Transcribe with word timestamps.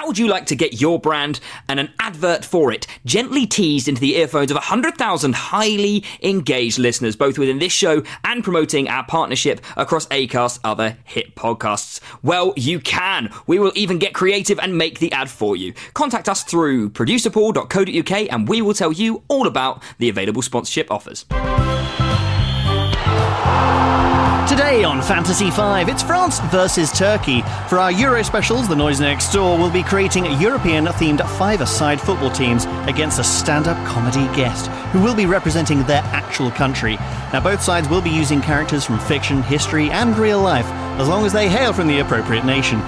How 0.00 0.06
would 0.06 0.16
you 0.16 0.28
like 0.28 0.46
to 0.46 0.56
get 0.56 0.80
your 0.80 0.98
brand 0.98 1.40
and 1.68 1.78
an 1.78 1.92
advert 1.98 2.42
for 2.42 2.72
it 2.72 2.86
gently 3.04 3.46
teased 3.46 3.86
into 3.86 4.00
the 4.00 4.16
earphones 4.16 4.50
of 4.50 4.54
100,000 4.54 5.34
highly 5.34 6.04
engaged 6.22 6.78
listeners, 6.78 7.16
both 7.16 7.36
within 7.36 7.58
this 7.58 7.74
show 7.74 8.02
and 8.24 8.42
promoting 8.42 8.88
our 8.88 9.04
partnership 9.04 9.60
across 9.76 10.06
ACAST's 10.06 10.58
other 10.64 10.96
hit 11.04 11.34
podcasts? 11.34 12.00
Well, 12.22 12.54
you 12.56 12.80
can. 12.80 13.30
We 13.46 13.58
will 13.58 13.72
even 13.74 13.98
get 13.98 14.14
creative 14.14 14.58
and 14.58 14.78
make 14.78 15.00
the 15.00 15.12
ad 15.12 15.28
for 15.28 15.54
you. 15.54 15.74
Contact 15.92 16.30
us 16.30 16.44
through 16.44 16.88
producerpaul.co.uk 16.88 18.32
and 18.32 18.48
we 18.48 18.62
will 18.62 18.72
tell 18.72 18.92
you 18.92 19.22
all 19.28 19.46
about 19.46 19.82
the 19.98 20.08
available 20.08 20.40
sponsorship 20.40 20.90
offers. 20.90 21.26
Today 24.70 24.84
on 24.84 25.02
Fantasy 25.02 25.50
5, 25.50 25.88
it's 25.88 26.00
France 26.04 26.38
versus 26.42 26.92
Turkey. 26.92 27.42
For 27.68 27.80
our 27.80 27.90
Euro 27.90 28.22
specials, 28.22 28.68
The 28.68 28.76
Noise 28.76 29.00
Next 29.00 29.32
Door 29.32 29.58
will 29.58 29.68
be 29.68 29.82
creating 29.82 30.26
European 30.40 30.84
themed 30.86 31.28
five 31.38 31.60
a 31.60 31.66
side 31.66 32.00
football 32.00 32.30
teams 32.30 32.66
against 32.86 33.18
a 33.18 33.24
stand 33.24 33.66
up 33.66 33.84
comedy 33.84 34.32
guest 34.36 34.68
who 34.92 35.00
will 35.00 35.16
be 35.16 35.26
representing 35.26 35.82
their 35.82 36.02
actual 36.12 36.52
country. 36.52 36.94
Now, 37.32 37.40
both 37.40 37.60
sides 37.60 37.88
will 37.88 38.00
be 38.00 38.10
using 38.10 38.40
characters 38.40 38.84
from 38.84 39.00
fiction, 39.00 39.42
history, 39.42 39.90
and 39.90 40.16
real 40.16 40.40
life, 40.40 40.66
as 41.00 41.08
long 41.08 41.26
as 41.26 41.32
they 41.32 41.48
hail 41.48 41.72
from 41.72 41.88
the 41.88 41.98
appropriate 41.98 42.44
nation. 42.44 42.78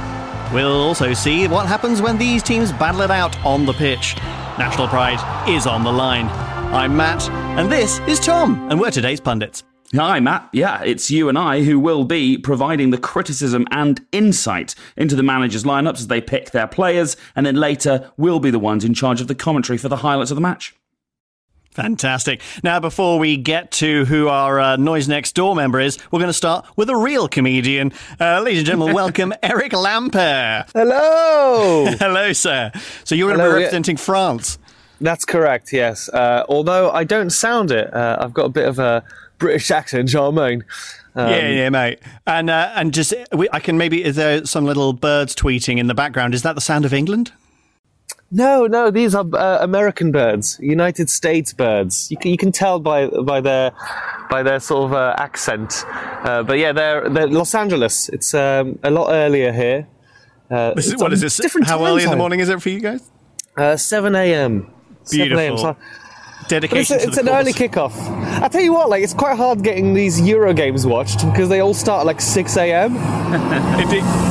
We'll 0.54 0.80
also 0.80 1.12
see 1.14 1.48
what 1.48 1.66
happens 1.66 2.00
when 2.00 2.16
these 2.16 2.44
teams 2.44 2.70
battle 2.70 3.00
it 3.00 3.10
out 3.10 3.36
on 3.44 3.66
the 3.66 3.72
pitch. 3.72 4.14
National 4.56 4.86
pride 4.86 5.18
is 5.48 5.66
on 5.66 5.82
the 5.82 5.92
line. 5.92 6.28
I'm 6.72 6.96
Matt, 6.96 7.28
and 7.58 7.72
this 7.72 7.98
is 8.06 8.20
Tom, 8.20 8.70
and 8.70 8.78
we're 8.78 8.92
today's 8.92 9.20
pundits. 9.20 9.64
Hi, 9.94 10.20
Matt. 10.20 10.48
Yeah, 10.52 10.82
it's 10.82 11.10
you 11.10 11.28
and 11.28 11.36
I 11.36 11.64
who 11.64 11.78
will 11.78 12.04
be 12.04 12.38
providing 12.38 12.90
the 12.90 12.98
criticism 12.98 13.66
and 13.70 14.00
insight 14.10 14.74
into 14.96 15.14
the 15.14 15.22
managers' 15.22 15.64
lineups 15.64 15.98
as 15.98 16.06
they 16.06 16.22
pick 16.22 16.52
their 16.52 16.66
players, 16.66 17.14
and 17.36 17.44
then 17.44 17.56
later 17.56 18.10
we'll 18.16 18.40
be 18.40 18.50
the 18.50 18.58
ones 18.58 18.86
in 18.86 18.94
charge 18.94 19.20
of 19.20 19.28
the 19.28 19.34
commentary 19.34 19.76
for 19.76 19.90
the 19.90 19.98
highlights 19.98 20.30
of 20.30 20.36
the 20.36 20.40
match. 20.40 20.74
Fantastic. 21.72 22.40
Now, 22.62 22.80
before 22.80 23.18
we 23.18 23.36
get 23.36 23.70
to 23.72 24.06
who 24.06 24.28
our 24.28 24.60
uh, 24.60 24.76
Noise 24.76 25.08
Next 25.08 25.34
Door 25.34 25.56
member 25.56 25.78
is, 25.78 25.98
we're 26.10 26.20
going 26.20 26.28
to 26.28 26.34
start 26.34 26.66
with 26.74 26.88
a 26.88 26.96
real 26.96 27.28
comedian. 27.28 27.92
Uh, 28.18 28.40
ladies 28.40 28.60
and 28.60 28.66
gentlemen, 28.66 28.94
welcome 28.94 29.34
Eric 29.42 29.72
Lampaert. 29.72 30.70
Hello. 30.72 31.86
Hello, 31.98 32.32
sir. 32.32 32.72
So 33.04 33.14
you're 33.14 33.28
going 33.28 33.38
to 33.38 33.44
be 33.44 33.46
Hello, 33.46 33.58
yeah. 33.58 33.64
representing 33.64 33.98
France. 33.98 34.58
That's 35.02 35.24
correct, 35.26 35.72
yes. 35.72 36.08
Uh, 36.08 36.44
although 36.48 36.90
I 36.90 37.04
don't 37.04 37.30
sound 37.30 37.70
it. 37.70 37.92
Uh, 37.92 38.18
I've 38.20 38.32
got 38.32 38.44
a 38.44 38.50
bit 38.50 38.68
of 38.68 38.78
a 38.78 39.02
British 39.42 39.70
accent, 39.70 40.08
Charmaine. 40.08 40.62
Um, 41.14 41.28
yeah, 41.30 41.48
yeah, 41.50 41.68
mate. 41.68 41.98
And 42.26 42.48
uh, 42.48 42.72
and 42.74 42.94
just 42.94 43.12
we, 43.32 43.48
I 43.52 43.60
can 43.60 43.76
maybe 43.76 44.02
is 44.02 44.16
there 44.16 44.46
some 44.46 44.64
little 44.64 44.92
birds 44.92 45.34
tweeting 45.34 45.78
in 45.78 45.86
the 45.88 45.94
background? 45.94 46.32
Is 46.34 46.42
that 46.42 46.54
the 46.54 46.60
sound 46.60 46.84
of 46.84 46.94
England? 46.94 47.32
No, 48.34 48.66
no, 48.66 48.90
these 48.90 49.14
are 49.14 49.26
uh, 49.34 49.58
American 49.60 50.10
birds, 50.10 50.58
United 50.62 51.10
States 51.10 51.52
birds. 51.52 52.10
You 52.10 52.16
can, 52.16 52.30
you 52.30 52.38
can 52.38 52.50
tell 52.50 52.80
by 52.80 53.08
by 53.08 53.42
their 53.42 53.72
by 54.30 54.42
their 54.42 54.58
sort 54.58 54.84
of 54.86 54.92
uh, 54.94 55.14
accent. 55.18 55.84
Uh, 56.24 56.42
but 56.42 56.56
yeah, 56.58 56.72
they're, 56.72 57.10
they're 57.10 57.26
Los 57.26 57.54
Angeles. 57.54 58.08
It's 58.08 58.32
um, 58.32 58.78
a 58.82 58.90
lot 58.90 59.08
earlier 59.12 59.52
here. 59.52 59.86
Uh, 60.50 60.72
This 60.74 60.86
is, 60.86 60.96
what 60.96 61.10
this? 61.10 61.36
Different 61.36 61.66
How 61.66 61.76
time 61.76 61.86
early 61.88 62.04
in 62.04 62.10
the 62.10 62.16
morning 62.16 62.40
is 62.40 62.48
it 62.48 62.62
for 62.62 62.70
you 62.70 62.80
guys? 62.80 63.02
Uh, 63.56 63.76
7 63.76 64.14
a.m. 64.14 64.70
7 65.04 65.20
a.m. 65.20 65.28
Beautiful. 65.28 65.58
So- 65.58 65.76
Dedication. 66.52 66.96
It's, 66.96 67.04
a, 67.04 67.08
it's 67.08 67.16
an 67.16 67.24
the 67.24 67.34
early 67.34 67.54
cause. 67.54 67.92
kickoff. 67.94 68.42
I 68.42 68.48
tell 68.48 68.60
you 68.60 68.74
what, 68.74 68.90
like 68.90 69.02
it's 69.02 69.14
quite 69.14 69.38
hard 69.38 69.62
getting 69.62 69.94
these 69.94 70.20
Euro 70.20 70.52
games 70.52 70.86
watched 70.86 71.24
because 71.24 71.48
they 71.48 71.60
all 71.60 71.72
start 71.72 72.00
at 72.00 72.06
like 72.06 72.20
6 72.20 72.56
a.m. 72.58 72.94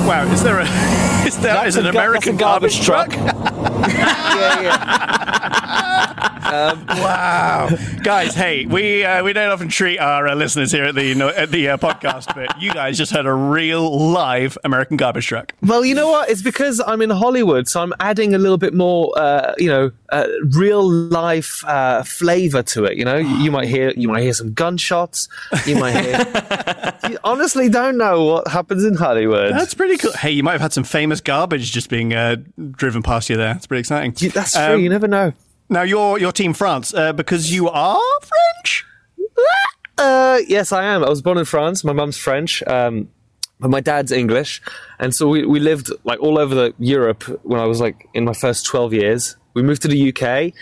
Wow, 0.07 0.31
is 0.31 0.43
there 0.43 0.59
a 0.59 0.63
is 1.25 1.37
there 1.39 1.55
That's 1.55 1.69
is 1.69 1.77
an 1.77 1.87
American 1.87 2.37
garbage 2.37 2.85
garbage, 2.85 2.85
truck. 2.85 3.13
yeah, 3.87 4.61
yeah. 4.61 6.10
Wow, 7.01 7.69
guys! 8.03 8.35
Hey, 8.35 8.65
we 8.65 9.05
uh, 9.05 9.23
we 9.23 9.31
don't 9.31 9.49
often 9.51 9.69
treat 9.69 9.99
our 9.99 10.27
uh, 10.27 10.35
listeners 10.35 10.71
here 10.71 10.83
at 10.83 10.95
the 10.95 11.11
at 11.37 11.49
the 11.49 11.69
uh, 11.69 11.77
podcast, 11.77 12.35
but 12.35 12.61
you 12.61 12.73
guys 12.73 12.97
just 12.97 13.13
heard 13.13 13.25
a 13.25 13.33
real 13.33 13.97
live 14.11 14.57
American 14.65 14.97
garbage 14.97 15.27
truck. 15.27 15.53
Well, 15.61 15.85
you 15.85 15.95
know 15.95 16.09
what? 16.09 16.29
It's 16.29 16.41
because 16.41 16.81
I'm 16.85 17.01
in 17.01 17.09
Hollywood, 17.09 17.69
so 17.69 17.81
I'm 17.81 17.93
adding 18.01 18.35
a 18.35 18.37
little 18.37 18.57
bit 18.57 18.73
more, 18.73 19.17
uh, 19.17 19.53
you 19.57 19.69
know, 19.69 19.91
uh, 20.09 20.27
real 20.53 20.87
life 20.89 21.63
uh, 21.65 22.03
flavor 22.03 22.63
to 22.63 22.83
it. 22.83 22.97
You 22.97 23.05
know, 23.05 23.17
you, 23.17 23.35
you 23.37 23.51
might 23.51 23.69
hear 23.69 23.91
you 23.91 24.09
might 24.09 24.23
hear 24.23 24.33
some 24.33 24.53
gunshots. 24.53 25.29
You 25.65 25.77
might 25.77 26.01
hear. 26.01 26.93
you 27.11 27.17
honestly 27.23 27.69
don't 27.69 27.97
know 27.97 28.25
what 28.25 28.49
happens 28.49 28.83
in 28.83 28.95
Hollywood. 28.95 29.53
That's 29.53 29.73
pretty 29.73 29.95
cool. 29.97 30.11
Hey, 30.13 30.31
you 30.31 30.43
might 30.43 30.53
have 30.53 30.61
had 30.61 30.73
some 30.73 30.83
famous 30.83 31.21
garbage 31.21 31.71
just 31.71 31.89
being 31.89 32.13
uh, 32.13 32.35
driven 32.71 33.01
past 33.03 33.29
you 33.29 33.37
there. 33.37 33.55
It's 33.55 33.67
pretty 33.67 33.79
exciting. 33.79 34.11
That's 34.31 34.51
true. 34.51 34.61
Um, 34.61 34.81
you 34.81 34.89
never 34.89 35.07
know. 35.07 35.31
Now, 35.71 35.83
your 35.83 36.19
your 36.19 36.33
team 36.33 36.53
France 36.53 36.93
uh, 36.93 37.13
because 37.13 37.53
you 37.53 37.69
are 37.69 38.01
French. 38.21 38.85
Uh, 39.97 40.39
yes, 40.45 40.73
I 40.73 40.83
am. 40.83 41.01
I 41.01 41.09
was 41.09 41.21
born 41.21 41.37
in 41.37 41.45
France. 41.45 41.85
My 41.85 41.93
mum's 41.93 42.17
French, 42.17 42.61
um, 42.63 43.07
but 43.57 43.69
my 43.69 43.79
dad's 43.79 44.11
English, 44.11 44.61
and 44.99 45.15
so 45.15 45.29
we, 45.29 45.45
we 45.45 45.61
lived 45.61 45.89
like 46.03 46.19
all 46.19 46.37
over 46.37 46.53
the 46.53 46.73
Europe 46.77 47.23
when 47.43 47.61
I 47.61 47.65
was 47.67 47.79
like 47.79 48.05
in 48.13 48.25
my 48.25 48.33
first 48.33 48.65
twelve 48.65 48.93
years. 48.93 49.37
We 49.53 49.61
moved 49.63 49.81
to 49.83 49.87
the 49.87 50.09
UK. 50.09 50.53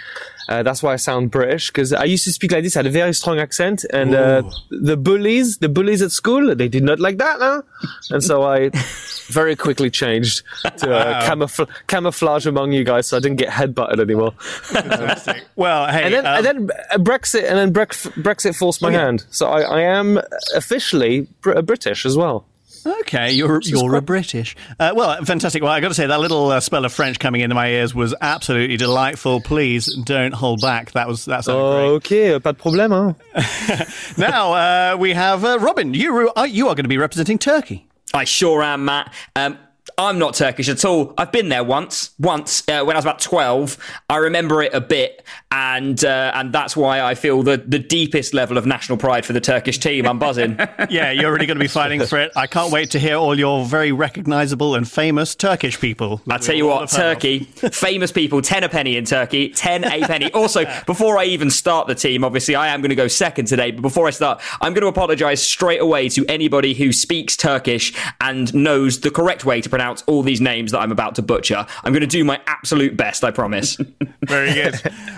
Uh, 0.50 0.64
that's 0.64 0.82
why 0.82 0.94
I 0.94 0.96
sound 0.96 1.30
British 1.30 1.68
because 1.68 1.94
I 1.94 2.06
used 2.06 2.24
to 2.24 2.32
speak 2.32 2.52
like 2.52 2.64
this. 2.64 2.76
I 2.76 2.80
had 2.80 2.88
a 2.88 2.90
very 2.90 3.14
strong 3.14 3.38
accent, 3.38 3.86
and 3.94 4.16
uh, 4.16 4.42
the 4.72 4.98
bullies, 4.98 5.60
the 5.60 5.70
bullies 5.70 6.02
at 6.02 6.12
school, 6.12 6.56
they 6.56 6.68
did 6.68 6.84
not 6.84 7.00
like 7.00 7.20
that, 7.20 7.40
no? 7.40 7.62
and 8.10 8.24
so 8.24 8.42
I 8.42 8.70
very 9.28 9.56
quickly 9.56 9.92
changed 9.92 10.42
to 10.78 10.92
uh, 10.92 11.22
camoufl- 11.28 11.70
camouflage 11.86 12.48
among 12.48 12.72
you 12.72 12.84
guys, 12.84 13.06
so 13.06 13.18
I 13.18 13.20
didn't 13.20 13.38
get 13.38 13.50
headbutted 13.50 14.00
anymore. 14.00 14.34
Well, 15.56 15.88
hey, 15.92 16.04
And 16.06 16.14
then, 16.16 16.26
um, 16.26 16.36
and 16.38 16.46
then 16.46 16.70
uh, 16.92 16.98
Brexit, 16.98 17.44
and 17.48 17.56
then 17.58 17.72
Brexit 17.72 18.56
forced 18.58 18.82
my 18.82 18.92
hand. 18.92 19.26
So 19.30 19.48
I, 19.50 19.62
I 19.62 19.82
am 19.82 20.20
officially 20.56 21.28
Br- 21.42 21.62
British 21.62 22.06
as 22.08 22.18
well. 22.18 22.46
Okay, 22.86 23.32
you're 23.32 23.62
you're 23.64 23.96
a 23.96 24.02
British. 24.02 24.56
Uh, 24.80 24.92
well, 24.96 25.24
fantastic. 25.26 25.62
Well, 25.64 25.72
I 25.72 25.80
got 25.80 25.90
to 25.90 25.94
say 25.94 26.08
that 26.08 26.20
little 26.20 26.52
uh, 26.52 26.60
spell 26.60 26.86
of 26.86 26.94
French 26.94 27.20
coming 27.20 27.42
into 27.42 27.56
my 27.56 27.70
ears 27.70 27.94
was 27.94 28.16
absolutely 28.22 28.78
delightful. 28.78 29.42
Please 29.42 29.94
don't 30.06 30.34
hold 30.34 30.62
back. 30.62 30.92
That 30.94 31.08
was 31.08 31.26
that's 31.26 31.46
sounded 31.46 31.60
Okay, 31.96 32.40
pas 32.40 32.54
de 32.54 32.60
problème. 32.60 32.92
Hein? 32.92 33.16
Now 34.18 34.54
uh, 34.54 34.98
we 34.98 35.14
have 35.14 35.44
uh, 35.44 35.60
Robin. 35.60 35.94
You 35.94 36.32
are, 36.36 36.48
you 36.48 36.68
are 36.68 36.76
going 36.76 36.86
to 36.86 36.90
be 36.90 36.98
representing 36.98 37.38
Turkey. 37.38 37.88
I 38.14 38.24
sure 38.24 38.64
am, 38.64 38.86
Matt. 38.86 39.14
Um, 39.36 39.58
I'm 40.00 40.18
not 40.18 40.34
Turkish 40.34 40.70
at 40.70 40.86
all. 40.86 41.14
I've 41.18 41.34
been 41.34 41.50
there 41.50 41.64
once, 41.64 42.12
once 42.18 42.64
uh, 42.70 42.86
when 42.86 42.96
I 42.96 43.00
was 43.00 43.04
about 43.04 43.20
12. 43.20 43.78
I 44.10 44.16
remember 44.16 44.64
it 44.64 44.74
a 44.74 44.80
bit, 44.80 45.26
and 45.52 46.02
uh, 46.06 46.32
and 46.34 46.54
that's 46.54 46.78
why 46.78 47.02
I 47.02 47.16
feel 47.16 47.44
the 47.44 47.58
the 47.58 47.80
deepest 47.80 48.34
level 48.34 48.58
of 48.58 48.66
national 48.66 48.98
pride 48.98 49.26
for 49.26 49.34
the 49.34 49.42
Turkish 49.42 49.78
team. 49.78 50.08
I'm 50.08 50.18
buzzing. 50.18 50.58
yeah, 50.90 51.12
you're 51.12 51.34
really 51.34 51.46
going 51.46 51.58
to 51.58 51.64
be 51.64 51.68
fighting 51.68 52.06
for 52.06 52.18
it. 52.18 52.32
I 52.38 52.48
can't 52.48 52.72
wait 52.72 52.92
to 52.92 53.00
hear 53.00 53.18
all 53.18 53.38
your 53.38 53.66
very 53.66 53.92
recognisable 53.92 54.74
and 54.74 54.90
famous 54.90 55.36
Turkish 55.36 55.78
people. 55.82 56.22
I 56.30 56.38
tell 56.38 56.56
you 56.56 56.68
what, 56.68 56.90
Turkey, 56.90 57.40
famous 57.40 58.14
people, 58.14 58.42
ten 58.42 58.64
a 58.64 58.70
penny 58.70 58.96
in 58.96 59.04
Turkey, 59.04 59.50
ten 59.50 59.84
a 59.84 60.00
penny. 60.08 60.32
Also, 60.40 60.64
before 60.86 61.18
I 61.18 61.26
even 61.26 61.50
start 61.50 61.88
the 61.88 61.96
team, 61.96 62.24
obviously 62.24 62.56
I 62.56 62.68
am 62.68 62.80
going 62.80 62.90
to 62.90 62.96
go 62.96 63.10
second 63.10 63.48
today. 63.48 63.72
But 63.72 63.82
before 63.82 64.08
I 64.08 64.12
start, 64.12 64.40
I'm 64.62 64.74
going 64.74 64.84
to 64.84 64.88
apologise 64.88 65.44
straight 65.44 65.82
away 65.82 66.08
to 66.10 66.26
anybody 66.28 66.74
who 66.74 66.94
speaks 66.94 67.36
Turkish 67.36 67.94
and 68.22 68.54
knows 68.54 69.02
the 69.02 69.12
correct 69.12 69.44
way 69.44 69.60
to 69.60 69.70
pronounce 69.70 69.89
all 70.08 70.24
these 70.24 70.42
names 70.42 70.72
that 70.72 70.80
I'm 70.80 70.92
about 70.92 71.16
to 71.16 71.22
butcher. 71.22 71.66
I'm 71.84 71.92
going 71.94 72.02
to 72.02 72.08
do 72.08 72.24
my 72.24 72.40
absolute 72.48 72.96
best, 72.98 73.24
I 73.24 73.32
promise. 73.32 73.78
Very 74.28 74.54
good. 74.54 74.76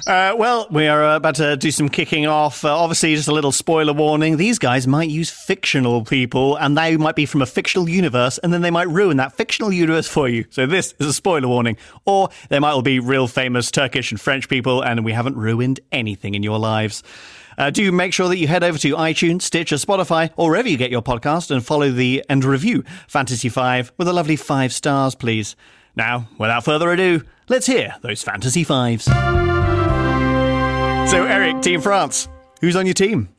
Uh, 0.07 0.35
well, 0.37 0.67
we 0.71 0.87
are 0.87 1.03
uh, 1.03 1.15
about 1.15 1.35
to 1.35 1.57
do 1.57 1.71
some 1.71 1.89
kicking 1.89 2.27
off. 2.27 2.65
Uh, 2.65 2.77
obviously, 2.77 3.15
just 3.15 3.27
a 3.27 3.33
little 3.33 3.51
spoiler 3.51 3.93
warning. 3.93 4.37
These 4.37 4.59
guys 4.59 4.87
might 4.87 5.09
use 5.09 5.29
fictional 5.29 6.03
people, 6.03 6.55
and 6.57 6.77
they 6.77 6.97
might 6.97 7.15
be 7.15 7.25
from 7.25 7.41
a 7.41 7.45
fictional 7.45 7.89
universe, 7.89 8.37
and 8.37 8.53
then 8.53 8.61
they 8.61 8.71
might 8.71 8.87
ruin 8.87 9.17
that 9.17 9.33
fictional 9.33 9.71
universe 9.71 10.07
for 10.07 10.27
you. 10.27 10.45
So 10.49 10.65
this 10.65 10.93
is 10.99 11.07
a 11.07 11.13
spoiler 11.13 11.47
warning. 11.47 11.77
Or 12.05 12.29
they 12.49 12.59
might 12.59 12.71
all 12.71 12.81
be 12.81 12.99
real 12.99 13.27
famous 13.27 13.71
Turkish 13.71 14.11
and 14.11 14.19
French 14.19 14.49
people, 14.49 14.81
and 14.81 15.03
we 15.05 15.13
haven't 15.13 15.35
ruined 15.35 15.79
anything 15.91 16.35
in 16.35 16.43
your 16.43 16.59
lives. 16.59 17.03
Uh, 17.61 17.69
do 17.69 17.91
make 17.91 18.11
sure 18.11 18.27
that 18.27 18.39
you 18.39 18.47
head 18.47 18.63
over 18.63 18.79
to 18.79 18.95
iTunes, 18.95 19.43
Stitcher, 19.43 19.75
Spotify, 19.75 20.31
or 20.35 20.49
wherever 20.49 20.67
you 20.67 20.77
get 20.77 20.89
your 20.89 21.03
podcast 21.03 21.51
and 21.51 21.63
follow 21.63 21.91
the 21.91 22.25
and 22.27 22.43
review 22.43 22.83
Fantasy 23.07 23.49
5 23.49 23.91
with 23.99 24.07
a 24.07 24.13
lovely 24.13 24.35
five 24.35 24.73
stars, 24.73 25.13
please. 25.13 25.55
Now, 25.95 26.27
without 26.39 26.65
further 26.65 26.91
ado, 26.91 27.21
let's 27.49 27.67
hear 27.67 27.93
those 28.01 28.23
Fantasy 28.23 28.63
Fives. 28.63 29.05
So, 29.05 29.13
Eric, 31.27 31.61
Team 31.61 31.81
France, 31.81 32.27
who's 32.61 32.75
on 32.75 32.87
your 32.87 32.95
team? 32.95 33.29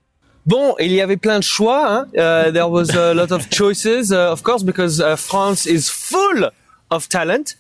Bon, 0.47 0.77
il 0.79 0.93
y 0.93 1.01
avait 1.01 1.21
plein 1.21 1.41
de 1.41 1.45
choix. 1.45 1.89
Hein? 1.89 2.17
Uh, 2.17 2.53
there 2.53 2.69
was 2.69 2.95
a 2.95 3.15
lot 3.15 3.33
of 3.33 3.51
choices, 3.51 4.13
uh, 4.13 4.31
of 4.31 4.45
course, 4.45 4.63
because 4.63 5.01
uh, 5.01 5.17
France 5.17 5.67
is 5.67 5.89
full 5.89 6.49
of 6.93 7.09
talent. 7.09 7.57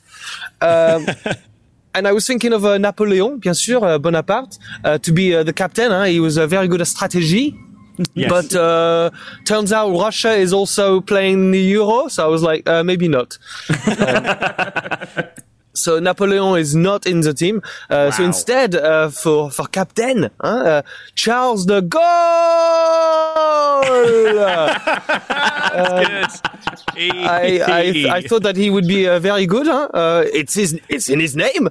Um, 0.61 1.07
and 1.95 2.09
I 2.09 2.13
was 2.13 2.27
thinking 2.27 2.53
of 2.53 2.65
uh, 2.65 2.79
Napoleon, 2.79 3.39
bien 3.39 3.55
sûr, 3.55 3.83
uh, 3.83 3.99
Bonaparte, 3.99 4.59
uh, 4.85 4.99
to 4.99 5.13
be 5.13 5.35
uh, 5.35 5.43
the 5.43 5.53
captain. 5.53 5.91
Huh? 5.91 6.05
He 6.05 6.21
was 6.21 6.39
uh, 6.39 6.47
very 6.47 6.69
good 6.69 6.81
at 6.81 6.87
strategy. 6.87 7.55
Yes. 8.15 8.31
But 8.31 8.55
uh, 8.55 9.11
turns 9.45 9.73
out 9.73 9.91
Russia 9.91 10.33
is 10.33 10.53
also 10.53 11.01
playing 11.03 11.51
the 11.51 11.61
Euro, 11.61 12.09
so 12.09 12.25
I 12.25 12.27
was 12.27 12.43
like, 12.43 12.67
uh, 12.69 12.83
maybe 12.83 13.09
not. 13.09 13.39
Um, 15.45 15.52
so 15.75 15.99
Napoleon 16.01 16.59
is 16.59 16.75
not 16.75 17.07
in 17.07 17.21
the 17.21 17.33
team. 17.35 17.63
Uh, 17.91 18.11
So 18.11 18.23
instead, 18.25 18.75
uh, 18.75 19.09
for 19.11 19.51
for 19.51 19.67
captain, 19.69 20.29
huh, 20.41 20.49
uh, 20.49 20.83
Charles 21.15 21.65
de 21.67 21.81
Gaulle. 21.83 22.03
I, 26.95 27.61
I 27.67 28.17
I 28.19 28.23
thought 28.29 28.43
that 28.43 28.57
he 28.57 28.71
would 28.71 28.87
be 28.87 29.09
uh, 29.09 29.19
very 29.19 29.47
good. 29.47 29.67
Huh? 29.67 29.89
Uh, 29.95 30.25
it's 30.33 30.55
his 30.55 30.79
it's 30.89 31.09
in 31.09 31.21
his 31.21 31.35
name. 31.37 31.69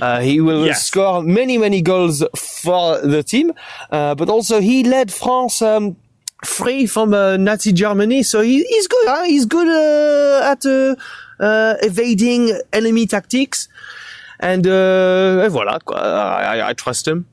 Uh, 0.00 0.20
he 0.20 0.40
will 0.40 0.66
Yes. 0.66 0.84
score 0.86 1.22
many 1.22 1.58
many 1.58 1.80
goals 1.82 2.22
for 2.36 2.98
the 3.00 3.22
team, 3.22 3.52
uh, 3.90 4.14
but 4.14 4.28
also 4.28 4.60
he 4.60 4.84
led 4.84 5.12
France. 5.12 5.62
Um, 5.62 5.96
Free 6.44 6.86
from 6.86 7.14
uh, 7.14 7.38
Nazi 7.38 7.72
Germany, 7.72 8.22
so 8.22 8.42
he, 8.42 8.62
he's 8.64 8.86
good. 8.86 9.06
Huh? 9.08 9.22
He's 9.24 9.46
good 9.46 9.66
uh, 9.66 10.50
at 10.52 10.66
uh, 10.66 10.70
uh, 10.70 10.94
evading 11.40 12.58
enemy 12.72 13.06
tactics, 13.06 13.68
and 14.40 14.66
uh, 14.66 15.42
et 15.44 15.48
voilà. 15.48 15.78
Quoi. 15.84 15.96
I, 15.96 16.58
I, 16.58 16.70
I 16.70 16.72
trust 16.74 17.06
him. 17.06 17.26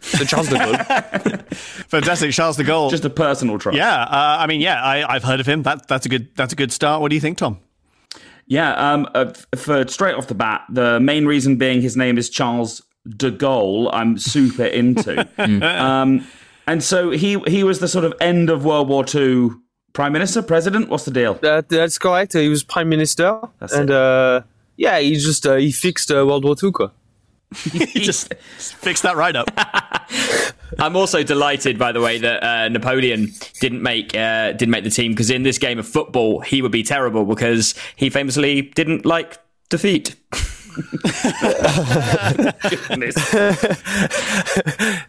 So 0.00 0.24
Charles 0.24 0.48
de 0.48 0.56
Gaulle. 0.56 1.42
Fantastic, 1.88 2.32
Charles 2.32 2.56
de 2.56 2.64
Gaulle. 2.64 2.90
Just 2.90 3.04
a 3.04 3.10
personal 3.10 3.58
trust. 3.58 3.76
yeah, 3.76 4.02
uh, 4.02 4.36
I 4.40 4.46
mean, 4.46 4.60
yeah, 4.60 4.82
I, 4.82 5.14
I've 5.14 5.24
heard 5.24 5.40
of 5.40 5.46
him. 5.46 5.62
That, 5.64 5.88
that's 5.88 6.06
a 6.06 6.08
good. 6.08 6.28
That's 6.36 6.52
a 6.52 6.56
good 6.56 6.72
start. 6.72 7.00
What 7.00 7.08
do 7.08 7.14
you 7.14 7.20
think, 7.20 7.38
Tom? 7.38 7.58
Yeah, 8.46 8.72
um, 8.74 9.08
uh, 9.14 9.32
for 9.56 9.86
straight 9.88 10.14
off 10.14 10.28
the 10.28 10.34
bat, 10.34 10.62
the 10.70 11.00
main 11.00 11.26
reason 11.26 11.56
being 11.56 11.82
his 11.82 11.96
name 11.96 12.16
is 12.16 12.30
Charles 12.30 12.82
de 13.08 13.30
Gaulle. 13.30 13.90
I'm 13.92 14.18
super 14.18 14.64
into, 14.64 15.28
um, 15.38 16.26
and 16.66 16.82
so 16.82 17.10
he 17.10 17.38
he 17.46 17.62
was 17.64 17.80
the 17.80 17.88
sort 17.88 18.04
of 18.04 18.14
end 18.20 18.50
of 18.50 18.64
World 18.64 18.88
War 18.88 19.04
II 19.12 19.50
prime 19.98 20.12
minister, 20.12 20.42
president. 20.42 20.88
What's 20.88 21.06
the 21.06 21.10
deal? 21.10 21.34
that, 21.34 21.68
that's 21.68 21.98
correct. 21.98 22.34
He 22.34 22.48
was 22.48 22.62
prime 22.62 22.88
minister, 22.88 23.40
That's 23.58 23.72
and 23.72 23.90
uh, 23.90 24.42
yeah, 24.76 25.00
he 25.00 25.16
just 25.16 25.44
uh, 25.44 25.56
he 25.56 25.72
fixed 25.72 26.12
uh, 26.12 26.24
World 26.24 26.44
War 26.44 26.54
II. 26.62 26.70
Quoi. 26.70 26.88
He 27.72 28.00
just 28.00 28.32
fixed 28.34 29.02
that 29.02 29.16
right 29.16 29.34
up. 29.34 29.50
I'm 30.78 30.94
also 30.94 31.24
delighted, 31.24 31.80
by 31.80 31.90
the 31.90 32.00
way, 32.00 32.18
that 32.18 32.44
uh, 32.44 32.68
Napoleon 32.68 33.32
didn't 33.60 33.82
make 33.82 34.14
uh, 34.14 34.52
didn't 34.52 34.70
make 34.70 34.84
the 34.84 34.90
team 34.90 35.10
because 35.12 35.30
in 35.30 35.42
this 35.42 35.58
game 35.58 35.80
of 35.80 35.88
football 35.88 36.42
he 36.42 36.62
would 36.62 36.70
be 36.70 36.84
terrible 36.84 37.24
because 37.24 37.74
he 37.96 38.08
famously 38.08 38.62
didn't 38.62 39.04
like 39.04 39.38
defeat. 39.68 40.14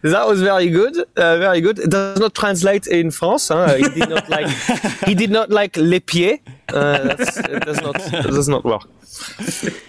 That 0.02 0.24
was 0.26 0.42
very 0.42 0.68
good, 0.68 0.96
uh, 1.16 1.38
very 1.38 1.60
good. 1.60 1.78
It 1.78 1.90
does 1.90 2.18
not 2.18 2.34
translate 2.34 2.86
in 2.86 3.10
France. 3.10 3.48
Huh? 3.48 3.74
He 3.76 3.88
did 3.88 4.08
not 4.08 4.28
like 4.28 4.48
he 5.06 5.14
did 5.14 5.30
not 5.30 5.50
like 5.50 5.76
les 5.76 6.00
pieds. 6.00 6.40
Uh, 6.68 7.02
that's, 7.02 7.36
it 7.36 7.64
does 7.64 7.80
not 7.80 7.96
it 7.96 8.26
does 8.26 8.48
not 8.48 8.64
work. 8.64 8.82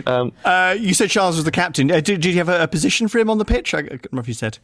Um, 0.05 0.31
Uh, 0.45 0.75
you 0.79 0.93
said 0.93 1.09
Charles 1.09 1.35
was 1.35 1.45
the 1.45 1.51
captain. 1.51 1.91
Uh, 1.91 2.01
did, 2.01 2.21
did 2.21 2.33
you 2.33 2.37
have 2.37 2.49
a, 2.49 2.63
a 2.63 2.67
position 2.67 3.07
for 3.07 3.19
him 3.19 3.29
on 3.29 3.37
the 3.37 3.45
pitch? 3.45 3.73
I, 3.73 3.79
I 3.79 3.81
can't 3.81 4.07
remember 4.11 4.25
if 4.25 4.27
you 4.27 4.33
said. 4.33 4.57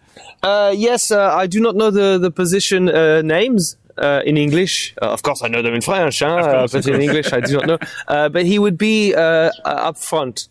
Uh, 0.44 0.74
yes, 0.76 1.12
uh, 1.12 1.34
I 1.44 1.48
do 1.48 1.60
not 1.60 1.76
know 1.76 1.92
the 1.92 2.18
the 2.18 2.32
position 2.32 2.90
uh, 2.90 3.22
names 3.22 3.78
uh, 3.98 4.22
in 4.26 4.38
English. 4.38 4.94
Uh, 5.02 5.12
of 5.14 5.22
course, 5.22 5.42
I 5.44 5.48
know 5.48 5.62
them 5.62 5.74
in 5.74 5.82
French, 5.82 6.20
huh? 6.20 6.42
course, 6.42 6.74
uh, 6.74 6.78
but 6.78 6.88
in 6.88 7.02
English, 7.02 7.32
I 7.34 7.40
do 7.40 7.54
not 7.58 7.66
know. 7.66 7.78
Uh, 8.08 8.30
but 8.30 8.46
he 8.46 8.60
would 8.60 8.78
be 8.78 9.14
up 9.16 9.98
front. 9.98 10.50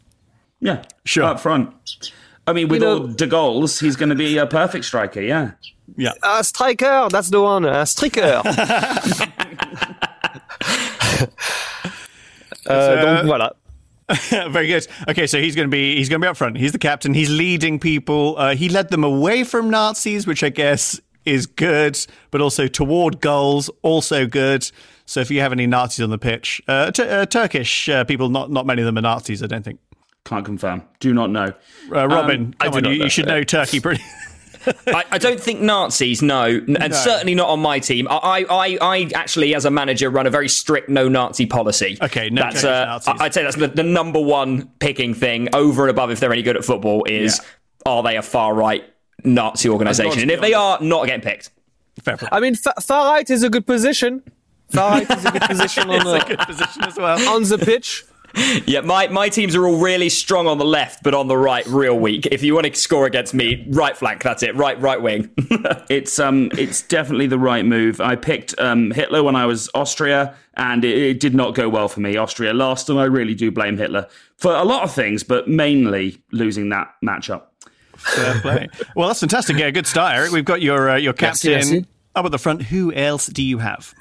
Yeah, 0.60 0.82
Sure. 1.04 1.24
up 1.24 1.40
front. 1.40 1.72
I 2.46 2.52
mean, 2.52 2.68
with 2.68 2.80
You 2.82 2.86
know- 2.88 2.98
all 3.02 3.06
the 3.08 3.26
goals, 3.26 3.80
he's 3.80 3.96
going 3.96 4.08
to 4.10 4.14
be 4.14 4.38
a 4.38 4.46
perfect 4.46 4.84
striker. 4.84 5.20
Yeah. 5.20 5.52
Yeah. 5.96 6.12
Uh, 6.22 6.42
striker, 6.42 7.08
that's 7.10 7.30
the 7.30 7.40
one. 7.40 7.64
Uh, 7.66 7.84
striker. 7.84 8.42
Euh, 12.68 13.02
donc 13.02 13.26
voilà. 13.26 13.50
Very 14.52 14.68
good. 14.68 14.86
Okay, 15.08 15.26
so 15.26 15.40
he's 15.40 15.54
going 15.56 15.66
to 15.68 15.70
be 15.70 15.96
he's 15.96 16.08
going 16.08 16.20
to 16.20 16.24
be 16.24 16.28
up 16.28 16.36
front. 16.36 16.56
He's 16.56 16.72
the 16.72 16.78
captain. 16.78 17.14
He's 17.14 17.30
leading 17.30 17.78
people. 17.78 18.36
Uh, 18.38 18.54
he 18.54 18.68
led 18.68 18.88
them 18.90 19.04
away 19.04 19.44
from 19.44 19.68
Nazis, 19.70 20.26
which 20.26 20.42
I 20.44 20.48
guess 20.48 21.00
is 21.24 21.46
good, 21.46 21.98
but 22.30 22.40
also 22.40 22.66
toward 22.68 23.20
goals, 23.20 23.68
also 23.82 24.26
good. 24.26 24.68
So 25.06 25.20
if 25.20 25.30
you 25.30 25.40
have 25.40 25.52
any 25.52 25.66
Nazis 25.66 26.02
on 26.04 26.10
the 26.10 26.18
pitch, 26.18 26.60
uh, 26.68 26.90
t- 26.92 27.02
uh, 27.02 27.26
Turkish 27.26 27.88
uh, 27.88 28.04
people, 28.04 28.28
not 28.28 28.50
not 28.50 28.64
many 28.66 28.82
of 28.82 28.86
them 28.86 28.98
are 28.98 29.02
Nazis. 29.02 29.42
I 29.42 29.46
don't 29.46 29.64
think. 29.64 29.80
Can't 30.26 30.44
confirm. 30.44 30.82
Do 31.00 31.14
not 31.14 31.30
know. 31.30 31.54
Uh, 31.90 32.06
Robin, 32.06 32.54
I 32.60 32.64
come 32.68 32.82
do 32.82 32.88
on, 32.90 32.94
you, 32.96 33.04
you 33.04 33.08
should 33.08 33.26
know 33.26 33.42
Turkey 33.44 33.80
pretty. 33.80 34.02
I, 34.88 35.04
I 35.12 35.18
don't 35.18 35.38
think 35.38 35.60
Nazis, 35.60 36.22
no, 36.22 36.42
n- 36.42 36.76
and 36.80 36.92
certainly 36.92 37.36
not 37.36 37.48
on 37.48 37.60
my 37.60 37.78
team. 37.78 38.08
I, 38.10 38.44
I, 38.50 38.78
I 38.82 39.10
actually, 39.14 39.54
as 39.54 39.64
a 39.64 39.70
manager, 39.70 40.10
run 40.10 40.26
a 40.26 40.30
very 40.30 40.48
strict 40.48 40.88
no 40.88 41.08
Nazi 41.08 41.46
policy. 41.46 41.96
Okay, 42.02 42.28
no 42.30 42.42
that's 42.42 42.62
Turkish 42.62 42.64
uh, 42.66 42.84
Nazis. 42.86 43.14
I- 43.20 43.24
I'd 43.24 43.34
say 43.34 43.42
that's 43.44 43.56
the, 43.56 43.68
the 43.68 43.84
number 43.84 44.20
one 44.20 44.66
picking 44.80 45.14
thing 45.14 45.48
over 45.54 45.82
and 45.84 45.90
above 45.90 46.10
if 46.10 46.18
they're 46.18 46.32
any 46.32 46.42
good 46.42 46.56
at 46.56 46.64
football 46.64 47.04
is 47.04 47.40
are 47.86 48.02
they 48.02 48.16
a 48.16 48.22
far 48.22 48.52
right 48.52 48.84
Nazi 49.22 49.68
organisation? 49.68 50.22
And 50.22 50.30
if 50.32 50.40
they 50.40 50.54
are, 50.54 50.78
not 50.80 51.06
getting 51.06 51.20
picked. 51.22 51.50
Fair 52.02 52.16
play. 52.16 52.28
I 52.32 52.40
mean, 52.40 52.56
fa- 52.56 52.74
far 52.82 53.12
right 53.12 53.30
is 53.30 53.44
a 53.44 53.48
good 53.50 53.66
position. 53.66 54.24
Far 54.70 54.90
right 54.90 55.08
is 55.08 55.24
a 55.24 55.30
good 55.30 55.42
position 55.42 55.88
on 55.90 55.94
It's 55.96 56.04
a 56.04 56.08
the, 56.08 56.24
good 56.36 56.38
position 56.40 56.82
as 56.82 56.96
well. 56.96 57.28
on 57.36 57.44
the 57.44 57.58
pitch. 57.58 58.04
Yeah, 58.66 58.80
my, 58.80 59.08
my 59.08 59.28
teams 59.28 59.54
are 59.54 59.66
all 59.66 59.76
really 59.76 60.08
strong 60.08 60.46
on 60.46 60.58
the 60.58 60.64
left, 60.64 61.02
but 61.02 61.14
on 61.14 61.28
the 61.28 61.36
right, 61.36 61.64
real 61.66 61.98
weak. 61.98 62.26
If 62.26 62.42
you 62.42 62.54
want 62.54 62.66
to 62.66 62.74
score 62.74 63.06
against 63.06 63.32
me, 63.34 63.64
right 63.70 63.96
flank, 63.96 64.22
that's 64.22 64.42
it. 64.42 64.54
Right 64.56 64.80
right 64.80 65.00
wing. 65.00 65.30
It's 65.88 66.18
um, 66.18 66.50
it's 66.58 66.82
definitely 66.82 67.28
the 67.28 67.38
right 67.38 67.64
move. 67.64 68.00
I 68.00 68.16
picked 68.16 68.58
um, 68.58 68.90
Hitler 68.90 69.22
when 69.22 69.36
I 69.36 69.46
was 69.46 69.70
Austria, 69.74 70.34
and 70.54 70.84
it, 70.84 70.98
it 70.98 71.20
did 71.20 71.34
not 71.34 71.54
go 71.54 71.68
well 71.68 71.88
for 71.88 72.00
me. 72.00 72.16
Austria 72.16 72.52
lost, 72.54 72.90
and 72.90 72.98
I 72.98 73.04
really 73.04 73.34
do 73.34 73.50
blame 73.52 73.76
Hitler 73.76 74.08
for 74.36 74.52
a 74.52 74.64
lot 74.64 74.82
of 74.82 74.92
things, 74.92 75.22
but 75.22 75.48
mainly 75.48 76.20
losing 76.32 76.70
that 76.70 76.92
matchup. 77.04 77.42
Fair 77.96 78.40
play. 78.40 78.68
Well, 78.96 79.08
that's 79.08 79.20
fantastic. 79.20 79.56
Yeah, 79.58 79.70
good 79.70 79.86
start, 79.86 80.16
Eric. 80.16 80.32
We've 80.32 80.44
got 80.44 80.60
your 80.60 80.90
uh, 80.90 80.96
your 80.96 81.12
captain 81.12 81.52
merci. 81.52 81.86
up 82.14 82.24
at 82.24 82.32
the 82.32 82.38
front. 82.38 82.62
Who 82.62 82.92
else 82.92 83.26
do 83.26 83.42
you 83.42 83.58
have? 83.58 83.94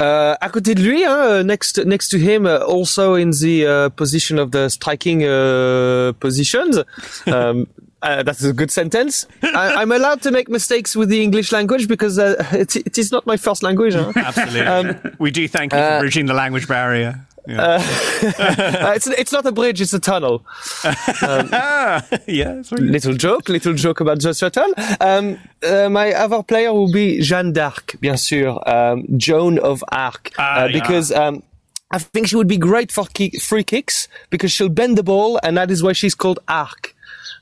Uh, 0.00 0.34
à 0.40 0.48
côté 0.48 0.74
de 0.74 0.82
lui, 0.82 1.04
hein, 1.04 1.42
next 1.44 1.78
next 1.84 2.08
to 2.08 2.16
him, 2.16 2.46
uh, 2.46 2.64
also 2.66 3.16
in 3.16 3.30
the 3.32 3.66
uh, 3.66 3.90
position 3.90 4.38
of 4.38 4.50
the 4.50 4.68
striking 4.68 5.22
uh, 5.22 6.12
positions. 6.18 6.82
Um, 7.26 7.66
uh, 8.02 8.22
that's 8.22 8.42
a 8.42 8.52
good 8.52 8.70
sentence. 8.70 9.26
I, 9.42 9.74
I'm 9.74 9.92
allowed 9.92 10.22
to 10.22 10.30
make 10.30 10.48
mistakes 10.48 10.96
with 10.96 11.10
the 11.10 11.22
English 11.22 11.52
language 11.52 11.86
because 11.86 12.18
uh, 12.18 12.42
it, 12.52 12.74
it 12.76 12.96
is 12.96 13.12
not 13.12 13.26
my 13.26 13.36
first 13.36 13.62
language. 13.62 13.94
Huh? 13.94 14.12
Absolutely. 14.16 15.12
we 15.18 15.30
do 15.30 15.46
thank 15.46 15.72
you 15.72 15.78
for 15.78 16.00
bridging 16.00 16.26
the 16.26 16.34
language 16.34 16.66
barrier. 16.66 17.20
Uh, 17.50 18.92
it's 18.94 19.06
it's 19.06 19.32
not 19.32 19.46
a 19.46 19.52
bridge; 19.52 19.80
it's 19.80 19.92
a 19.92 19.98
tunnel. 19.98 20.44
yeah, 20.84 22.02
that's 22.54 22.72
really 22.72 22.88
Little 22.88 23.14
joke, 23.14 23.48
little 23.48 23.74
joke 23.74 24.00
about 24.00 24.20
the 24.20 24.34
shuttle. 24.34 24.72
Um, 25.00 25.38
uh, 25.62 25.88
my 25.88 26.12
other 26.12 26.42
player 26.42 26.72
will 26.72 26.92
be 26.92 27.20
Jeanne 27.20 27.52
d'Arc, 27.52 27.96
bien 28.00 28.14
sûr, 28.16 28.60
um, 28.66 29.04
Joan 29.16 29.58
of 29.58 29.82
Arc, 29.90 30.30
Ah, 30.38 30.62
uh, 30.62 30.66
yeah. 30.66 30.72
because 30.72 31.12
um, 31.12 31.42
I 31.90 31.98
think 31.98 32.28
she 32.28 32.36
would 32.36 32.48
be 32.48 32.58
great 32.58 32.92
for 32.92 33.06
kick, 33.06 33.40
free 33.40 33.64
kicks 33.64 34.08
because 34.30 34.52
she'll 34.52 34.68
bend 34.68 34.96
the 34.98 35.02
ball, 35.02 35.40
and 35.42 35.56
that 35.56 35.70
is 35.70 35.82
why 35.82 35.92
she's 35.92 36.14
called 36.14 36.38
Arc. 36.46 36.94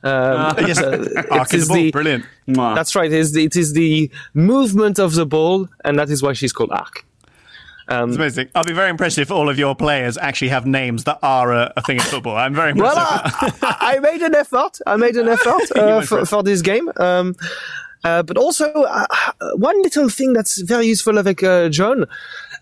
Um, 0.05 0.55
yes, 0.67 0.79
uh, 0.81 1.05
Arc 1.31 1.53
is 1.55 1.67
the 1.69 1.75
ball. 1.75 1.91
Brilliant. 1.91 2.25
That's 2.47 2.95
right. 2.95 3.13
It 3.13 3.19
is, 3.19 3.33
the, 3.33 3.45
it 3.45 3.57
is 3.57 3.73
the 3.73 4.11
movement 4.33 4.99
of 4.99 5.15
the 5.15 5.27
ball, 5.27 5.69
and 5.85 5.99
that 5.99 6.09
is 6.09 6.23
why 6.23 6.33
she's 6.35 6.53
called 6.53 6.71
Arc. 6.71 7.05
It's 7.89 8.17
amazing. 8.17 8.49
I'll 8.55 8.65
be 8.65 8.75
very 8.75 8.91
impressed 8.91 9.19
if 9.19 9.31
all 9.31 9.49
of 9.49 9.59
your 9.59 9.75
players 9.75 10.19
actually 10.19 10.49
have 10.49 10.67
names 10.67 11.05
that 11.05 11.19
are 11.23 11.53
a, 11.53 11.73
a 11.77 11.83
thing 11.83 11.97
in 11.97 12.03
football. 12.03 12.37
I'm 12.37 12.55
very 12.55 12.73
impressed. 12.73 12.97
Well, 12.97 13.07
I, 13.63 13.95
I 13.97 13.99
made 14.01 14.21
an 14.23 14.35
effort. 14.35 14.79
I 14.87 14.97
made 14.97 15.17
an 15.17 15.29
effort 15.29 15.73
uh, 15.77 16.03
for 16.03 16.27
for, 16.27 16.43
this 16.43 16.61
game. 16.61 16.91
Um, 16.99 17.35
uh, 18.05 18.23
but 18.23 18.37
also, 18.37 18.71
uh, 18.71 19.07
one 19.55 19.81
little 19.83 20.09
thing 20.09 20.33
that's 20.33 20.61
very 20.61 20.87
useful 20.87 21.19
avec 21.19 21.43
uh, 21.43 21.69
John 21.69 22.05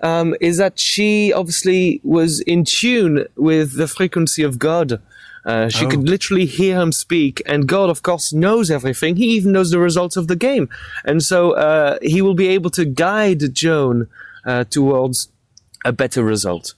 um, 0.00 0.34
is 0.40 0.56
that 0.58 0.78
she 0.78 1.32
obviously 1.32 2.00
was 2.04 2.40
in 2.40 2.64
tune 2.64 3.26
with 3.36 3.76
the 3.76 3.88
frequency 3.88 4.42
of 4.42 4.58
God. 4.58 5.00
Uh, 5.44 5.68
she 5.68 5.86
could 5.86 6.08
literally 6.08 6.44
hear 6.44 6.80
him 6.80 6.90
speak, 6.90 7.40
and 7.46 7.68
God, 7.68 7.88
of 7.88 8.02
course, 8.02 8.32
knows 8.32 8.68
everything. 8.68 9.14
He 9.14 9.26
even 9.36 9.52
knows 9.52 9.70
the 9.70 9.78
results 9.78 10.16
of 10.16 10.26
the 10.26 10.34
game, 10.34 10.68
and 11.04 11.22
so 11.22 11.52
uh, 11.52 11.98
he 12.02 12.20
will 12.20 12.34
be 12.34 12.48
able 12.48 12.70
to 12.70 12.84
guide 12.84 13.54
Joan 13.54 14.08
uh, 14.46 14.64
towards 14.64 15.28
a 15.84 15.92
better 15.92 16.24
result. 16.24 16.74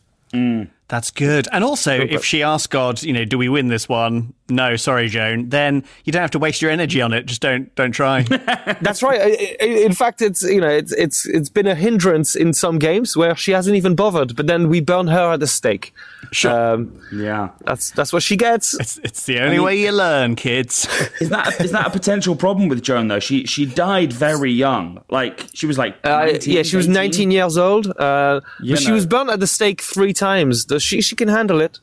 That's 0.89 1.11
good. 1.11 1.49
And 1.53 1.63
also, 1.63 1.93
if 2.01 2.25
she 2.25 2.43
asks 2.43 2.67
God, 2.67 3.03
you 3.03 3.13
know, 3.13 3.25
do 3.25 3.39
we 3.39 3.49
win 3.49 3.69
this 3.69 3.89
one? 3.89 4.35
No, 4.51 4.77
sorry, 4.77 5.09
Joan. 5.09 5.51
Then 5.51 5.85
you 6.05 6.13
don't 6.13 6.23
have 6.23 6.31
to 6.31 6.39
waste 6.39 6.63
your 6.63 6.71
energy 6.71 7.03
on 7.03 7.13
it. 7.13 7.27
Just 7.27 7.43
don't 7.43 7.75
don't 7.75 7.93
try. 7.93 8.23
That's 8.81 9.03
right. 9.03 9.21
I- 9.21 9.57
I- 9.61 9.65
In 9.85 9.93
fact, 9.93 10.23
it's 10.23 10.43
you 10.43 10.61
know 10.61 10.69
it's 10.71 10.93
it's 10.93 11.27
it's 11.27 11.51
been 11.51 11.67
a 11.67 11.75
hindrance 11.75 12.35
in 12.35 12.53
some 12.55 12.79
games 12.79 13.17
where 13.17 13.37
she 13.37 13.53
hasn't 13.53 13.77
even 13.77 13.95
bothered, 13.95 14.37
but 14.37 14.47
then 14.47 14.69
we 14.69 14.81
burn 14.81 15.09
her 15.09 15.33
at 15.33 15.41
the 15.41 15.47
stake. 15.47 15.93
Sure. 16.33 16.75
Um, 16.75 16.99
Yeah. 17.13 17.51
that's 17.67 17.91
that's 17.91 18.13
what 18.13 18.23
she 18.23 18.37
gets. 18.37 18.75
it's, 18.81 18.99
it's 19.05 19.25
the 19.27 19.41
only 19.41 19.59
way 19.59 19.79
you 19.79 19.93
learn, 19.93 20.35
kids. 20.35 20.87
Is 21.21 21.29
that 21.29 21.61
is 21.61 21.73
that 21.73 21.87
a 21.87 21.91
potential 21.91 22.35
problem 22.37 22.69
with 22.69 22.83
Joan 22.83 23.09
though? 23.09 23.21
She 23.21 23.45
she 23.47 23.67
died 23.67 24.13
very 24.13 24.51
young. 24.53 25.03
Like 25.11 25.47
she 25.55 25.67
was 25.67 25.77
like 25.77 25.97
Uh, 26.05 26.39
yeah, 26.43 26.63
she 26.63 26.77
was 26.77 26.89
19 26.89 27.31
years 27.31 27.57
old, 27.59 27.87
uh, 27.99 28.41
You 28.63 28.75
but 28.75 28.83
she 28.83 28.93
was 28.93 29.05
burnt 29.07 29.31
at 29.31 29.41
the 29.41 29.47
stake 29.47 29.81
three 29.83 30.13
times. 30.15 30.65
Does 30.65 30.83
She 30.83 31.03
she 31.03 31.15
can 31.17 31.29
handle 31.29 31.61
it. 31.61 31.81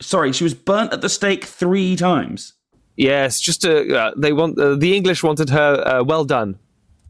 Sorry, 0.00 0.32
she 0.32 0.44
was 0.44 0.54
burnt 0.54 0.92
at 0.92 1.00
the 1.00 1.08
stake 1.08 1.44
three 1.44 1.96
times. 1.96 2.54
Yes, 2.96 3.40
just 3.40 3.62
to, 3.62 3.96
uh, 3.96 4.12
they 4.16 4.32
want 4.32 4.58
uh, 4.58 4.74
the 4.74 4.96
English 4.96 5.22
wanted 5.22 5.50
her 5.50 5.82
uh, 5.86 6.04
well 6.04 6.24
done. 6.24 6.58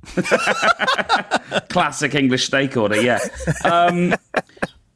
Classic 1.69 2.15
English 2.15 2.47
stake 2.47 2.77
order. 2.77 3.01
Yeah. 3.01 3.19
Um, 3.65 4.15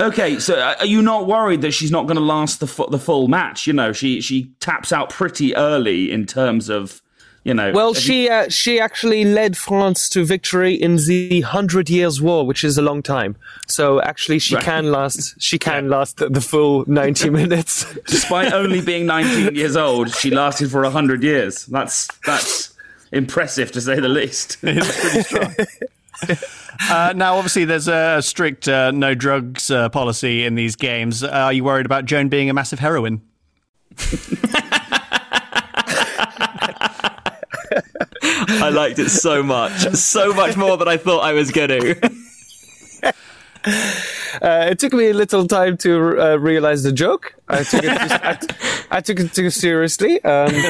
okay, 0.00 0.38
so 0.38 0.54
uh, 0.54 0.76
are 0.80 0.86
you 0.86 1.02
not 1.02 1.26
worried 1.26 1.62
that 1.62 1.72
she's 1.72 1.90
not 1.90 2.06
going 2.06 2.16
to 2.16 2.22
last 2.22 2.60
the 2.60 2.66
fu- 2.66 2.88
the 2.90 2.98
full 2.98 3.28
match? 3.28 3.66
You 3.66 3.72
know, 3.72 3.92
she 3.92 4.20
she 4.20 4.52
taps 4.60 4.92
out 4.92 5.10
pretty 5.10 5.54
early 5.56 6.10
in 6.10 6.24
terms 6.26 6.68
of 6.68 7.01
you 7.44 7.54
know. 7.54 7.72
Well, 7.72 7.94
have 7.94 8.02
you- 8.02 8.06
she 8.08 8.28
uh, 8.28 8.48
she 8.48 8.80
actually 8.80 9.24
led 9.24 9.56
France 9.56 10.08
to 10.10 10.24
victory 10.24 10.74
in 10.74 10.96
the 10.96 11.40
Hundred 11.42 11.88
Years' 11.90 12.20
War, 12.22 12.46
which 12.46 12.64
is 12.64 12.78
a 12.78 12.82
long 12.82 13.02
time. 13.02 13.36
So 13.66 14.00
actually, 14.02 14.38
she 14.38 14.54
Right. 14.54 14.64
can 14.64 14.90
last. 14.92 15.34
She 15.40 15.58
can 15.58 15.88
last 15.88 16.18
the, 16.18 16.28
the 16.28 16.40
full 16.40 16.84
90 16.86 17.30
minutes. 17.40 17.84
despite 18.06 18.52
only 18.52 18.80
being 18.80 19.06
19 19.06 19.54
years 19.54 19.76
old, 19.76 20.14
she 20.14 20.30
lasted 20.30 20.70
for 20.70 20.82
100 20.82 21.22
years. 21.22 21.66
That's 21.66 22.08
that's 22.26 22.72
impressive 23.12 23.72
to 23.72 23.80
say 23.80 23.98
the 24.00 24.08
least. 24.08 24.56
It's 24.62 25.00
pretty 25.00 25.22
strong. 25.22 25.54
Uh, 26.90 27.12
now, 27.14 27.36
obviously, 27.36 27.64
there's 27.64 27.86
a 27.86 28.20
strict 28.22 28.66
uh, 28.66 28.90
no 28.90 29.14
drugs 29.14 29.70
uh, 29.70 29.88
policy 29.90 30.44
in 30.44 30.54
these 30.54 30.74
games. 30.74 31.22
Uh, 31.22 31.28
are 31.28 31.52
you 31.52 31.62
worried 31.62 31.86
about 31.86 32.06
Joan 32.06 32.28
being 32.28 32.48
a 32.50 32.54
massive 32.54 32.78
heroine? 32.78 33.20
I 38.22 38.70
liked 38.70 38.98
it 38.98 39.10
so 39.10 39.42
much, 39.42 39.94
so 39.94 40.32
much 40.32 40.56
more 40.56 40.76
than 40.76 40.88
I 40.88 40.96
thought 40.96 41.20
I 41.20 41.32
was 41.32 41.50
going 41.50 41.68
to. 41.68 42.12
Uh, 44.40 44.68
it 44.70 44.78
took 44.78 44.92
me 44.92 45.10
a 45.10 45.14
little 45.14 45.46
time 45.46 45.76
to 45.76 46.20
uh, 46.20 46.36
realize 46.36 46.82
the 46.82 46.92
joke. 46.92 47.34
I 47.48 47.62
took 47.62 47.84
it. 47.84 47.88
Too, 47.88 48.16
I, 48.22 48.34
t- 48.34 48.56
I 48.90 49.00
took 49.00 49.20
it 49.20 49.34
too 49.34 49.50
seriously. 49.50 50.22
Um, 50.24 50.54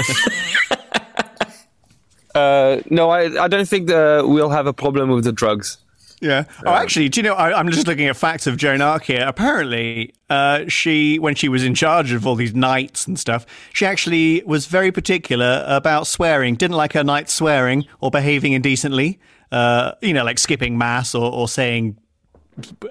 uh, 2.34 2.80
no, 2.90 3.10
I, 3.10 3.44
I 3.44 3.48
don't 3.48 3.68
think 3.68 3.90
uh, 3.90 4.22
we'll 4.26 4.50
have 4.50 4.66
a 4.66 4.72
problem 4.72 5.10
with 5.10 5.24
the 5.24 5.32
drugs. 5.32 5.78
Yeah. 6.22 6.44
Oh, 6.64 6.70
actually, 6.72 7.08
do 7.08 7.18
you 7.18 7.24
know? 7.24 7.34
I, 7.34 7.58
I'm 7.58 7.68
just 7.70 7.88
looking 7.88 8.06
at 8.06 8.16
facts 8.16 8.46
of 8.46 8.56
Joan 8.56 8.80
Arc 8.80 9.02
here. 9.04 9.24
Apparently, 9.26 10.14
uh, 10.30 10.64
she, 10.68 11.18
when 11.18 11.34
she 11.34 11.48
was 11.48 11.64
in 11.64 11.74
charge 11.74 12.12
of 12.12 12.26
all 12.28 12.36
these 12.36 12.54
knights 12.54 13.08
and 13.08 13.18
stuff, 13.18 13.44
she 13.72 13.84
actually 13.84 14.40
was 14.46 14.66
very 14.66 14.92
particular 14.92 15.64
about 15.66 16.06
swearing. 16.06 16.54
Didn't 16.54 16.76
like 16.76 16.92
her 16.92 17.02
knights 17.02 17.34
swearing 17.34 17.86
or 18.00 18.12
behaving 18.12 18.52
indecently. 18.52 19.18
Uh, 19.50 19.92
you 20.00 20.12
know, 20.14 20.24
like 20.24 20.38
skipping 20.38 20.78
mass 20.78 21.12
or, 21.14 21.30
or 21.30 21.48
saying 21.48 21.98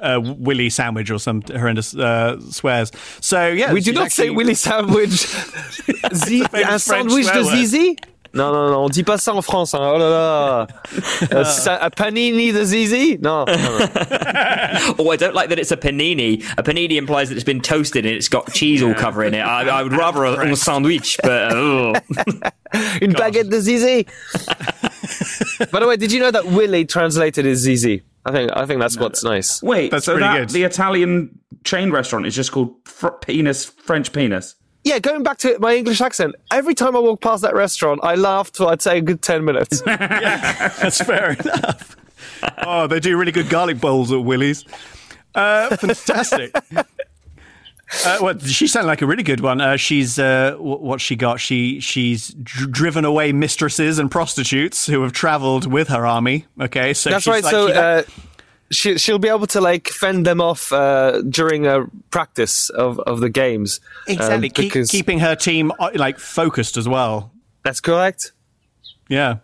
uh, 0.01 0.19
Willy 0.21 0.69
sandwich 0.69 1.09
or 1.09 1.17
some 1.17 1.41
horrendous 1.41 1.95
uh, 1.95 2.37
swears. 2.51 2.91
So 3.21 3.47
yeah, 3.47 3.71
We 3.71 3.79
do 3.81 3.93
not 3.93 4.11
say 4.11 4.29
Willy 4.29 4.55
sandwich. 4.55 5.09
Z- 6.13 6.43
famous 6.45 6.83
sandwich 6.83 7.27
de 7.31 7.43
zizi? 7.45 7.97
Non, 8.33 8.53
non, 8.53 8.69
non, 8.71 8.85
on 8.85 8.89
dit 8.89 9.03
pas 9.03 9.17
ça 9.17 9.33
en 9.33 9.41
France. 9.41 9.73
Hein. 9.73 9.79
Oh 9.93 9.97
là 9.97 10.09
là. 10.09 10.67
Euh, 11.33 11.43
sa- 11.43 11.83
un 11.85 11.89
panini 11.89 12.51
de 12.51 12.63
zizi? 12.63 13.17
Non. 13.21 13.45
non, 13.45 13.55
non. 13.55 13.89
Oh, 14.97 15.11
I 15.11 15.17
don't 15.17 15.35
like 15.35 15.49
that 15.49 15.59
it's 15.59 15.71
a 15.71 15.77
panini. 15.77 16.43
A 16.57 16.63
panini 16.63 16.97
implies 16.97 17.27
that 17.29 17.35
it's 17.35 17.43
been 17.45 17.61
toasted 17.61 18.05
and 18.05 18.15
it's 18.15 18.27
got 18.29 18.51
cheese 18.53 18.81
all 18.81 18.93
covering 18.93 19.33
it. 19.33 19.41
I, 19.45 19.67
I 19.67 19.83
would 19.83 19.93
rather 19.93 20.23
a, 20.25 20.51
a 20.51 20.55
sandwich, 20.55 21.17
but 21.23 21.51
uh, 21.51 21.93
Une 23.01 23.13
baguette 23.13 23.49
de 23.49 23.59
zizi. 23.61 24.05
By 25.71 25.79
the 25.79 25.87
way, 25.87 25.97
did 25.97 26.11
you 26.11 26.19
know 26.19 26.31
that 26.31 26.45
Willy 26.45 26.85
translated 26.85 27.45
is 27.45 27.59
zizi? 27.59 28.01
I 28.25 28.31
think 28.31 28.51
I 28.55 28.65
think 28.65 28.79
that's 28.79 28.97
what's 28.97 29.23
nice. 29.23 29.61
Wait, 29.63 29.91
That's 29.91 30.05
so 30.05 30.13
pretty 30.13 30.27
that, 30.27 30.37
good. 30.39 30.49
the 30.49 30.63
Italian 30.63 31.37
chain 31.63 31.91
restaurant 31.91 32.25
is 32.25 32.35
just 32.35 32.51
called 32.51 32.73
fr- 32.85 33.09
penis, 33.21 33.65
French 33.65 34.11
penis. 34.13 34.55
Yeah, 34.83 34.97
going 34.99 35.21
back 35.23 35.37
to 35.39 35.59
my 35.59 35.75
English 35.75 36.01
accent, 36.01 36.35
every 36.51 36.73
time 36.73 36.95
I 36.95 36.99
walk 36.99 37.21
past 37.21 37.43
that 37.43 37.53
restaurant, 37.53 37.99
I 38.03 38.15
laughed 38.15 38.57
for 38.57 38.67
I'd 38.71 38.81
say 38.81 38.97
a 38.97 39.01
good 39.01 39.21
ten 39.21 39.45
minutes. 39.45 39.81
That's 39.85 41.01
fair 41.01 41.33
enough. 41.33 41.95
Oh, 42.65 42.87
they 42.87 42.99
do 42.99 43.15
really 43.17 43.31
good 43.31 43.49
garlic 43.49 43.79
bowls 43.79 44.11
at 44.11 44.23
Willie's. 44.23 44.65
Uh, 45.35 45.75
fantastic. 45.77 46.55
Uh, 48.05 48.17
well, 48.21 48.39
she 48.39 48.67
sounded 48.67 48.87
like 48.87 49.01
a 49.01 49.05
really 49.05 49.21
good 49.21 49.41
one. 49.41 49.59
Uh, 49.59 49.75
she's 49.75 50.17
uh, 50.17 50.53
wh- 50.53 50.81
what 50.81 51.01
she 51.01 51.17
got. 51.17 51.41
She 51.41 51.81
she's 51.81 52.29
dr- 52.29 52.71
driven 52.71 53.03
away 53.03 53.33
mistresses 53.33 53.99
and 53.99 54.09
prostitutes 54.09 54.85
who 54.85 55.01
have 55.01 55.11
travelled 55.11 55.69
with 55.69 55.89
her 55.89 56.05
army. 56.07 56.45
Okay, 56.57 56.93
so 56.93 57.09
That's 57.09 57.23
she's 57.25 57.31
right. 57.33 57.43
like- 57.43 57.51
so 57.51 57.67
she's 57.67 57.75
uh, 57.75 58.03
like- 58.07 58.07
she 58.71 58.97
she'll 58.97 59.19
be 59.19 59.27
able 59.29 59.47
to 59.47 59.61
like 59.61 59.87
fend 59.89 60.25
them 60.25 60.39
off 60.41 60.71
uh, 60.71 61.21
during 61.29 61.67
a 61.67 61.85
practice 62.09 62.69
of, 62.69 62.99
of 63.01 63.19
the 63.19 63.29
games. 63.29 63.79
um, 64.07 64.13
exactly 64.13 64.49
keep, 64.49 64.87
keeping 64.87 65.19
her 65.19 65.35
team 65.35 65.71
uh, 65.79 65.91
like 65.95 66.19
focused 66.19 66.77
as 66.77 66.87
well. 66.87 67.31
that's 67.63 67.81
correct. 67.81 68.31
Yeah. 69.09 69.37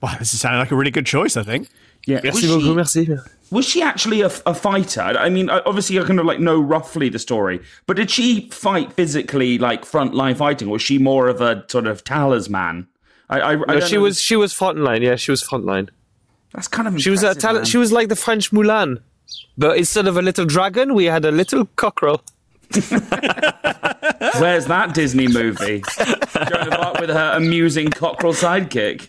Wow, 0.00 0.16
this 0.18 0.32
is 0.34 0.40
sounding 0.40 0.60
like 0.60 0.70
a 0.70 0.76
really 0.76 0.90
good 0.90 1.06
choice. 1.06 1.36
I 1.36 1.42
think. 1.42 1.68
Yeah, 2.06 2.16
was 2.24 2.42
Merci 2.42 2.46
she, 2.60 2.74
merci. 2.74 3.08
was 3.52 3.64
she 3.68 3.80
actually 3.82 4.22
a, 4.22 4.30
a 4.44 4.54
fighter? 4.54 5.00
I 5.02 5.28
mean, 5.28 5.48
obviously, 5.50 5.98
I 6.00 6.04
kind 6.04 6.18
of 6.18 6.26
like 6.26 6.40
know 6.40 6.60
roughly 6.60 7.08
the 7.08 7.18
story, 7.20 7.60
but 7.86 7.96
did 7.96 8.10
she 8.10 8.48
fight 8.50 8.92
physically, 8.92 9.56
like 9.58 9.84
front 9.84 10.12
line 10.14 10.34
fighting, 10.34 10.68
or 10.68 10.72
was 10.72 10.82
she 10.82 10.98
more 10.98 11.28
of 11.28 11.40
a 11.40 11.64
sort 11.68 11.86
of 11.86 12.02
talisman? 12.02 12.88
I, 13.30 13.40
I, 13.40 13.52
I 13.52 13.54
No, 13.54 13.64
don't 13.66 13.84
she 13.84 13.94
know. 13.96 14.02
was 14.02 14.20
she 14.20 14.34
was 14.36 14.52
frontline. 14.52 15.00
Yeah, 15.02 15.14
she 15.16 15.30
was 15.30 15.42
frontline. 15.44 15.90
That's 16.54 16.68
kind 16.68 16.88
of 16.88 17.00
She 17.00 17.10
was 17.10 17.22
a 17.22 17.34
talent. 17.34 17.66
She 17.66 17.78
was 17.78 17.92
like 17.92 18.08
the 18.08 18.16
French 18.16 18.50
Mulan, 18.50 19.00
but 19.56 19.76
instead 19.78 20.06
of 20.06 20.16
a 20.16 20.22
little 20.22 20.44
dragon, 20.44 20.94
we 20.94 21.06
had 21.06 21.24
a 21.24 21.30
little 21.30 21.66
cockerel. 21.76 22.22
Where's 24.38 24.66
that 24.66 24.92
Disney 24.94 25.28
movie? 25.28 25.82
Joan 25.98 26.68
of 26.68 26.72
Arc 26.74 27.00
with 27.00 27.10
her 27.10 27.32
amusing 27.36 27.90
cockerel 27.90 28.32
sidekick. 28.32 29.08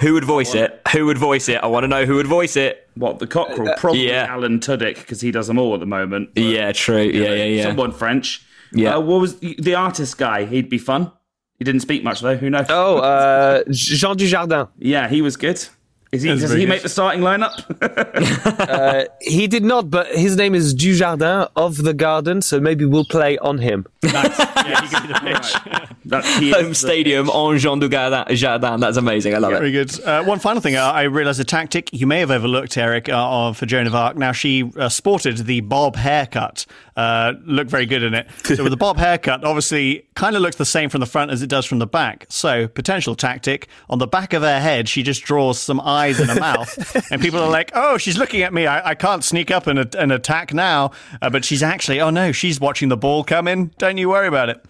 who 0.00 0.14
would 0.14 0.24
voice 0.24 0.54
it? 0.54 0.80
Who 0.92 1.06
would 1.06 1.18
voice 1.18 1.48
it? 1.48 1.62
I 1.62 1.66
want 1.68 1.84
to 1.84 1.88
know 1.88 2.06
who 2.06 2.16
would 2.16 2.26
voice 2.26 2.56
it. 2.56 2.88
What 2.94 3.18
the 3.20 3.26
cockerel? 3.26 3.74
Probably 3.76 4.08
yeah. 4.08 4.26
Alan 4.28 4.58
Tudyk 4.58 4.96
because 4.96 5.20
he 5.20 5.30
does 5.30 5.46
them 5.46 5.58
all 5.58 5.74
at 5.74 5.80
the 5.80 5.86
moment. 5.86 6.30
but, 6.34 6.42
Yeah, 6.42 6.72
true. 6.72 7.02
Yeah, 7.02 7.34
yeah, 7.34 7.44
yeah. 7.44 7.62
Someone 7.64 7.92
French. 7.92 8.44
Yeah. 8.72 8.96
Uh, 8.96 9.00
what 9.00 9.20
was 9.20 9.38
the, 9.38 9.56
the 9.60 9.74
artist 9.74 10.18
guy? 10.18 10.44
He'd 10.46 10.68
be 10.68 10.78
fun. 10.78 11.12
He 11.58 11.64
didn't 11.64 11.82
speak 11.82 12.02
much 12.02 12.20
though. 12.20 12.36
Who 12.36 12.50
knows? 12.50 12.66
Oh, 12.68 12.98
uh, 12.98 13.62
Jean 13.70 14.16
Dujardin. 14.16 14.68
Yeah, 14.78 15.08
he 15.08 15.22
was 15.22 15.36
good. 15.36 15.64
Is 16.12 16.22
he, 16.22 16.28
does 16.28 16.44
very 16.44 16.60
he 16.60 16.66
make 16.66 16.82
the 16.82 16.88
starting 16.88 17.22
lineup? 17.22 17.52
Uh, 18.64 19.04
he 19.20 19.46
did 19.46 19.64
not, 19.64 19.90
but 19.90 20.06
his 20.08 20.36
name 20.36 20.54
is 20.54 20.74
Dujardin 20.74 21.48
of 21.56 21.76
the 21.82 21.94
Garden, 21.94 22.42
so 22.42 22.60
maybe 22.60 22.84
we'll 22.84 23.04
play 23.04 23.38
on 23.38 23.58
him. 23.58 23.86
yeah, 24.12 24.80
he 24.82 24.88
can 24.88 25.02
be 25.06 25.12
the 25.12 25.20
pitch. 25.20 25.88
That 26.06 26.24
Home 26.54 26.74
stadium 26.74 27.30
on 27.30 27.58
Jean 27.58 27.78
du 27.78 27.88
Jardin. 27.88 28.34
Jardin. 28.36 28.80
That's 28.80 28.96
amazing. 28.96 29.34
I 29.34 29.38
love 29.38 29.52
Very 29.52 29.68
it. 29.68 29.72
Very 29.72 29.84
good. 29.86 30.04
Uh, 30.04 30.24
one 30.24 30.38
final 30.38 30.60
thing, 30.60 30.76
uh, 30.76 30.82
I 30.84 31.02
realised 31.02 31.40
a 31.40 31.44
tactic 31.44 31.90
you 31.92 32.06
may 32.06 32.20
have 32.20 32.30
overlooked, 32.30 32.76
Eric, 32.76 33.08
uh, 33.08 33.14
of- 33.16 33.56
for 33.56 33.66
Joan 33.66 33.86
of 33.86 33.94
Arc. 33.94 34.16
Now, 34.16 34.32
she 34.32 34.70
uh, 34.76 34.88
sported 34.88 35.38
the 35.38 35.60
bob 35.60 35.96
haircut, 35.96 36.66
uh, 36.96 37.32
looked 37.44 37.70
very 37.70 37.86
good 37.86 38.02
in 38.02 38.14
it. 38.14 38.26
So, 38.44 38.62
with 38.62 38.70
the 38.70 38.76
bob 38.76 38.96
haircut, 38.98 39.44
obviously, 39.44 40.06
kind 40.14 40.36
of 40.36 40.42
looks 40.42 40.56
the 40.56 40.64
same 40.64 40.90
from 40.90 41.00
the 41.00 41.06
front 41.06 41.30
as 41.30 41.42
it 41.42 41.48
does 41.48 41.64
from 41.66 41.78
the 41.78 41.86
back. 41.86 42.26
So, 42.28 42.68
potential 42.68 43.14
tactic 43.14 43.68
on 43.88 43.98
the 43.98 44.06
back 44.06 44.32
of 44.32 44.42
her 44.42 44.60
head, 44.60 44.88
she 44.88 45.02
just 45.02 45.22
draws 45.24 45.58
some 45.58 45.80
eyes 45.80 46.20
and 46.20 46.30
a 46.30 46.38
mouth, 46.40 47.10
and 47.10 47.20
people 47.20 47.40
are 47.40 47.48
like, 47.50 47.70
"Oh, 47.74 47.96
she's 47.98 48.18
looking 48.18 48.42
at 48.42 48.52
me. 48.52 48.66
I, 48.66 48.90
I 48.90 48.94
can't 48.94 49.24
sneak 49.24 49.50
up 49.50 49.66
and, 49.66 49.94
and 49.94 50.12
attack 50.12 50.52
now." 50.52 50.92
Uh, 51.22 51.30
but 51.30 51.44
she's 51.44 51.62
actually, 51.62 52.00
oh 52.00 52.10
no, 52.10 52.32
she's 52.32 52.60
watching 52.60 52.88
the 52.88 52.96
ball 52.96 53.24
come 53.24 53.48
in. 53.48 53.72
Don't 53.78 53.93
you 53.98 54.08
worry 54.08 54.28
about 54.28 54.48
it. 54.48 54.64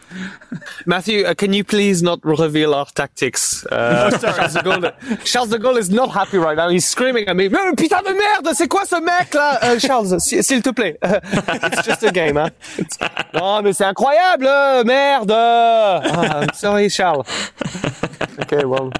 Matthew, 0.86 1.24
uh, 1.24 1.34
can 1.34 1.52
you 1.52 1.64
please 1.64 2.02
not 2.02 2.24
reveal 2.24 2.74
our 2.74 2.86
tactics? 2.86 3.64
Uh, 3.66 4.10
Charles, 4.20 4.54
de 4.54 4.60
Gaulle, 4.60 5.24
Charles 5.24 5.50
de 5.50 5.58
Gaulle 5.58 5.78
is 5.78 5.90
not 5.90 6.10
happy 6.10 6.38
right 6.38 6.56
now. 6.56 6.68
He's 6.68 6.86
screaming 6.86 7.28
at 7.28 7.36
me. 7.36 7.48
Putain 7.48 8.02
de 8.02 8.14
merde, 8.14 8.54
c'est 8.54 8.68
quoi 8.68 8.84
ce 8.84 9.00
mec 9.00 9.32
là? 9.34 9.58
Uh, 9.62 9.78
Charles, 9.78 10.20
s'il 10.20 10.62
te 10.62 10.70
plaît. 10.70 10.96
it's 11.02 11.86
just 11.86 12.02
a 12.02 12.10
game, 12.10 12.36
hein? 12.36 12.50
Non, 13.34 13.62
mais 13.62 13.72
c'est 13.72 13.84
incroyable, 13.84 14.46
merde. 14.84 15.30
Ah, 15.32 16.40
I'm 16.40 16.54
sorry, 16.54 16.88
Charles. 16.88 17.26
Okay, 18.40 18.64
well, 18.64 18.92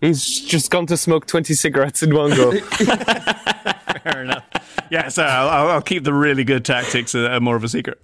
he's 0.00 0.24
just 0.24 0.70
gone 0.70 0.86
to 0.86 0.96
smoke 0.96 1.26
20 1.26 1.54
cigarettes 1.54 2.02
in 2.02 2.14
one 2.14 2.30
go. 2.30 2.52
Fair 4.02 4.22
enough. 4.22 4.44
Yeah, 4.90 5.08
so 5.08 5.22
I'll, 5.22 5.68
I'll 5.68 5.82
keep 5.82 6.04
the 6.04 6.12
really 6.12 6.44
good 6.44 6.64
tactics 6.64 7.14
uh, 7.14 7.38
more 7.40 7.56
of 7.56 7.64
a 7.64 7.68
secret. 7.68 8.00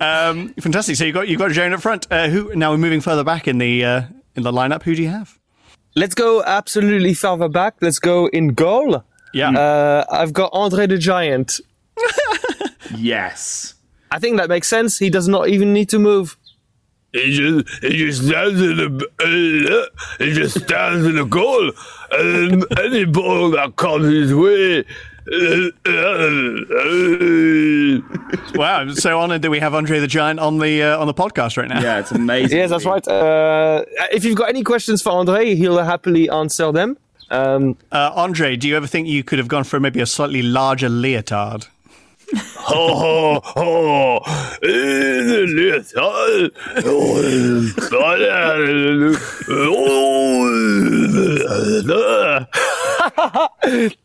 Um, 0.00 0.54
fantastic. 0.54 0.96
So 0.96 1.04
you 1.04 1.12
got 1.12 1.28
you 1.28 1.36
got 1.36 1.50
Joan 1.52 1.72
up 1.72 1.80
front. 1.80 2.06
Uh, 2.10 2.28
who 2.28 2.54
now 2.56 2.70
we're 2.70 2.78
moving 2.78 3.00
further 3.00 3.24
back 3.24 3.46
in 3.46 3.58
the 3.58 3.84
uh, 3.84 4.02
in 4.34 4.42
the 4.42 4.52
lineup. 4.52 4.82
Who 4.82 4.94
do 4.94 5.02
you 5.02 5.10
have? 5.10 5.38
Let's 5.94 6.14
go 6.14 6.42
absolutely 6.42 7.14
further 7.14 7.48
back. 7.48 7.74
Let's 7.80 7.98
go 7.98 8.26
in 8.28 8.48
goal. 8.48 9.04
Yeah. 9.34 9.50
Uh, 9.50 10.04
I've 10.10 10.32
got 10.32 10.50
Andre 10.52 10.86
the 10.86 10.98
Giant. 10.98 11.60
Yes. 12.96 13.74
I 14.10 14.18
think 14.18 14.38
that 14.38 14.48
makes 14.48 14.68
sense. 14.68 14.98
He 14.98 15.10
does 15.10 15.28
not 15.28 15.48
even 15.48 15.72
need 15.72 15.88
to 15.90 15.98
move. 15.98 16.36
He 17.12 17.32
just 17.32 17.82
he 17.82 17.96
just 17.96 18.26
stands 18.26 18.60
in 18.60 18.76
the 18.76 19.08
uh, 19.20 20.24
he 20.24 20.32
just 20.32 20.60
stands 20.60 21.04
in 21.06 21.16
the 21.16 21.24
goal, 21.24 21.72
and 22.12 22.64
any 22.78 23.04
ball 23.04 23.50
that 23.50 23.74
comes 23.76 24.12
his 24.12 24.32
way. 24.32 24.84
Wow. 28.54 28.80
I'm 28.80 28.94
so 28.94 29.20
honoured 29.20 29.42
that 29.42 29.50
we 29.50 29.58
have 29.60 29.74
Andre 29.74 30.00
the 30.00 30.06
Giant 30.06 30.40
on 30.40 30.58
the 30.58 30.82
uh, 30.82 30.98
on 30.98 31.06
the 31.06 31.14
podcast 31.14 31.56
right 31.56 31.68
now. 31.68 31.80
Yeah, 31.80 32.00
it's 32.00 32.10
amazing. 32.12 32.58
Yes, 32.58 32.70
that's 32.70 32.84
right. 32.84 33.06
Uh, 33.06 33.84
if 34.12 34.24
you've 34.24 34.36
got 34.36 34.48
any 34.48 34.62
questions 34.62 35.02
for 35.02 35.10
Andre, 35.10 35.54
he'll 35.54 35.78
happily 35.78 36.28
answer 36.28 36.72
them. 36.72 36.96
Um, 37.30 37.76
Uh, 37.92 38.10
Andre, 38.14 38.56
do 38.56 38.66
you 38.68 38.76
ever 38.76 38.88
think 38.88 39.06
you 39.06 39.22
could 39.22 39.38
have 39.38 39.46
gone 39.48 39.62
for 39.64 39.78
maybe 39.78 40.00
a 40.00 40.06
slightly 40.06 40.42
larger 40.42 40.88
leotard? 40.88 41.66
ho 42.56 42.94
ho 42.94 43.40
ho! 43.44 44.20
Leotard. 44.62 46.52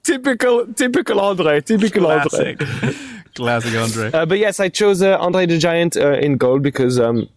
Typical, 0.03 0.67
typical 0.73 1.19
Andre. 1.19 1.61
Typical 1.61 2.07
Andre. 2.07 2.55
Classic. 2.55 2.97
Classic 3.35 3.75
Andre. 3.75 4.11
Uh, 4.11 4.25
but 4.25 4.37
yes, 4.39 4.59
I 4.59 4.69
chose 4.69 5.01
uh, 5.01 5.17
Andre 5.17 5.45
the 5.45 5.57
Giant 5.57 5.97
uh, 5.97 6.13
in 6.13 6.37
gold 6.37 6.61
because, 6.63 6.99
um, 6.99 7.27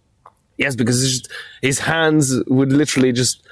yes, 0.56 0.76
because 0.76 1.00
just, 1.02 1.32
his 1.62 1.78
hands 1.80 2.42
would 2.46 2.72
literally 2.72 3.12
just 3.12 3.42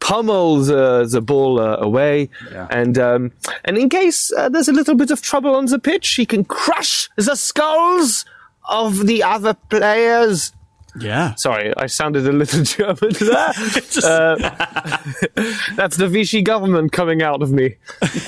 pummel 0.00 0.56
the, 0.62 1.06
the 1.10 1.20
ball 1.20 1.60
uh, 1.60 1.76
away, 1.76 2.28
Yeah. 2.50 2.66
and 2.70 2.98
um, 2.98 3.30
and 3.64 3.78
in 3.78 3.88
case 3.88 4.32
uh, 4.32 4.48
there's 4.48 4.66
a 4.68 4.72
little 4.72 4.96
bit 4.96 5.10
of 5.12 5.22
trouble 5.22 5.54
on 5.54 5.66
the 5.66 5.78
pitch, 5.78 6.08
he 6.14 6.26
can 6.26 6.44
crush 6.44 7.08
the 7.16 7.36
skulls 7.36 8.24
of 8.68 9.06
the 9.06 9.22
other 9.22 9.54
players. 9.70 10.52
Yeah. 10.98 11.34
Sorry, 11.36 11.72
I 11.76 11.86
sounded 11.86 12.26
a 12.26 12.32
little 12.32 12.62
German 12.64 13.12
there. 13.18 13.52
Uh, 14.04 14.36
that's 15.76 15.96
the 15.96 16.08
Vichy 16.08 16.42
government 16.42 16.92
coming 16.92 17.22
out 17.22 17.42
of 17.42 17.50
me. 17.52 17.76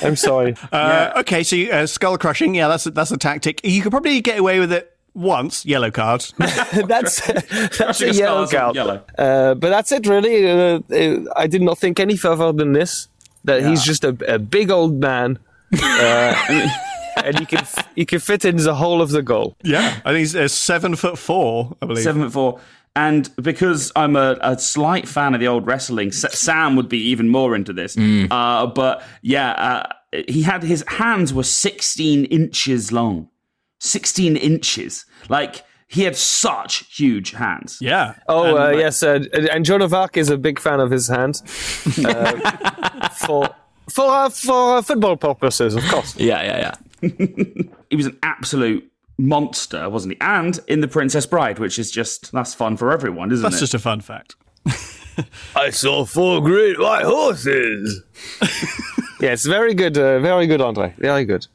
I'm 0.03 0.15
sorry. 0.15 0.55
Uh, 0.71 1.11
Okay, 1.17 1.43
so 1.43 1.57
uh, 1.71 1.85
skull 1.85 2.17
crushing. 2.17 2.55
Yeah, 2.55 2.67
that's 2.67 2.85
a, 2.85 2.91
that's 2.91 3.11
a 3.11 3.17
tactic. 3.17 3.61
You 3.63 3.81
could 3.81 3.91
probably 3.91 4.21
get 4.21 4.39
away 4.39 4.59
with 4.59 4.71
it 4.71 4.95
once. 5.13 5.65
Yellow 5.65 5.91
card. 5.91 6.25
that's 6.37 7.21
that's 7.27 7.77
Crushing 7.77 8.09
a 8.09 8.13
yellow 8.13 8.47
card. 8.47 8.75
yellow. 8.75 9.01
Uh, 9.17 9.53
but 9.55 9.69
that's 9.69 9.91
it, 9.91 10.05
really. 10.07 10.49
Uh, 10.49 10.79
uh, 10.91 11.33
I 11.35 11.47
did 11.47 11.61
not 11.61 11.77
think 11.77 11.99
any 11.99 12.17
further 12.17 12.51
than 12.51 12.73
this. 12.73 13.07
That 13.43 13.63
he's 13.63 13.83
just 13.83 14.03
a, 14.03 14.17
a 14.27 14.39
big 14.39 14.71
old 14.71 14.95
man, 14.99 15.37
uh, 15.79 16.67
and 17.23 17.39
you 17.39 17.45
can 17.45 17.59
f- 17.59 17.87
he 17.95 18.05
can 18.05 18.19
fit 18.19 18.45
in 18.45 18.57
the 18.57 18.75
whole 18.75 19.01
of 19.01 19.09
the 19.11 19.21
goal. 19.21 19.55
yeah, 19.63 19.99
I 20.05 20.09
think 20.11 20.19
he's 20.19 20.35
uh, 20.35 20.47
seven 20.47 20.95
foot 20.95 21.17
four. 21.17 21.75
I 21.81 21.85
believe. 21.85 22.03
Seven 22.03 22.23
foot 22.23 22.31
four. 22.33 22.59
And 22.97 23.29
because 23.41 23.91
I'm 23.97 24.15
a, 24.15 24.37
a 24.41 24.57
slight 24.57 25.05
fan 25.07 25.33
of 25.33 25.41
the 25.41 25.47
old 25.47 25.67
wrestling, 25.67 26.07
S- 26.09 26.37
Sam 26.39 26.77
would 26.77 26.87
be 26.87 26.99
even 27.09 27.27
more 27.29 27.53
into 27.53 27.73
this. 27.73 27.97
Uh, 27.97 28.67
but 28.67 29.03
yeah, 29.21 29.51
uh, 29.51 30.21
he 30.29 30.41
had 30.43 30.63
his 30.63 30.83
hands 30.87 31.33
were 31.33 31.43
16 31.43 32.23
inches 32.25 32.91
long. 32.93 33.27
16 33.81 34.37
inches. 34.37 35.05
Like 35.27 35.65
he 35.89 36.03
had 36.03 36.15
such 36.15 36.85
huge 36.95 37.31
hands. 37.31 37.79
Yeah. 37.81 38.15
Oh 38.29 38.51
uh, 38.51 38.53
like- 38.53 38.77
yes, 38.77 39.03
uh, 39.03 39.19
and 39.51 39.65
Joan 39.65 39.81
of 39.81 39.93
Arc 39.93 40.15
is 40.15 40.29
a 40.29 40.37
big 40.37 40.57
fan 40.59 40.79
of 40.79 40.89
his 40.89 41.09
hands 41.09 41.41
uh, 42.05 43.09
for 43.09 43.49
for 43.89 44.09
uh, 44.09 44.29
for 44.29 44.77
uh, 44.77 44.81
football 44.81 45.17
purposes, 45.17 45.75
of 45.75 45.83
course. 45.85 46.15
Yeah, 46.19 46.41
yeah, 46.43 46.73
yeah. 47.01 47.09
He 47.89 47.95
was 47.95 48.07
an 48.07 48.17
absolute 48.23 48.91
monster, 49.17 49.89
wasn't 49.89 50.15
he? 50.15 50.21
And 50.21 50.59
in 50.67 50.81
The 50.81 50.87
Princess 50.87 51.25
Bride, 51.25 51.59
which 51.59 51.77
is 51.77 51.91
just, 51.91 52.31
that's 52.31 52.53
fun 52.53 52.77
for 52.77 52.91
everyone, 52.91 53.31
isn't 53.31 53.43
That's 53.43 53.55
it? 53.57 53.59
That's 53.59 53.71
just 53.71 53.73
a 53.75 53.79
fun 53.79 54.01
fact. 54.01 54.35
I 55.55 55.69
saw 55.69 56.03
four 56.03 56.41
great 56.41 56.79
white 56.79 57.05
horses. 57.05 58.01
Yes, 59.21 59.45
very 59.45 59.73
good, 59.73 59.97
uh, 59.97 60.19
very 60.19 60.47
good, 60.47 60.61
Andre, 60.61 60.93
very 60.97 61.25
good. 61.25 61.47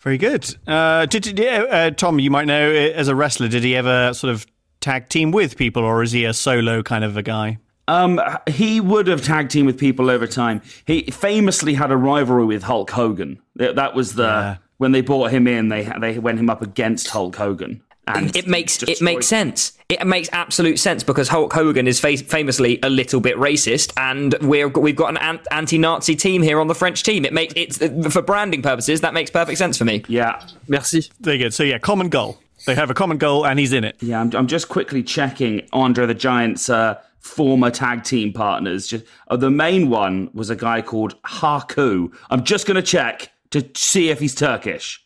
Very 0.00 0.18
good. 0.18 0.56
Uh, 0.66 1.06
did, 1.06 1.22
did 1.22 1.40
uh, 1.40 1.66
uh, 1.66 1.90
Tom? 1.90 2.18
You 2.18 2.30
might 2.30 2.46
know 2.46 2.70
uh, 2.70 2.74
as 2.74 3.08
a 3.08 3.14
wrestler, 3.14 3.48
did 3.48 3.62
he 3.62 3.76
ever 3.76 4.12
sort 4.14 4.32
of 4.32 4.46
tag 4.80 5.08
team 5.08 5.30
with 5.30 5.56
people, 5.56 5.84
or 5.84 6.02
is 6.02 6.12
he 6.12 6.24
a 6.24 6.32
solo 6.32 6.82
kind 6.82 7.04
of 7.04 7.16
a 7.16 7.22
guy? 7.22 7.58
Um, 7.88 8.20
he 8.48 8.80
would 8.80 9.06
have 9.08 9.22
tag 9.22 9.48
team 9.48 9.66
with 9.66 9.78
people 9.78 10.10
over 10.10 10.26
time. 10.26 10.62
He 10.86 11.02
famously 11.10 11.74
had 11.74 11.90
a 11.90 11.96
rivalry 11.96 12.44
with 12.44 12.62
Hulk 12.62 12.90
Hogan. 12.90 13.40
That 13.56 13.76
that 13.76 13.94
was 13.94 14.14
the 14.14 14.22
Yeah. 14.24 14.56
when 14.78 14.92
they 14.92 15.00
brought 15.00 15.30
him 15.32 15.46
in. 15.46 15.68
They 15.68 15.90
they 16.00 16.18
went 16.18 16.38
him 16.38 16.48
up 16.48 16.62
against 16.62 17.08
Hulk 17.08 17.34
Hogan, 17.36 17.82
and 18.06 18.34
It 18.36 18.46
makes 18.46 18.82
it 18.84 19.00
makes 19.02 19.26
sense. 19.26 19.72
It 19.88 20.06
makes 20.06 20.28
absolute 20.32 20.78
sense 20.78 21.02
because 21.04 21.28
Hulk 21.28 21.52
Hogan 21.52 21.86
is 21.86 22.00
fa- 22.00 22.16
famously 22.16 22.78
a 22.82 22.88
little 22.88 23.20
bit 23.20 23.36
racist, 23.36 23.92
and 23.96 24.34
we're 24.40 24.68
we've 24.68 24.96
got 24.96 25.10
an 25.10 25.16
an- 25.18 25.40
anti-Nazi 25.50 26.14
team 26.16 26.40
here 26.42 26.60
on 26.60 26.68
the 26.68 26.74
French 26.74 27.02
team. 27.02 27.24
It 27.24 27.32
makes 27.32 27.52
it's 27.56 27.78
for 28.14 28.22
branding 28.22 28.62
purposes 28.62 29.00
that 29.02 29.12
makes 29.12 29.30
perfect 29.30 29.58
sense 29.58 29.76
for 29.76 29.84
me. 29.84 30.04
Yeah, 30.08 30.40
Merci. 30.68 31.10
Very 31.20 31.38
good. 31.38 31.52
So 31.52 31.62
yeah, 31.64 31.78
common 31.78 32.08
goal. 32.08 32.38
They 32.64 32.76
have 32.76 32.90
a 32.90 32.94
common 32.94 33.18
goal, 33.18 33.44
and 33.44 33.58
he's 33.58 33.72
in 33.72 33.82
it. 33.82 33.96
yeah. 34.00 34.20
I'm, 34.20 34.30
I'm 34.34 34.46
just 34.46 34.68
quickly 34.68 35.02
checking 35.02 35.62
Andre 35.72 36.06
the 36.06 36.14
Giant's 36.14 36.70
uh, 36.70 36.94
former 37.22 37.70
tag 37.70 38.04
team 38.04 38.32
partners. 38.32 38.86
Just 38.86 39.04
uh, 39.28 39.36
the 39.36 39.50
main 39.50 39.88
one 39.88 40.30
was 40.34 40.50
a 40.50 40.56
guy 40.56 40.82
called 40.82 41.20
Haku. 41.22 42.12
I'm 42.30 42.44
just 42.44 42.66
going 42.66 42.76
to 42.76 42.82
check 42.82 43.32
to 43.50 43.66
see 43.74 44.10
if 44.10 44.20
he's 44.20 44.34
Turkish. 44.34 45.04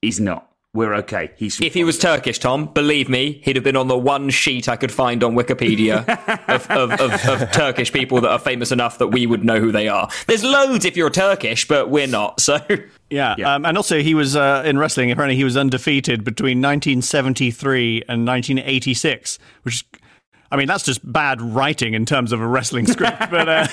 He's 0.00 0.20
not. 0.20 0.50
We're 0.76 0.94
okay. 0.96 1.32
He's 1.36 1.58
If 1.58 1.72
he 1.72 1.84
was 1.84 1.98
Turkish, 1.98 2.38
Tom, 2.38 2.66
believe 2.66 3.08
me, 3.08 3.40
he'd 3.44 3.56
have 3.56 3.64
been 3.64 3.76
on 3.76 3.88
the 3.88 3.96
one 3.96 4.28
sheet 4.28 4.68
I 4.68 4.76
could 4.76 4.92
find 4.92 5.24
on 5.24 5.34
Wikipedia 5.34 6.06
of, 6.48 6.70
of, 6.70 6.92
of, 7.00 7.28
of 7.28 7.50
Turkish 7.50 7.90
people 7.90 8.20
that 8.20 8.30
are 8.30 8.38
famous 8.38 8.70
enough 8.70 8.98
that 8.98 9.06
we 9.08 9.26
would 9.26 9.42
know 9.42 9.58
who 9.58 9.72
they 9.72 9.88
are. 9.88 10.10
There's 10.26 10.44
loads 10.44 10.84
if 10.84 10.94
you're 10.94 11.08
Turkish, 11.08 11.66
but 11.66 11.88
we're 11.88 12.06
not. 12.06 12.40
So 12.40 12.58
Yeah, 13.08 13.34
Yeah. 13.38 13.54
Um, 13.54 13.64
and 13.64 13.78
also 13.78 14.00
he 14.00 14.14
was 14.14 14.36
uh, 14.36 14.62
in 14.66 14.78
wrestling. 14.78 15.10
Apparently, 15.10 15.36
he 15.36 15.44
was 15.44 15.56
undefeated 15.56 16.24
between 16.24 16.58
1973 16.58 18.02
and 18.08 18.26
1986, 18.26 19.38
which. 19.62 19.84
I 20.50 20.56
mean, 20.56 20.66
that's 20.66 20.84
just 20.84 21.00
bad 21.10 21.40
writing 21.40 21.94
in 21.94 22.06
terms 22.06 22.32
of 22.32 22.40
a 22.40 22.46
wrestling 22.46 22.86
script. 22.86 23.18
but, 23.30 23.48
uh, 23.48 23.66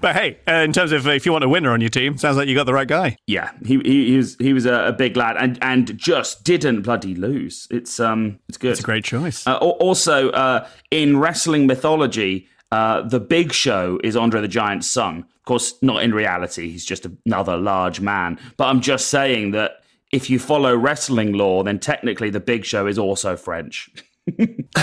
but 0.00 0.16
hey, 0.16 0.38
uh, 0.48 0.52
in 0.52 0.72
terms 0.72 0.92
of 0.92 1.06
if 1.06 1.26
you 1.26 1.32
want 1.32 1.44
a 1.44 1.48
winner 1.48 1.70
on 1.70 1.80
your 1.80 1.90
team, 1.90 2.16
sounds 2.16 2.36
like 2.36 2.48
you 2.48 2.54
got 2.54 2.64
the 2.64 2.74
right 2.74 2.88
guy. 2.88 3.16
Yeah, 3.26 3.50
he 3.64 3.78
he, 3.78 4.06
he 4.06 4.16
was 4.16 4.36
he 4.38 4.52
was 4.52 4.66
a, 4.66 4.86
a 4.86 4.92
big 4.92 5.16
lad 5.16 5.36
and 5.38 5.58
and 5.62 5.96
just 5.98 6.44
didn't 6.44 6.82
bloody 6.82 7.14
lose. 7.14 7.66
It's 7.70 8.00
um 8.00 8.38
it's 8.48 8.58
good. 8.58 8.72
It's 8.72 8.80
a 8.80 8.84
great 8.84 9.04
choice. 9.04 9.46
Uh, 9.46 9.56
also, 9.56 10.30
uh, 10.30 10.66
in 10.90 11.18
wrestling 11.18 11.66
mythology, 11.66 12.48
uh, 12.72 13.02
the 13.02 13.20
Big 13.20 13.52
Show 13.52 14.00
is 14.02 14.16
Andre 14.16 14.40
the 14.40 14.48
Giant's 14.48 14.90
son. 14.90 15.18
Of 15.20 15.44
course, 15.44 15.74
not 15.82 16.02
in 16.02 16.14
reality; 16.14 16.70
he's 16.70 16.84
just 16.84 17.06
another 17.26 17.56
large 17.56 18.00
man. 18.00 18.38
But 18.56 18.66
I'm 18.66 18.80
just 18.80 19.08
saying 19.08 19.52
that 19.52 19.82
if 20.12 20.30
you 20.30 20.38
follow 20.38 20.76
wrestling 20.76 21.32
law, 21.32 21.62
then 21.62 21.78
technically 21.78 22.30
the 22.30 22.40
Big 22.40 22.64
Show 22.64 22.86
is 22.86 22.98
also 22.98 23.36
French. 23.36 23.90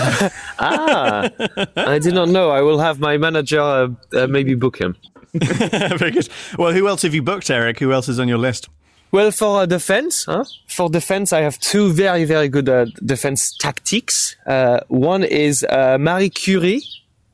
ah, 0.59 1.29
I 1.75 1.99
did 1.99 2.13
not 2.13 2.29
know. 2.29 2.51
I 2.51 2.61
will 2.61 2.79
have 2.79 2.99
my 2.99 3.17
manager 3.17 3.61
uh, 3.61 3.89
uh, 4.13 4.27
maybe 4.27 4.55
book 4.55 4.79
him. 4.79 4.95
Very 5.33 6.11
good. 6.11 6.29
Well, 6.57 6.73
who 6.73 6.87
else 6.87 7.01
have 7.03 7.15
you 7.15 7.21
booked, 7.21 7.49
Eric? 7.49 7.79
Who 7.79 7.91
else 7.91 8.09
is 8.09 8.19
on 8.19 8.27
your 8.27 8.37
list? 8.37 8.69
Well, 9.11 9.31
for 9.31 9.61
uh, 9.61 9.65
defense, 9.65 10.25
huh? 10.25 10.45
for 10.67 10.89
defense, 10.89 11.33
I 11.33 11.41
have 11.41 11.59
two 11.59 11.91
very, 11.91 12.23
very 12.23 12.47
good 12.47 12.69
uh, 12.69 12.85
defense 13.03 13.55
tactics. 13.57 14.37
Uh, 14.45 14.81
one 14.87 15.23
is 15.23 15.65
uh, 15.69 15.97
Marie 15.99 16.29
Curie, 16.29 16.81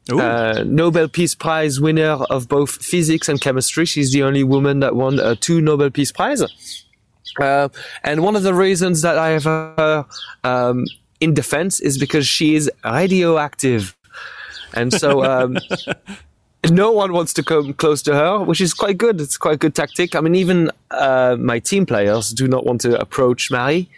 uh, 0.10 0.64
Nobel 0.66 1.08
Peace 1.08 1.36
Prize 1.36 1.80
winner 1.80 2.24
of 2.32 2.48
both 2.48 2.72
physics 2.84 3.30
and 3.30 3.40
chemistry. 3.40 3.86
She's 3.86 4.12
the 4.12 4.24
only 4.24 4.44
woman 4.44 4.80
that 4.80 4.96
won 4.96 5.20
uh, 5.20 5.36
two 5.40 5.62
Nobel 5.62 5.92
Peace 5.92 6.12
Prize. 6.12 6.42
Uh, 7.40 7.70
and 8.04 8.24
one 8.24 8.36
of 8.36 8.42
the 8.42 8.54
reasons 8.54 9.04
that 9.04 9.18
I 9.20 9.30
have 9.30 9.44
her 9.44 10.06
um, 10.44 10.86
in 11.20 11.34
defense 11.34 11.80
is 11.80 11.98
because 11.98 12.28
she 12.28 12.56
is 12.56 12.70
radioactive. 12.86 13.96
And 14.74 14.92
so 14.94 15.24
um, 15.32 15.58
no 16.70 16.92
one 16.92 17.14
wants 17.14 17.34
to 17.34 17.44
come 17.44 17.74
close 17.74 18.02
to 18.04 18.14
her, 18.14 18.40
which 18.44 18.62
is 18.62 18.74
quite 18.74 18.98
good. 18.98 19.22
It's 19.22 19.38
quite 19.38 19.56
a 19.56 19.58
good 19.58 19.76
tactic. 19.76 20.16
I 20.16 20.22
mean, 20.22 20.36
even 20.36 20.72
uh, 20.92 21.36
my 21.40 21.60
team 21.60 21.86
players 21.86 22.32
do 22.32 22.48
not 22.48 22.66
want 22.66 22.82
to 22.82 23.00
approach 23.00 23.50
Marie. 23.52 23.90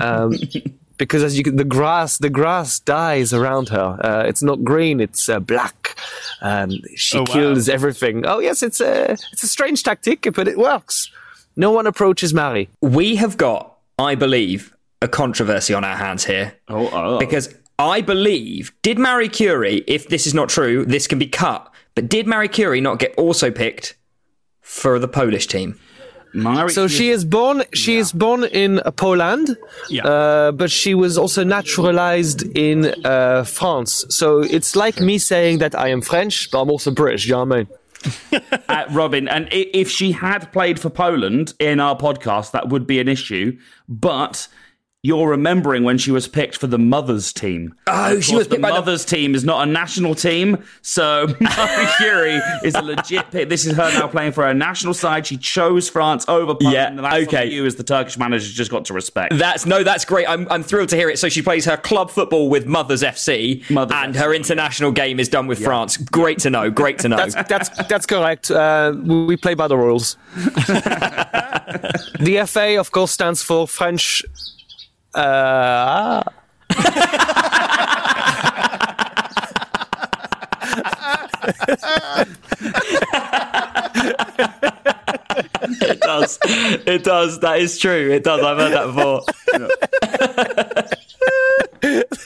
Um, 0.00 0.34
because 0.98 1.22
as 1.22 1.38
you 1.38 1.44
can, 1.44 1.56
the 1.56 1.64
grass, 1.64 2.18
the 2.18 2.30
grass 2.30 2.80
dies 2.80 3.32
around 3.32 3.68
her. 3.68 3.98
Uh, 4.02 4.24
it's 4.26 4.42
not 4.42 4.64
green; 4.64 5.00
it's 5.00 5.28
uh, 5.28 5.38
black. 5.38 5.96
Um, 6.42 6.70
she 6.96 7.18
Oh, 7.18 7.20
wow. 7.20 7.26
kills 7.32 7.68
everything. 7.68 8.26
Oh 8.26 8.40
yes, 8.40 8.62
it's 8.62 8.80
a 8.80 9.12
it's 9.32 9.44
a 9.44 9.48
strange 9.48 9.82
tactic, 9.84 10.26
but 10.34 10.48
it 10.48 10.58
works. 10.58 11.10
No 11.56 11.70
one 11.70 11.86
approaches 11.86 12.34
Marie. 12.34 12.68
We 12.80 13.16
have 13.16 13.36
got, 13.36 13.76
I 13.98 14.14
believe, 14.16 14.74
a 15.02 15.08
controversy 15.08 15.74
on 15.74 15.84
our 15.84 15.96
hands 15.96 16.24
here. 16.24 16.54
Oh, 16.68 16.88
oh. 16.92 17.18
Because 17.18 17.54
I 17.78 18.00
believe, 18.00 18.72
did 18.82 18.98
Marie 18.98 19.28
Curie, 19.28 19.84
if 19.86 20.08
this 20.08 20.26
is 20.26 20.34
not 20.34 20.48
true, 20.48 20.84
this 20.84 21.06
can 21.06 21.18
be 21.18 21.28
cut, 21.28 21.72
but 21.94 22.08
did 22.08 22.26
Marie 22.26 22.48
Curie 22.48 22.80
not 22.80 22.98
get 22.98 23.14
also 23.16 23.50
picked 23.50 23.96
for 24.60 24.98
the 24.98 25.08
Polish 25.08 25.46
team? 25.46 25.78
Marie 26.34 26.70
So 26.70 26.88
she 26.88 27.08
is 27.10 27.24
born. 27.24 27.62
She 27.72 27.96
is 27.96 28.12
born 28.12 28.44
in 28.44 28.80
Poland, 28.96 29.56
Yeah. 29.88 30.04
uh, 30.06 30.52
but 30.52 30.70
she 30.70 30.94
was 30.94 31.16
also 31.16 31.42
naturalized 31.42 32.42
in 32.56 32.92
uh, 33.04 33.44
France. 33.44 34.04
So 34.10 34.40
it's 34.42 34.76
like 34.76 35.00
me 35.00 35.18
saying 35.18 35.58
that 35.58 35.74
I 35.74 35.88
am 35.88 36.02
French, 36.02 36.50
but 36.50 36.60
I'm 36.60 36.70
also 36.70 36.90
British. 36.90 37.26
You 37.26 37.32
know 37.32 37.44
what 37.44 37.56
I 38.32 38.40
mean? 38.42 38.42
uh, 38.68 38.84
Robin, 38.90 39.26
and 39.28 39.48
if 39.50 39.90
she 39.90 40.12
had 40.12 40.52
played 40.52 40.78
for 40.78 40.90
Poland 40.90 41.54
in 41.58 41.80
our 41.80 41.96
podcast, 41.96 42.52
that 42.52 42.68
would 42.68 42.86
be 42.86 43.00
an 43.00 43.08
issue. 43.08 43.58
But 43.88 44.48
you're 45.04 45.28
remembering 45.28 45.84
when 45.84 45.96
she 45.96 46.10
was 46.10 46.26
picked 46.26 46.56
for 46.56 46.66
the 46.66 46.76
mothers 46.78 47.32
team. 47.32 47.72
Oh, 47.86 48.16
Of 48.16 48.24
she 48.24 48.34
was 48.34 48.48
picked 48.48 48.56
the 48.56 48.62
by 48.62 48.70
the- 48.70 48.74
mothers 48.80 49.04
team 49.04 49.36
is 49.36 49.44
not 49.44 49.62
a 49.66 49.70
national 49.70 50.16
team, 50.16 50.64
so 50.82 51.26
Marie 51.40 51.86
Curie 51.98 52.40
is 52.64 52.74
a 52.74 52.82
legit 52.82 53.30
pick. 53.30 53.48
This 53.48 53.64
is 53.64 53.76
her 53.76 53.92
now 53.92 54.08
playing 54.08 54.32
for 54.32 54.44
her 54.44 54.52
national 54.52 54.94
side. 54.94 55.24
She 55.24 55.36
chose 55.36 55.88
France 55.88 56.24
over 56.26 56.52
Poland. 56.56 56.74
Yeah, 56.74 56.88
and 56.88 56.98
that's 56.98 57.14
okay. 57.28 57.46
you 57.48 57.64
as 57.64 57.76
the 57.76 57.84
Turkish 57.84 58.18
manager 58.18 58.52
just 58.52 58.72
got 58.72 58.86
to 58.86 58.92
respect. 58.92 59.38
That's 59.38 59.66
no, 59.66 59.84
that's 59.84 60.04
great. 60.04 60.28
I'm, 60.28 60.48
I'm 60.50 60.64
thrilled 60.64 60.88
to 60.88 60.96
hear 60.96 61.08
it. 61.08 61.20
So 61.20 61.28
she 61.28 61.42
plays 61.42 61.64
her 61.66 61.76
club 61.76 62.10
football 62.10 62.50
with 62.50 62.66
Mothers 62.66 63.04
FC, 63.04 63.70
Mothers 63.70 63.96
and 64.02 64.16
FC. 64.16 64.18
her 64.18 64.34
international 64.34 64.90
game 64.90 65.20
is 65.20 65.28
done 65.28 65.46
with 65.46 65.62
France. 65.62 65.96
Great 65.96 66.40
to 66.40 66.50
know. 66.50 66.72
Great 66.72 66.98
to 67.00 67.08
know. 67.08 67.18
That's 67.18 67.36
that's 67.48 67.68
that's 67.86 68.06
correct. 68.06 68.50
Uh, 68.50 68.94
we 69.00 69.26
we 69.26 69.36
play 69.36 69.54
by 69.54 69.68
the 69.68 69.76
rules. 69.76 70.16
the 72.18 72.44
FA, 72.48 72.80
of 72.80 72.90
course, 72.90 73.12
stands 73.12 73.44
for 73.44 73.68
French. 73.68 74.24
Uh, 75.14 76.22
it 85.80 86.00
does. 86.00 86.38
It 86.44 87.04
does. 87.04 87.40
That 87.40 87.58
is 87.60 87.78
true. 87.78 88.10
It 88.12 88.24
does. 88.24 88.42
I've 88.42 88.58
heard 88.58 88.72
that 88.72 88.86
before. 88.86 89.22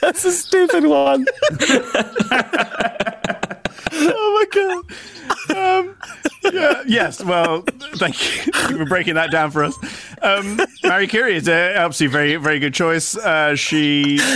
that's 0.01 0.25
a 0.25 0.31
stupid 0.31 0.85
one. 0.85 1.25
Oh 3.95 4.33
my 4.35 4.45
god. 4.51 4.85
Um, 5.63 5.95
yeah, 6.51 6.83
yes. 6.85 7.23
Well, 7.23 7.61
thank 7.95 8.45
you 8.45 8.51
for 8.53 8.85
breaking 8.85 9.15
that 9.15 9.31
down 9.31 9.51
for 9.51 9.63
us. 9.63 9.77
Um, 10.21 10.59
Marie 10.83 11.07
Curie 11.07 11.35
is 11.35 11.47
a, 11.47 11.77
obviously 11.77 12.07
very, 12.07 12.35
very 12.35 12.59
good 12.59 12.73
choice. 12.73 13.15
Uh, 13.17 13.55
she. 13.55 14.19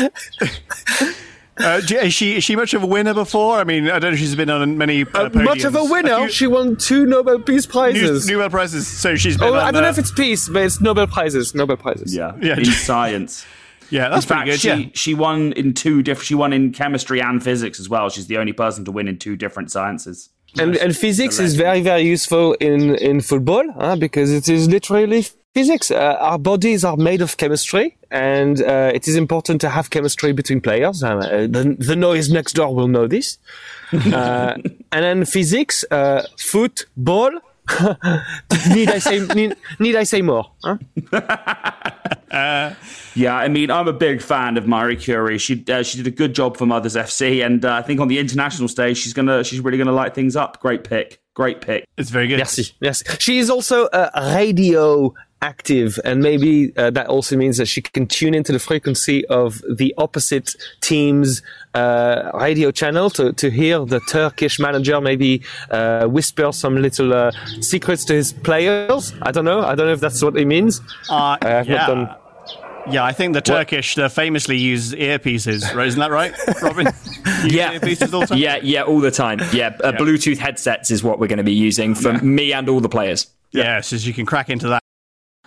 Uh, 1.60 1.82
is 1.90 2.14
she 2.14 2.36
is 2.36 2.44
she 2.44 2.56
much 2.56 2.76
of 2.76 2.84
a 2.84 2.86
winner 2.86 3.16
before? 3.16 3.58
I 3.58 3.64
mean, 3.64 3.86
I 3.90 3.98
don't 3.98 4.12
know 4.12 4.14
if 4.14 4.20
she's 4.20 4.36
been 4.36 4.48
on 4.52 4.78
many. 4.78 5.06
Uh, 5.06 5.24
Uh, 5.26 5.30
much 5.34 5.64
of 5.64 5.76
a 5.76 5.84
winner. 5.84 6.16
few 6.18 6.30
she 6.30 6.46
won 6.46 6.76
two 6.76 7.08
Nobel 7.08 7.40
Peace 7.40 7.66
new, 7.66 7.72
Prizes. 7.72 8.28
Nobel 8.28 8.52
prizes. 8.52 8.86
So 8.88 9.16
she's 9.16 9.38
been. 9.40 9.48
oh, 9.48 9.54
on, 9.56 9.62
I 9.62 9.72
don't 9.72 9.82
know 9.82 9.88
uh, 9.88 9.92
if 9.92 9.98
it's 9.98 10.12
peace, 10.12 10.48
but 10.48 10.62
it's 10.62 10.80
Nobel 10.80 11.08
prizes. 11.08 11.56
Nobel 11.56 11.78
prizes. 11.78 12.16
yeah, 12.16 12.34
Yeah. 12.42 12.58
in 12.58 12.66
science. 12.66 13.44
Yeah, 13.90 14.10
that's 14.10 14.26
in 14.26 14.30
fact, 14.30 14.42
pretty 14.44 14.58
she 14.60 14.68
good. 14.68 14.80
Yeah. 14.82 14.90
she 14.96 15.14
won 15.14 15.54
in 15.54 15.74
two 15.74 16.04
different. 16.04 16.26
She 16.28 16.36
won 16.36 16.52
in 16.52 16.74
chemistry 16.74 17.22
and 17.22 17.42
physics 17.42 17.80
as 17.80 17.88
well. 17.88 18.10
She's 18.10 18.28
the 18.28 18.38
only 18.38 18.52
person 18.52 18.84
to 18.84 18.92
win 18.92 19.08
in 19.08 19.18
two 19.18 19.36
different 19.38 19.72
sciences. 19.72 20.30
And, 20.60 20.76
and 20.78 20.96
physics 20.96 21.40
is 21.40 21.56
very 21.56 21.82
very 21.82 22.02
useful 22.02 22.54
in 22.60 22.96
in 22.96 23.22
football 23.22 23.64
huh, 23.74 23.96
because 23.96 24.32
it 24.32 24.50
is 24.50 24.68
literally 24.68 25.26
physics. 25.58 25.90
Uh, 25.90 26.18
our 26.20 26.38
bodies 26.38 26.84
are 26.84 26.98
made 26.98 27.22
of 27.22 27.38
chemistry 27.38 27.98
and 28.12 28.62
uh, 28.62 28.92
it 28.94 29.08
is 29.08 29.16
important 29.16 29.60
to 29.62 29.70
have 29.70 29.90
chemistry 29.90 30.32
between 30.32 30.62
players. 30.62 31.04
Uh, 31.04 31.48
the, 31.50 31.76
the 31.80 31.96
noise 31.96 32.30
next 32.30 32.54
door 32.54 32.74
will 32.76 32.88
know 32.88 33.08
this. 33.08 33.38
Uh, 34.14 34.54
and 34.92 35.02
then 35.06 35.26
physics 35.26 35.86
uh, 35.92 36.22
football. 36.38 37.32
Need 38.70 38.90
i 38.90 39.00
say 39.00 39.20
need, 39.36 39.56
need 39.80 39.96
i 39.98 40.04
say 40.04 40.22
more 40.22 40.46
huh? 40.64 40.78
Yeah, 43.16 43.36
I 43.36 43.48
mean, 43.48 43.72
I'm 43.72 43.88
a 43.88 43.94
big 43.94 44.22
fan 44.22 44.58
of 44.58 44.68
Marie 44.68 44.96
Curie. 44.96 45.40
She 45.40 45.66
uh, 45.70 45.82
she 45.82 45.98
did 45.98 46.06
a 46.06 46.12
good 46.12 46.36
job 46.36 46.56
for 46.56 46.68
Mothers 46.68 46.96
FC, 46.96 47.44
and 47.44 47.66
uh, 47.66 47.74
I 47.74 47.82
think 47.82 48.00
on 48.00 48.10
the 48.10 48.20
international 48.20 48.68
stage, 48.68 48.98
she's 49.00 49.14
gonna 49.14 49.44
she's 49.44 49.60
really 49.60 49.80
gonna 49.80 49.92
light 49.92 50.14
things 50.14 50.36
up. 50.36 50.60
Great 50.60 50.84
pick, 50.84 51.20
great 51.34 51.62
pick. 51.62 51.88
It's 51.98 52.12
very 52.12 52.28
good. 52.28 52.38
Merci. 52.38 52.76
Yes. 52.80 53.04
She 53.20 53.40
is 53.40 53.50
also 53.50 53.90
a 53.92 54.36
radio 54.36 55.16
active, 55.42 56.00
and 56.04 56.22
maybe 56.22 56.76
uh, 56.78 56.90
that 56.92 57.08
also 57.08 57.38
means 57.38 57.58
that 57.58 57.68
she 57.68 57.82
can 57.82 58.08
tune 58.08 58.34
into 58.34 58.52
the 58.52 58.60
frequency 58.60 59.26
of 59.28 59.62
the 59.70 59.94
opposite 59.98 60.56
team's 60.82 61.42
uh, 61.74 62.32
radio 62.34 62.72
channel 62.72 63.10
to, 63.12 63.34
to 63.34 63.50
hear 63.50 63.86
the 63.86 64.00
Turkish 64.02 64.60
manager 64.60 65.00
maybe 65.00 65.42
uh, 65.72 66.08
whisper 66.08 66.52
some 66.52 66.76
little 66.82 67.14
uh, 67.14 67.32
secrets 67.62 68.06
to 68.06 68.14
his 68.14 68.34
players. 68.34 69.14
I 69.22 69.32
don't 69.32 69.46
know. 69.46 69.62
I 69.62 69.76
don't 69.76 69.88
know 69.88 69.94
if 69.94 70.00
that's 70.00 70.22
what 70.24 70.38
it 70.38 70.46
means. 70.46 70.82
Uh, 71.10 71.38
I 71.42 71.48
have 71.48 71.68
yeah. 71.68 71.76
not 71.76 71.88
done. 71.88 72.16
Yeah, 72.90 73.04
I 73.04 73.12
think 73.12 73.34
the 73.34 73.42
Turkish 73.42 73.96
they 73.96 74.08
famously 74.08 74.58
use 74.58 74.94
earpieces. 74.94 75.76
Right? 75.76 75.88
Isn't 75.88 76.00
that 76.00 76.12
right, 76.12 76.34
Robin? 76.62 76.88
Yeah. 77.46 77.78
earpieces 77.78 78.14
all 78.14 78.22
the 78.22 78.28
time? 78.28 78.38
Yeah, 78.38 78.58
yeah, 78.64 78.82
all 78.84 79.00
the 79.00 79.12
time. 79.12 79.40
Yeah, 79.52 79.78
uh, 79.84 79.92
Bluetooth 79.92 80.38
headsets 80.38 80.90
is 80.90 81.04
what 81.04 81.20
we're 81.20 81.28
going 81.28 81.38
to 81.38 81.44
be 81.44 81.54
using 81.54 81.94
for 81.94 82.14
me 82.14 82.54
and 82.54 82.68
all 82.68 82.80
the 82.80 82.90
players. 82.90 83.28
Yeah, 83.52 83.82
so 83.82 83.96
you 83.98 84.14
can 84.14 84.26
crack 84.26 84.50
into 84.50 84.70
that. 84.70 84.82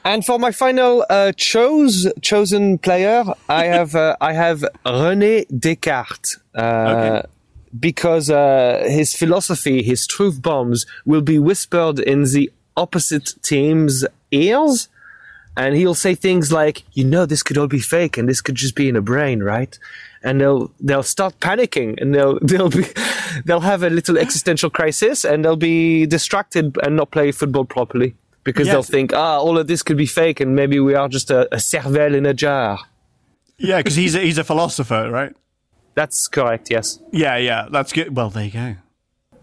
And 0.04 0.24
for 0.24 0.38
my 0.38 0.50
final 0.50 1.04
uh, 1.10 1.32
chose 1.32 2.10
chosen 2.22 2.78
player, 2.78 3.24
I 3.48 3.64
have 3.76 3.94
uh, 3.94 4.16
I 4.20 4.32
have 4.32 4.64
René 4.84 5.46
Descartes. 5.48 6.38
Uh, 6.54 6.60
Okay. 6.60 7.28
Because 7.78 8.30
uh, 8.30 8.82
his 8.88 9.14
philosophy, 9.14 9.80
his 9.84 10.04
truth 10.04 10.42
bombs, 10.42 10.86
will 11.06 11.20
be 11.20 11.38
whispered 11.38 12.00
in 12.00 12.24
the 12.24 12.50
opposite 12.76 13.34
team's 13.42 14.04
ears, 14.32 14.88
and 15.56 15.76
he'll 15.76 15.94
say 15.94 16.16
things 16.16 16.50
like, 16.50 16.82
"You 16.94 17.04
know, 17.04 17.26
this 17.26 17.44
could 17.44 17.56
all 17.56 17.68
be 17.68 17.78
fake, 17.78 18.18
and 18.18 18.28
this 18.28 18.40
could 18.40 18.56
just 18.56 18.74
be 18.74 18.88
in 18.88 18.96
a 18.96 19.00
brain, 19.00 19.40
right?" 19.44 19.78
And 20.24 20.40
they'll 20.40 20.72
they'll 20.80 21.04
start 21.04 21.38
panicking, 21.38 22.00
and 22.02 22.12
they'll 22.12 22.40
they'll 22.42 22.70
be 22.70 22.86
they'll 23.44 23.60
have 23.60 23.84
a 23.84 23.90
little 23.90 24.18
existential 24.18 24.70
crisis, 24.70 25.24
and 25.24 25.44
they'll 25.44 25.54
be 25.54 26.06
distracted 26.06 26.76
and 26.82 26.96
not 26.96 27.12
play 27.12 27.30
football 27.30 27.64
properly 27.64 28.14
because 28.50 28.66
Yes. 28.66 28.74
they'll 28.74 28.82
think, 28.82 29.12
ah, 29.14 29.38
all 29.38 29.58
of 29.58 29.66
this 29.66 29.82
could 29.82 29.96
be 29.96 30.06
fake, 30.06 30.40
and 30.40 30.54
maybe 30.54 30.78
we 30.80 30.94
are 30.94 31.08
just 31.08 31.30
a, 31.30 31.52
a 31.54 31.58
cervelle 31.58 32.14
in 32.14 32.26
a 32.26 32.34
jar. 32.34 32.78
Yeah, 33.58 33.78
because 33.78 33.94
he's 33.96 34.14
a, 34.14 34.20
he's 34.20 34.38
a 34.38 34.44
philosopher, 34.44 35.10
right? 35.10 35.34
That's 35.94 36.28
correct. 36.28 36.68
Yes. 36.70 36.98
Yeah, 37.12 37.36
yeah, 37.36 37.66
that's 37.70 37.92
good. 37.92 38.16
Well, 38.16 38.30
there 38.30 38.44
you 38.44 38.50
go. 38.52 38.76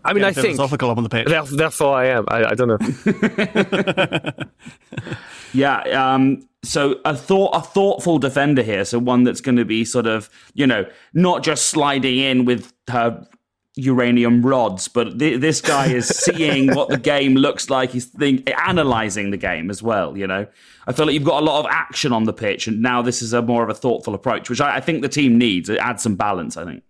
I 0.06 0.13
mean, 0.13 0.22
Yeah, 0.24 0.30
I 0.30 0.34
think. 0.34 0.46
philosophical 0.56 0.89
up 0.89 0.98
on 0.98 1.04
the 1.04 1.10
pitch. 1.10 1.28
there- 1.28 1.43
Therefore, 1.43 1.96
I 1.96 2.06
am. 2.08 2.26
I, 2.30 2.46
I 2.46 2.54
don't 2.56 2.67
know. 2.70 2.78
Yeah. 5.54 5.78
Um, 6.13 6.48
so 6.63 7.00
a 7.06 7.15
thought 7.15 7.52
a 7.56 7.62
thoughtful 7.62 8.20
defender 8.20 8.62
here. 8.62 8.84
So 8.86 9.00
one 9.00 9.24
that's 9.24 9.41
going 9.41 9.56
to 9.56 9.65
be 9.65 9.86
sort 9.86 10.06
of 10.06 10.30
you 10.54 10.67
know 10.67 10.86
not 11.13 11.41
just 11.43 11.67
sliding 11.67 12.17
in 12.20 12.46
with 12.46 12.74
her 12.89 13.26
uranium 13.78 14.46
rods, 14.46 14.88
but 14.88 15.18
th- 15.20 15.40
this 15.40 15.62
guy 15.62 15.88
is 15.88 16.08
seeing 16.08 16.74
what 16.76 16.90
the 16.90 16.98
game 16.98 17.36
looks 17.36 17.70
like. 17.70 17.92
He's 17.92 18.06
think- 18.06 18.50
analyzing 18.68 19.32
the 19.32 19.38
game 19.38 19.70
as 19.70 19.82
well. 19.82 20.18
You 20.18 20.28
know, 20.28 20.48
I 20.88 20.92
feel 20.94 21.06
like 21.06 21.13
you've 21.13 21.24
got 21.24 21.42
a 21.42 21.46
lot 21.46 21.60
of 21.63 21.68
action 21.70 22.12
on 22.12 22.26
the 22.26 22.34
pitch, 22.34 22.68
and 22.68 22.82
now 22.82 23.02
this 23.02 23.22
is 23.22 23.34
a 23.34 23.42
more 23.42 23.63
of 23.63 23.70
a 23.70 23.74
thoughtful 23.74 24.13
approach, 24.13 24.50
which 24.50 24.60
I, 24.60 24.78
I 24.78 24.80
think 24.82 25.02
the 25.02 25.10
team 25.10 25.38
needs. 25.38 25.70
It 25.70 25.78
adds 25.78 26.04
some 26.04 26.16
balance. 26.16 26.58
I 26.58 26.66
think. 26.66 26.84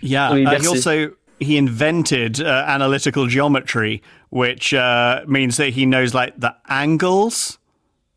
Yeah, 0.00 0.30
I 0.30 0.34
mean, 0.34 0.46
uh, 0.46 0.60
he 0.60 0.66
also 0.66 1.12
he 1.40 1.56
invented 1.56 2.40
uh, 2.40 2.64
analytical 2.66 3.26
geometry, 3.26 4.02
which 4.30 4.74
uh, 4.74 5.24
means 5.26 5.56
that 5.56 5.70
he 5.70 5.86
knows 5.86 6.14
like 6.14 6.38
the 6.38 6.54
angles 6.68 7.58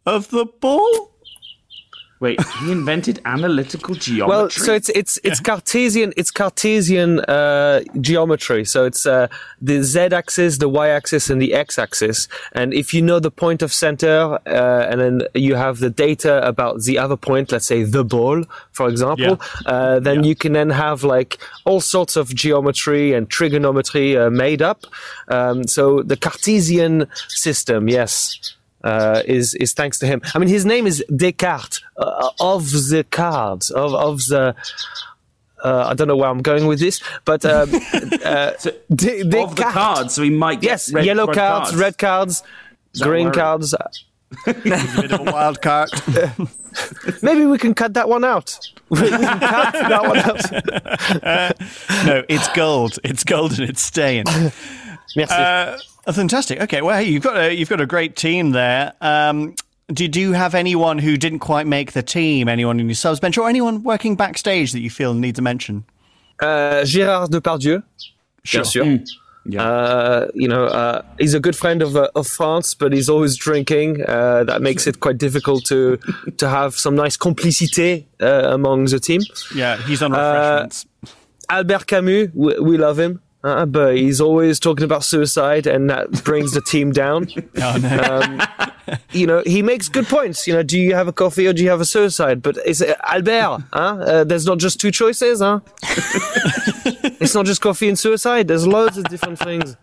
of 0.06 0.30
the 0.30 0.46
ball. 0.46 1.12
Wait, 2.20 2.40
he 2.62 2.72
invented 2.72 3.22
analytical 3.26 3.94
geometry. 3.96 4.28
Well, 4.38 4.50
so 4.50 4.74
it's 4.74 4.90
it's 4.90 5.20
it's 5.24 5.40
Cartesian 5.40 6.14
it's 6.18 6.32
Cartesian 6.32 7.20
uh, 7.22 7.82
geometry. 8.02 8.66
So 8.66 8.86
it's 8.86 9.06
uh, 9.06 9.28
the 9.62 9.84
z-axis, 9.84 10.58
the 10.58 10.68
y-axis, 10.68 11.30
and 11.30 11.40
the 11.42 11.54
x-axis. 11.54 12.28
And 12.54 12.74
if 12.74 12.94
you 12.94 13.02
know 13.04 13.20
the 13.20 13.30
point 13.32 13.62
of 13.62 13.72
center, 13.72 14.40
uh, 14.48 14.88
and 14.90 15.00
then 15.00 15.22
you 15.36 15.56
have 15.56 15.78
the 15.80 15.90
data 15.92 16.46
about 16.48 16.82
the 16.84 16.98
other 16.98 17.18
point, 17.18 17.52
let's 17.52 17.68
say 17.68 17.84
the 17.84 18.04
ball, 18.04 18.44
for 18.72 18.90
example, 18.90 19.40
uh, 19.66 20.00
then 20.00 20.24
Yeah. 20.24 20.30
you 20.30 20.36
can 20.36 20.54
then 20.54 20.72
have 20.72 21.04
like 21.04 21.38
all 21.66 21.82
sorts 21.82 22.16
of 22.16 22.34
geometry 22.34 23.14
and 23.14 23.30
trigonometry 23.30 24.18
uh, 24.18 24.30
made 24.32 24.62
up. 24.62 24.86
Um, 25.28 25.68
so 25.68 26.02
the 26.02 26.18
Cartesian 26.18 27.08
system, 27.30 27.88
yes 27.88 28.57
uh, 28.84 29.22
is 29.26 29.54
is 29.56 29.74
thanks 29.74 30.00
to 30.00 30.06
him. 30.06 30.22
I 30.36 30.40
mean, 30.40 30.50
his 30.50 30.66
name 30.66 30.86
is 30.88 31.04
Descartes 31.14 31.82
uh, 31.98 32.30
of 32.40 32.72
the 32.72 33.06
cards 33.10 33.70
of 33.72 33.94
of 33.94 34.20
the. 34.26 34.56
Uh, 35.64 35.88
I 35.90 35.96
don't 35.96 36.08
know 36.08 36.16
where 36.16 36.30
I'm 36.30 36.44
going 36.44 36.68
with 36.68 36.80
this, 36.80 37.02
but 37.26 37.44
um, 37.44 37.70
uh, 38.24 38.52
De- 38.94 39.22
of 39.44 39.56
the 39.56 39.68
cards, 39.72 40.14
so 40.14 40.22
he 40.22 40.30
might 40.30 40.62
get 40.62 40.70
Yes, 40.70 40.94
red- 40.94 41.04
yellow 41.06 41.26
red 41.26 41.36
cards, 41.36 41.76
red 41.76 41.98
cards, 41.98 42.44
that 42.94 43.04
green 43.04 43.26
worrying? 43.26 43.34
cards. 43.34 43.74
Bit 44.46 45.12
of 45.12 45.22
a 45.28 45.32
wild 45.32 45.62
card. 45.64 45.90
Maybe 47.24 47.46
we 47.46 47.58
can 47.58 47.74
cut 47.74 47.96
that 47.96 48.08
one 48.08 48.24
out. 48.24 48.56
we 48.90 48.98
can 49.10 49.40
cut 49.40 49.74
that 49.74 50.04
one 50.04 50.20
out. 50.20 52.06
no, 52.06 52.24
it's 52.30 52.48
gold. 52.50 53.00
It's 53.04 53.24
gold 53.24 53.60
and 53.60 53.68
it's 53.70 53.82
staying. 53.82 54.26
Merci. 55.16 55.84
Uh, 56.08 56.14
fantastic. 56.14 56.62
Okay, 56.62 56.82
well, 56.82 56.98
hey, 56.98 57.04
you've 57.04 57.24
got 57.24 57.38
a 57.38 57.54
you've 57.54 57.70
got 57.70 57.82
a 57.82 57.86
great 57.86 58.16
team 58.16 58.52
there. 58.52 58.94
Um, 59.02 59.56
did 59.94 60.16
you 60.16 60.32
have 60.32 60.56
anyone 60.56 60.98
who 60.98 61.18
didn't 61.18 61.40
quite 61.40 61.68
make 61.68 61.92
the 61.92 62.02
team? 62.02 62.48
Anyone 62.48 62.80
in 62.80 62.88
your 62.88 62.96
subs 62.96 63.20
bench 63.20 63.38
or 63.38 63.48
anyone 63.48 63.84
working 63.84 64.16
backstage 64.16 64.72
that 64.72 64.80
you 64.80 64.90
feel 64.90 65.14
needs 65.14 65.38
a 65.38 65.42
mention? 65.42 65.84
uh, 66.42 66.84
Gérard 66.84 67.30
Depardieu. 67.30 67.84
Bien 68.44 68.64
sûr. 68.64 69.06
Yeah. 69.50 69.64
Uh, 69.64 70.28
you 70.34 70.48
know, 70.48 70.66
uh, 70.66 71.04
he's 71.20 71.34
a 71.34 71.40
good 71.40 71.56
friend 71.56 71.82
of, 71.82 71.96
uh, 71.96 72.10
of 72.16 72.28
France, 72.28 72.74
but 72.74 72.92
he's 72.92 73.08
always 73.08 73.38
drinking. 73.38 74.04
Uh, 74.06 74.44
that 74.44 74.62
makes 74.62 74.88
it 74.88 75.00
quite 75.00 75.18
difficult 75.18 75.64
to 75.66 75.98
to 76.38 76.50
have 76.50 76.76
some 76.76 76.96
nice 76.96 77.16
complicité 77.18 78.06
uh, 78.22 78.54
among 78.54 78.86
the 78.86 79.00
team. 79.00 79.22
Yeah, 79.56 79.78
he's 79.88 80.02
on 80.02 80.12
refreshments. 80.12 80.86
Albert 81.50 81.88
Camus, 81.88 82.30
we, 82.34 82.60
we 82.60 82.78
love 82.78 83.00
him, 83.00 83.22
uh, 83.44 83.66
but 83.66 83.96
he's 83.98 84.20
always 84.20 84.60
talking 84.60 84.84
about 84.84 85.04
suicide, 85.04 85.68
and 85.68 85.90
that 85.90 86.24
brings 86.24 86.54
the 86.54 86.62
team 86.62 86.92
down. 86.92 87.28
oh 87.62 87.78
no. 87.78 88.98
You 89.12 89.28
know, 89.28 89.44
he 89.46 89.62
makes 89.62 89.90
good 89.90 90.08
points. 90.08 90.48
You 90.48 90.54
know, 90.54 90.64
do 90.64 90.80
you 90.80 90.96
have 90.96 91.08
a 91.08 91.14
coffee 91.14 91.46
or 91.46 91.54
do 91.54 91.62
you 91.62 91.70
have 91.70 91.82
a 91.82 91.86
suicide? 91.86 92.42
But 92.42 92.58
it's 92.66 92.82
uh, 92.82 92.96
Albert. 93.04 93.64
Huh? 93.74 93.98
Uh, 94.00 94.24
there's 94.24 94.46
not 94.46 94.60
just 94.60 94.80
two 94.80 94.92
choices, 94.92 95.42
huh? 95.42 95.60
it's 97.20 97.36
not 97.36 97.46
just 97.46 97.62
coffee 97.62 97.90
and 97.90 98.00
suicide. 98.00 98.48
There's 98.48 98.66
loads 98.66 98.98
of 98.98 99.04
different 99.06 99.40
things. 99.40 99.76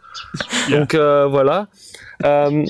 Donc 0.70 0.94
euh, 0.94 1.28
voilà. 1.28 1.68
Um, 2.24 2.64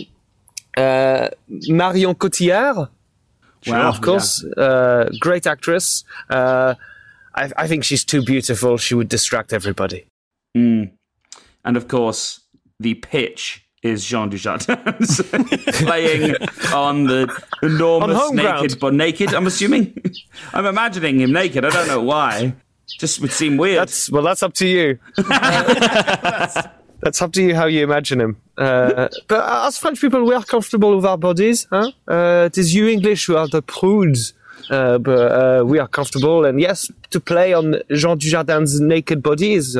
uh, 0.77 1.29
Marion 1.69 2.15
Cotillard, 2.15 2.89
Wow, 3.67 3.89
of 3.89 4.01
course, 4.01 4.45
uh, 4.45 5.09
great 5.21 5.47
actress. 5.47 6.05
Uh, 6.29 6.75
I, 7.35 7.51
I 7.57 7.67
think 7.67 7.85
she's 7.85 8.05
too 8.05 8.23
beautiful. 8.23 8.77
She 8.77 8.95
would 8.95 9.09
distract 9.09 9.53
everybody. 9.53 10.07
And 10.55 11.77
of 11.77 11.89
course, 11.89 12.41
the 12.79 12.95
pitch 12.95 13.67
is 13.83 14.05
Jean 14.05 14.31
Dujardin 14.31 15.77
playing 15.85 16.35
on 16.73 17.05
the 17.05 17.29
enormous 17.63 18.17
home 18.17 18.37
naked, 18.37 18.51
ground. 18.51 18.77
but 18.81 18.95
naked. 18.95 19.35
I'm 19.35 19.47
assuming. 19.47 19.95
I'm 20.55 20.67
imagining 20.67 21.21
him 21.21 21.33
naked. 21.33 21.65
I 21.65 21.71
don't 21.71 21.89
know 21.89 22.03
why. 22.03 22.55
Just 22.99 23.21
would 23.21 23.33
seem 23.33 23.57
weird. 23.57 23.81
That's 23.81 24.11
well, 24.11 24.23
that's 24.23 24.43
up 24.43 24.55
to 24.55 24.67
you. 24.67 24.99
that's 25.17 27.21
up 27.21 27.33
to 27.33 27.43
you 27.43 27.55
how 27.55 27.67
you 27.67 27.83
imagine 27.85 28.21
him. 28.21 28.41
Uh, 28.57 29.09
but 29.29 29.67
as 29.67 29.77
French 29.79 30.01
people, 30.01 30.25
we 30.25 30.35
are 30.35 30.45
comfortable 30.45 30.97
with 30.97 31.05
our 31.05 31.19
bodies. 31.19 31.67
Huh? 31.71 31.91
Uh, 32.09 32.45
it 32.47 32.57
is 32.57 32.75
you 32.75 32.89
English 32.89 33.27
who 33.27 33.37
are 33.37 33.49
the 33.49 33.63
prudes. 33.63 34.33
Uh, 34.71 34.97
but 34.97 35.33
uh, 35.33 35.65
we 35.65 35.79
are 35.79 35.89
comfortable, 35.89 36.47
and 36.47 36.59
yes, 36.59 36.91
to 37.11 37.21
play 37.21 37.53
on 37.53 37.75
Jean 37.91 38.19
Dujardin's 38.19 38.81
naked 38.81 39.23
body 39.23 39.55
is, 39.55 39.77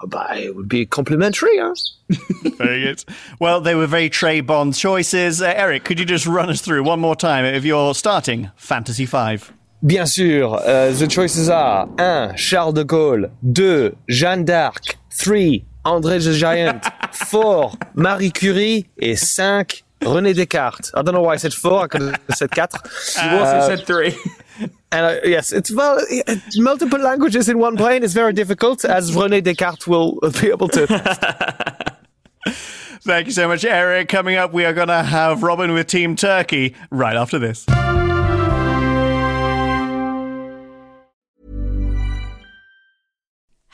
uh, 0.00 0.06
bah, 0.06 0.34
it 0.34 0.54
would 0.54 0.68
be 0.68 0.86
complimentary. 0.86 1.58
Huh? 1.58 1.74
Very 2.58 2.82
good. 2.82 3.04
Well, 3.38 3.60
they 3.60 3.74
were 3.74 3.86
very 3.86 4.08
Trey 4.08 4.40
Bond 4.40 4.74
choices. 4.74 5.42
Uh, 5.42 5.52
Eric, 5.56 5.84
could 5.84 5.98
you 5.98 6.04
just 6.06 6.26
run 6.26 6.48
us 6.48 6.60
through 6.60 6.82
one 6.84 7.00
more 7.00 7.16
time 7.16 7.44
if 7.44 7.64
you're 7.64 7.94
starting 7.94 8.50
Fantasy 8.56 9.06
Five? 9.06 9.52
Bien 9.84 10.06
sûr, 10.06 10.54
uh, 10.54 10.90
the 10.98 11.06
choices 11.06 11.48
are 11.48 11.86
1. 11.98 12.36
Charles 12.36 12.74
de 12.74 12.84
Gaulle 12.84 13.30
2. 13.52 13.96
Jeanne 14.08 14.44
d'Arc 14.44 14.96
3. 15.12 15.64
André 15.84 16.18
the 16.24 16.32
Giant 16.32 16.84
4. 17.12 17.72
Marie 17.94 18.32
Curie 18.32 18.86
et 19.00 19.16
5. 19.16 19.84
René 20.02 20.34
Descartes. 20.34 20.90
I 20.94 21.02
don't 21.02 21.14
know 21.14 21.22
why 21.22 21.34
I 21.34 21.36
said 21.36 21.52
4, 21.52 21.82
I 21.84 21.86
could 21.88 22.02
have 22.02 22.20
said 22.36 22.50
4. 22.54 22.68
you 23.30 23.38
also 23.38 23.68
said 23.68 23.86
three. 23.86 24.16
And 24.58 24.72
uh, 25.06 25.20
yes, 25.24 25.52
it's 25.52 25.70
well, 25.74 26.00
uh, 26.26 26.34
multiple 26.56 26.98
languages 26.98 27.48
in 27.48 27.58
one 27.58 27.76
brain 27.76 28.02
is 28.02 28.14
very 28.14 28.32
difficult, 28.32 28.84
as 28.84 29.12
René 29.12 29.42
Descartes 29.42 29.86
will 29.86 30.18
be 30.40 30.48
able 30.48 30.68
to. 30.68 30.86
Thank 33.02 33.26
you 33.26 33.32
so 33.32 33.48
much, 33.48 33.64
Eric. 33.64 34.08
Coming 34.08 34.36
up, 34.36 34.52
we 34.52 34.64
are 34.64 34.72
going 34.72 34.88
to 34.88 35.02
have 35.02 35.42
Robin 35.42 35.72
with 35.72 35.86
Team 35.86 36.16
Turkey 36.16 36.74
right 36.90 37.16
after 37.16 37.38
this. 37.38 37.64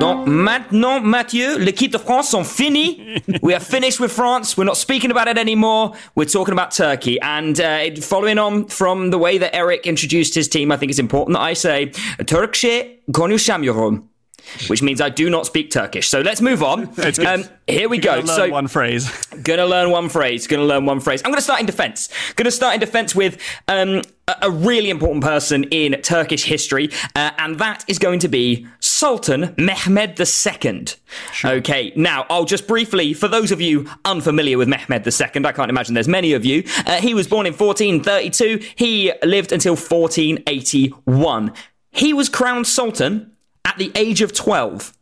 Donc 0.00 0.26
maintenant, 0.28 1.00
Mathieu, 1.00 1.58
l'équipe 1.58 1.90
de 1.92 1.98
France 1.98 2.30
sont 2.30 2.44
finis. 2.44 3.20
we 3.42 3.52
are 3.52 3.60
finished 3.60 3.98
with 3.98 4.12
France. 4.12 4.56
We're 4.56 4.64
not 4.64 4.76
speaking 4.76 5.10
about 5.10 5.26
it 5.28 5.36
anymore. 5.36 5.92
We're 6.14 6.24
talking 6.24 6.52
about 6.52 6.70
Turkey. 6.70 7.18
And 7.20 7.60
uh, 7.60 7.90
following 8.00 8.38
on 8.38 8.66
from 8.68 9.10
the 9.10 9.18
way 9.18 9.38
that 9.38 9.54
Eric 9.54 9.86
introduced 9.86 10.34
his 10.34 10.48
team, 10.48 10.70
I 10.70 10.76
think 10.76 10.90
it's 10.90 11.00
important 11.00 11.36
that 11.36 11.42
I 11.42 11.54
say 11.54 11.86
Turkçe 12.24 13.00
konuşamıyorum. 13.12 14.04
Which 14.68 14.82
means 14.82 15.00
I 15.00 15.10
do 15.10 15.28
not 15.28 15.46
speak 15.46 15.70
Turkish. 15.70 16.08
So 16.08 16.20
let's 16.20 16.40
move 16.40 16.62
on. 16.62 16.88
Um, 17.28 17.44
here 17.66 17.88
we 17.88 17.98
go. 17.98 18.24
so 18.24 18.48
one 18.48 18.68
phrase. 18.68 19.10
Gonna 19.42 19.66
learn 19.66 19.90
one 19.90 20.08
phrase. 20.08 20.46
Gonna 20.46 20.64
learn 20.64 20.86
one 20.86 21.00
phrase. 21.00 21.20
I'm 21.24 21.32
gonna 21.32 21.42
start 21.42 21.60
in 21.60 21.66
defense. 21.66 22.08
Gonna 22.36 22.50
start 22.50 22.74
in 22.74 22.80
defense 22.80 23.14
with 23.14 23.38
um, 23.66 24.02
a, 24.28 24.36
a 24.42 24.50
really 24.50 24.88
important 24.88 25.24
person 25.24 25.64
in 25.64 26.00
Turkish 26.02 26.44
history, 26.44 26.90
uh, 27.16 27.32
and 27.38 27.58
that 27.58 27.84
is 27.88 27.98
going 27.98 28.20
to 28.20 28.28
be 28.28 28.66
Sultan 28.98 29.54
Mehmed 29.56 30.18
II. 30.18 30.86
Okay, 31.44 31.92
now 31.94 32.26
I'll 32.28 32.44
just 32.44 32.66
briefly, 32.66 33.14
for 33.14 33.28
those 33.28 33.52
of 33.52 33.60
you 33.60 33.88
unfamiliar 34.04 34.58
with 34.58 34.66
Mehmed 34.66 35.06
II, 35.06 35.46
I 35.46 35.52
can't 35.52 35.70
imagine 35.70 35.94
there's 35.94 36.08
many 36.08 36.32
of 36.32 36.44
you. 36.44 36.64
Uh, 36.84 37.00
he 37.00 37.14
was 37.14 37.28
born 37.28 37.46
in 37.46 37.52
1432. 37.52 38.58
He 38.74 39.12
lived 39.22 39.52
until 39.52 39.76
1481. 39.76 41.52
He 41.92 42.12
was 42.12 42.28
crowned 42.28 42.66
Sultan 42.66 43.36
at 43.64 43.78
the 43.78 43.92
age 43.94 44.20
of 44.20 44.32
12 44.32 44.97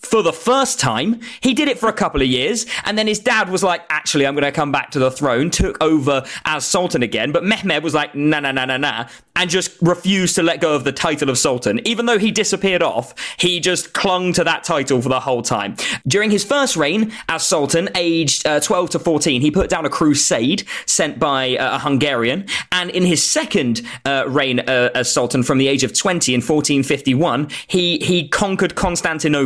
for 0.00 0.22
the 0.22 0.32
first 0.32 0.78
time. 0.78 1.20
He 1.40 1.54
did 1.54 1.68
it 1.68 1.78
for 1.78 1.88
a 1.88 1.92
couple 1.92 2.20
of 2.20 2.28
years, 2.28 2.66
and 2.84 2.96
then 2.96 3.06
his 3.06 3.18
dad 3.18 3.48
was 3.48 3.62
like, 3.62 3.82
Actually, 3.90 4.26
I'm 4.26 4.34
going 4.34 4.44
to 4.44 4.52
come 4.52 4.72
back 4.72 4.90
to 4.92 4.98
the 4.98 5.10
throne, 5.10 5.50
took 5.50 5.82
over 5.82 6.24
as 6.44 6.64
Sultan 6.64 7.02
again. 7.02 7.32
But 7.32 7.44
Mehmed 7.44 7.82
was 7.82 7.94
like, 7.94 8.14
Nah, 8.14 8.40
nah, 8.40 8.52
nah, 8.52 8.64
nah, 8.64 8.76
nah, 8.76 9.08
and 9.34 9.50
just 9.50 9.76
refused 9.80 10.34
to 10.36 10.42
let 10.42 10.60
go 10.60 10.74
of 10.74 10.84
the 10.84 10.92
title 10.92 11.30
of 11.30 11.38
Sultan. 11.38 11.80
Even 11.86 12.06
though 12.06 12.18
he 12.18 12.30
disappeared 12.30 12.82
off, 12.82 13.14
he 13.38 13.60
just 13.60 13.92
clung 13.92 14.32
to 14.32 14.44
that 14.44 14.64
title 14.64 15.00
for 15.02 15.08
the 15.08 15.20
whole 15.20 15.42
time. 15.42 15.76
During 16.06 16.30
his 16.30 16.44
first 16.44 16.76
reign 16.76 17.12
as 17.28 17.46
Sultan, 17.46 17.88
aged 17.94 18.46
uh, 18.46 18.60
12 18.60 18.90
to 18.90 18.98
14, 18.98 19.40
he 19.40 19.50
put 19.50 19.68
down 19.68 19.84
a 19.84 19.90
crusade 19.90 20.64
sent 20.86 21.18
by 21.18 21.56
uh, 21.56 21.76
a 21.76 21.78
Hungarian. 21.78 22.46
And 22.72 22.90
in 22.90 23.04
his 23.04 23.22
second 23.22 23.82
uh, 24.04 24.24
reign 24.26 24.60
uh, 24.60 24.90
as 24.94 25.12
Sultan, 25.12 25.42
from 25.42 25.58
the 25.58 25.68
age 25.68 25.84
of 25.84 25.92
20 25.92 26.34
in 26.34 26.38
1451, 26.38 27.48
he, 27.66 27.98
he 27.98 28.28
conquered 28.28 28.74
Constantinople. 28.74 29.45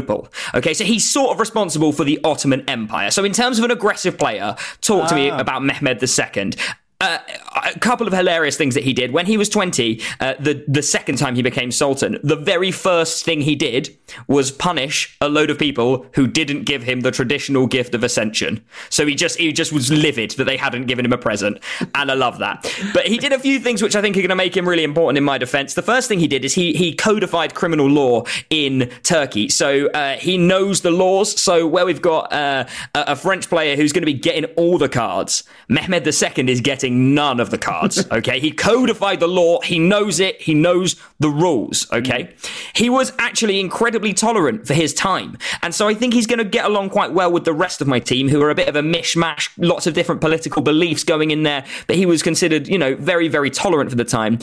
Okay, 0.54 0.74
so 0.74 0.84
he's 0.84 1.08
sort 1.08 1.32
of 1.32 1.40
responsible 1.40 1.92
for 1.92 2.04
the 2.04 2.20
Ottoman 2.24 2.68
Empire. 2.68 3.10
So, 3.10 3.24
in 3.24 3.32
terms 3.32 3.58
of 3.58 3.64
an 3.64 3.70
aggressive 3.70 4.18
player, 4.18 4.56
talk 4.80 5.08
to 5.08 5.14
me 5.14 5.30
ah. 5.30 5.38
about 5.38 5.62
Mehmed 5.62 6.02
II. 6.02 6.52
Uh, 7.00 7.18
a 7.64 7.78
couple 7.78 8.06
of 8.06 8.12
hilarious 8.12 8.56
things 8.56 8.74
that 8.74 8.84
he 8.84 8.92
did. 8.92 9.12
When 9.12 9.26
he 9.26 9.36
was 9.36 9.48
20 9.48 10.00
uh, 10.20 10.34
the 10.38 10.64
the 10.68 10.82
second 10.82 11.16
time 11.16 11.34
he 11.34 11.42
became 11.42 11.70
sultan 11.70 12.18
the 12.22 12.36
very 12.36 12.70
first 12.70 13.24
thing 13.24 13.40
he 13.40 13.56
did 13.56 13.96
was 14.28 14.50
punish 14.50 15.16
a 15.20 15.28
load 15.28 15.50
of 15.50 15.58
people 15.58 16.06
who 16.14 16.26
didn't 16.26 16.64
give 16.64 16.82
him 16.82 17.00
the 17.00 17.10
traditional 17.10 17.66
gift 17.66 17.94
of 17.94 18.04
ascension. 18.04 18.64
So 18.88 19.06
he 19.06 19.14
just 19.14 19.38
he 19.38 19.52
just 19.52 19.72
was 19.72 19.90
livid 19.90 20.32
that 20.32 20.44
they 20.44 20.56
hadn't 20.56 20.86
given 20.86 21.04
him 21.04 21.12
a 21.12 21.18
present. 21.18 21.58
And 21.94 22.10
i 22.10 22.14
love 22.14 22.38
that. 22.38 22.70
But 22.92 23.06
he 23.06 23.18
did 23.18 23.32
a 23.32 23.38
few 23.38 23.58
things 23.58 23.82
which 23.82 23.96
i 23.96 24.00
think 24.00 24.16
are 24.16 24.20
going 24.20 24.28
to 24.30 24.36
make 24.36 24.56
him 24.56 24.68
really 24.68 24.84
important 24.84 25.18
in 25.18 25.24
my 25.24 25.38
defense. 25.38 25.74
The 25.74 25.82
first 25.82 26.08
thing 26.08 26.20
he 26.20 26.28
did 26.28 26.44
is 26.44 26.54
he 26.54 26.72
he 26.74 26.94
codified 26.94 27.54
criminal 27.54 27.88
law 27.88 28.24
in 28.50 28.90
turkey. 29.02 29.48
So 29.48 29.88
uh, 29.88 30.16
he 30.16 30.38
knows 30.38 30.82
the 30.82 30.90
laws. 30.90 31.40
So 31.40 31.66
where 31.66 31.86
we've 31.86 32.02
got 32.02 32.32
uh, 32.32 32.66
a 32.94 33.10
a 33.10 33.16
french 33.16 33.48
player 33.48 33.76
who's 33.76 33.92
going 33.92 34.02
to 34.02 34.06
be 34.06 34.14
getting 34.14 34.44
all 34.56 34.78
the 34.78 34.88
cards 34.88 35.42
mehmed 35.68 36.06
ii 36.06 36.50
is 36.50 36.60
getting 36.60 36.89
none 36.90 37.40
of 37.40 37.50
the 37.50 37.58
cards. 37.58 38.06
Okay. 38.20 38.40
He 38.40 38.50
codified 38.50 39.20
the 39.20 39.28
law. 39.28 39.60
He 39.60 39.78
knows 39.78 40.20
it. 40.20 40.42
He 40.42 40.52
knows 40.52 40.96
the 41.20 41.30
rules. 41.30 41.90
Okay. 41.92 42.34
He 42.74 42.90
was 42.90 43.12
actually 43.18 43.60
incredibly 43.60 44.12
tolerant 44.12 44.66
for 44.66 44.74
his 44.74 44.92
time. 44.92 45.38
And 45.62 45.74
so 45.74 45.86
I 45.86 45.94
think 45.94 46.12
he's 46.12 46.26
going 46.26 46.38
to 46.38 46.44
get 46.44 46.64
along 46.64 46.90
quite 46.90 47.12
well 47.12 47.30
with 47.30 47.44
the 47.44 47.54
rest 47.54 47.80
of 47.80 47.86
my 47.86 48.00
team, 48.00 48.28
who 48.28 48.42
are 48.42 48.50
a 48.50 48.54
bit 48.54 48.68
of 48.68 48.74
a 48.74 48.82
mishmash, 48.82 49.48
lots 49.58 49.86
of 49.86 49.94
different 49.94 50.20
political 50.20 50.60
beliefs 50.60 51.04
going 51.04 51.30
in 51.30 51.44
there. 51.44 51.64
But 51.86 51.96
he 51.96 52.04
was 52.04 52.22
considered, 52.22 52.66
you 52.68 52.78
know, 52.78 52.96
very, 52.96 53.28
very 53.28 53.50
tolerant 53.50 53.90
for 53.90 53.96
the 53.96 54.04
time 54.04 54.38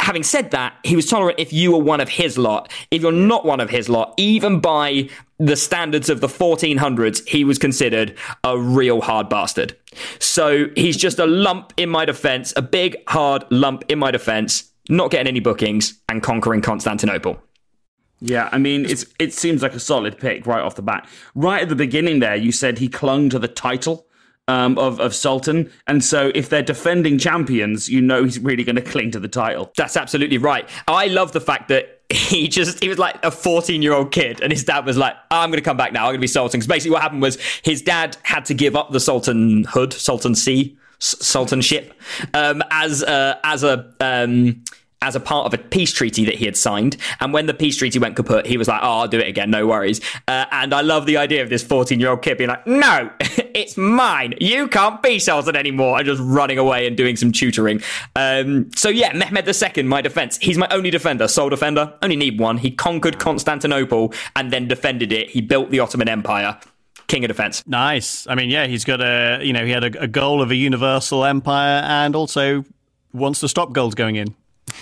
having 0.00 0.22
said 0.22 0.50
that, 0.52 0.74
he 0.84 0.96
was 0.96 1.06
tolerant 1.06 1.38
if 1.38 1.52
you 1.52 1.72
were 1.72 1.78
one 1.78 2.00
of 2.00 2.08
his 2.08 2.38
lot. 2.38 2.72
If 2.90 3.02
you're 3.02 3.12
not 3.12 3.44
one 3.44 3.60
of 3.60 3.70
his 3.70 3.88
lot, 3.88 4.14
even 4.16 4.60
by 4.60 5.08
the 5.38 5.56
standards 5.56 6.08
of 6.08 6.20
the 6.20 6.28
1400s, 6.28 7.26
he 7.26 7.44
was 7.44 7.58
considered 7.58 8.16
a 8.44 8.58
real 8.58 9.00
hard 9.00 9.28
bastard. 9.28 9.76
So 10.18 10.66
he's 10.76 10.96
just 10.96 11.18
a 11.18 11.26
lump 11.26 11.72
in 11.76 11.88
my 11.90 12.04
defense, 12.04 12.52
a 12.56 12.62
big, 12.62 12.96
hard 13.08 13.44
lump 13.50 13.84
in 13.88 13.98
my 13.98 14.10
defense, 14.10 14.70
not 14.88 15.10
getting 15.10 15.28
any 15.28 15.40
bookings 15.40 16.00
and 16.08 16.22
conquering 16.22 16.62
Constantinople. 16.62 17.40
Yeah, 18.20 18.48
I 18.52 18.58
mean, 18.58 18.84
it's 18.84 19.04
it 19.18 19.32
seems 19.32 19.62
like 19.62 19.74
a 19.74 19.80
solid 19.80 20.16
pick 20.16 20.46
right 20.46 20.62
off 20.62 20.76
the 20.76 20.82
bat. 20.82 21.08
Right 21.34 21.62
at 21.62 21.68
the 21.68 21.74
beginning, 21.74 22.20
there, 22.20 22.36
you 22.36 22.52
said 22.52 22.78
he 22.78 22.88
clung 22.88 23.28
to 23.30 23.38
the 23.40 23.48
title 23.48 24.06
um, 24.48 24.78
of 24.78 25.00
of 25.00 25.14
Sultan, 25.14 25.70
and 25.86 26.04
so 26.04 26.32
if 26.34 26.48
they're 26.48 26.62
defending 26.62 27.18
champions, 27.18 27.88
you 27.88 28.00
know 28.00 28.24
he's 28.24 28.38
really 28.38 28.64
going 28.64 28.76
to 28.76 28.82
cling 28.82 29.10
to 29.12 29.20
the 29.20 29.28
title. 29.28 29.72
That's 29.76 29.96
absolutely 29.96 30.38
right. 30.38 30.68
I 30.88 31.06
love 31.06 31.32
the 31.32 31.40
fact 31.40 31.68
that 31.68 32.02
he 32.12 32.46
just 32.48 32.82
he 32.82 32.88
was 32.88 32.98
like 32.98 33.16
a 33.24 33.30
14 33.30 33.80
year 33.80 33.94
old 33.94 34.12
kid 34.12 34.40
and 34.42 34.52
his 34.52 34.64
dad 34.64 34.84
was 34.84 34.98
like 34.98 35.16
i'm 35.30 35.48
going 35.48 35.58
to 35.58 35.64
come 35.64 35.78
back 35.78 35.94
now 35.94 36.00
i'm 36.00 36.08
going 36.08 36.16
to 36.16 36.20
be 36.20 36.26
sultan 36.26 36.60
because 36.60 36.66
basically 36.66 36.90
what 36.90 37.00
happened 37.00 37.22
was 37.22 37.38
his 37.62 37.80
dad 37.80 38.18
had 38.22 38.44
to 38.44 38.52
give 38.52 38.76
up 38.76 38.90
the 38.90 38.98
sultanhood 38.98 39.64
sultancy 39.64 40.76
sultanship 41.00 41.90
um, 42.34 42.62
as 42.70 43.02
a, 43.02 43.40
as 43.44 43.64
a 43.64 43.92
um, 44.00 44.62
as 45.02 45.16
a 45.16 45.20
part 45.20 45.46
of 45.46 45.52
a 45.52 45.58
peace 45.58 45.92
treaty 45.92 46.24
that 46.24 46.36
he 46.36 46.44
had 46.44 46.56
signed. 46.56 46.96
And 47.20 47.32
when 47.32 47.46
the 47.46 47.54
peace 47.54 47.76
treaty 47.76 47.98
went 47.98 48.16
kaput, 48.16 48.46
he 48.46 48.56
was 48.56 48.68
like, 48.68 48.80
oh, 48.82 49.00
I'll 49.00 49.08
do 49.08 49.18
it 49.18 49.26
again, 49.26 49.50
no 49.50 49.66
worries. 49.66 50.00
Uh, 50.28 50.46
and 50.52 50.72
I 50.72 50.80
love 50.80 51.06
the 51.06 51.16
idea 51.16 51.42
of 51.42 51.50
this 51.50 51.62
14 51.62 51.98
year 52.00 52.10
old 52.10 52.22
kid 52.22 52.38
being 52.38 52.48
like, 52.48 52.66
no, 52.66 53.10
it's 53.20 53.76
mine. 53.76 54.34
You 54.40 54.68
can't 54.68 55.02
be 55.02 55.18
Sultan 55.18 55.56
anymore. 55.56 55.98
And 55.98 56.06
just 56.06 56.22
running 56.24 56.56
away 56.56 56.86
and 56.86 56.96
doing 56.96 57.16
some 57.16 57.32
tutoring. 57.32 57.82
Um, 58.14 58.70
so 58.76 58.88
yeah, 58.88 59.12
Mehmed 59.12 59.76
II, 59.76 59.82
my 59.82 60.00
defense. 60.00 60.38
He's 60.38 60.56
my 60.56 60.68
only 60.70 60.90
defender, 60.90 61.26
sole 61.28 61.48
defender. 61.50 61.92
Only 62.00 62.16
need 62.16 62.38
one. 62.38 62.58
He 62.58 62.70
conquered 62.70 63.18
Constantinople 63.18 64.14
and 64.36 64.52
then 64.52 64.68
defended 64.68 65.12
it. 65.12 65.30
He 65.30 65.40
built 65.40 65.70
the 65.70 65.80
Ottoman 65.80 66.08
Empire. 66.08 66.58
King 67.08 67.24
of 67.24 67.28
defense. 67.28 67.66
Nice. 67.66 68.26
I 68.26 68.34
mean, 68.34 68.48
yeah, 68.48 68.66
he's 68.66 68.84
got 68.84 69.02
a 69.02 69.40
you 69.42 69.52
know 69.52 69.66
he 69.66 69.70
had 69.72 69.84
a, 69.84 70.02
a 70.02 70.06
goal 70.06 70.40
of 70.40 70.50
a 70.50 70.54
universal 70.54 71.24
empire 71.24 71.82
and 71.84 72.16
also 72.16 72.64
wants 73.12 73.40
to 73.40 73.48
stop 73.48 73.72
goals 73.72 73.94
going 73.94 74.16
in. 74.16 74.34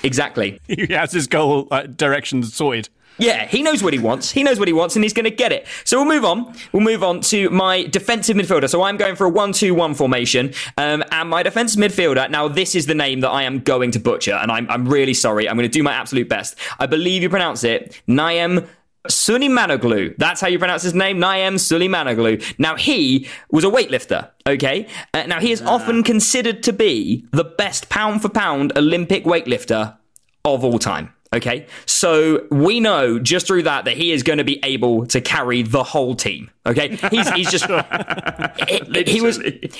Exactly. 0.02 0.60
He 0.70 0.92
has 0.94 1.12
his 1.12 1.26
goal 1.26 1.68
uh, 1.70 1.82
direction 1.82 2.42
sorted. 2.42 2.88
Yeah, 3.18 3.46
he 3.46 3.62
knows 3.62 3.82
what 3.82 3.92
he 3.92 3.98
wants. 3.98 4.30
He 4.30 4.42
knows 4.42 4.58
what 4.58 4.66
he 4.66 4.72
wants, 4.72 4.96
and 4.96 5.04
he's 5.04 5.12
going 5.12 5.24
to 5.24 5.30
get 5.30 5.52
it. 5.52 5.66
So 5.84 5.98
we'll 5.98 6.08
move 6.08 6.24
on. 6.24 6.54
We'll 6.72 6.82
move 6.82 7.02
on 7.04 7.20
to 7.22 7.50
my 7.50 7.84
defensive 7.84 8.34
midfielder. 8.36 8.68
So 8.70 8.82
I'm 8.82 8.96
going 8.96 9.14
for 9.14 9.26
a 9.26 9.28
one-two-one 9.28 9.94
formation, 9.94 10.54
um, 10.78 11.04
and 11.10 11.28
my 11.28 11.42
defensive 11.42 11.78
midfielder. 11.78 12.30
Now, 12.30 12.48
this 12.48 12.74
is 12.74 12.86
the 12.86 12.94
name 12.94 13.20
that 13.20 13.28
I 13.28 13.42
am 13.42 13.60
going 13.60 13.90
to 13.90 14.00
butcher, 14.00 14.32
and 14.32 14.50
I'm, 14.50 14.70
I'm 14.70 14.88
really 14.88 15.12
sorry. 15.12 15.48
I'm 15.48 15.56
going 15.56 15.68
to 15.68 15.72
do 15.72 15.82
my 15.82 15.92
absolute 15.92 16.30
best. 16.30 16.56
I 16.78 16.86
believe 16.86 17.22
you 17.22 17.28
pronounce 17.28 17.62
it 17.62 18.00
Naem 18.08 18.66
Sulimanoglu. 19.08 20.14
That's 20.18 20.40
how 20.40 20.48
you 20.48 20.58
pronounce 20.58 20.82
his 20.82 20.94
name, 20.94 21.18
Naem 21.18 21.54
Sulimanoglu. 21.54 22.58
Now, 22.58 22.76
he 22.76 23.28
was 23.50 23.64
a 23.64 23.68
weightlifter, 23.68 24.30
okay? 24.46 24.86
Uh, 25.14 25.24
now, 25.26 25.40
he 25.40 25.52
is 25.52 25.62
often 25.62 26.02
considered 26.02 26.62
to 26.64 26.72
be 26.72 27.26
the 27.32 27.44
best 27.44 27.88
pound 27.88 28.22
for 28.22 28.28
pound 28.28 28.76
Olympic 28.76 29.24
weightlifter 29.24 29.96
of 30.44 30.64
all 30.64 30.78
time. 30.78 31.14
Okay, 31.32 31.68
so 31.86 32.44
we 32.50 32.80
know 32.80 33.20
just 33.20 33.46
through 33.46 33.62
that 33.62 33.84
that 33.84 33.96
he 33.96 34.10
is 34.10 34.24
going 34.24 34.38
to 34.38 34.44
be 34.44 34.58
able 34.64 35.06
to 35.06 35.20
carry 35.20 35.62
the 35.62 35.84
whole 35.84 36.16
team. 36.16 36.50
Okay, 36.66 36.96
he's 37.08 37.30
he's 37.30 37.50
just 37.52 37.66
he, 38.68 39.04
he 39.04 39.20
was 39.20 39.36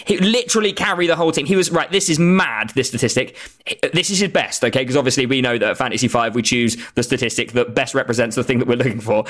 he 0.07 0.19
literally 0.19 0.73
carry 0.73 1.09
the 1.09 1.17
whole 1.17 1.33
team. 1.33 1.47
He 1.47 1.57
was 1.57 1.73
right. 1.73 1.91
This 1.91 2.09
is 2.09 2.21
mad. 2.21 2.71
This 2.77 2.89
statistic. 2.89 3.37
This 3.93 4.11
is 4.11 4.21
his 4.21 4.31
best. 4.31 4.63
Okay, 4.63 4.83
because 4.83 4.97
obviously 4.97 5.27
we 5.27 5.41
know 5.41 5.59
that 5.59 5.71
at 5.71 5.77
Fantasy 5.77 6.07
Five 6.07 6.37
we 6.37 6.43
choose 6.43 6.77
the 6.95 7.03
statistic 7.03 7.51
that 7.53 7.75
best 7.75 7.97
represents 7.97 8.37
the 8.37 8.45
thing 8.45 8.61
that 8.61 8.69
we're 8.69 8.77
looking 8.77 9.01
for. 9.01 9.25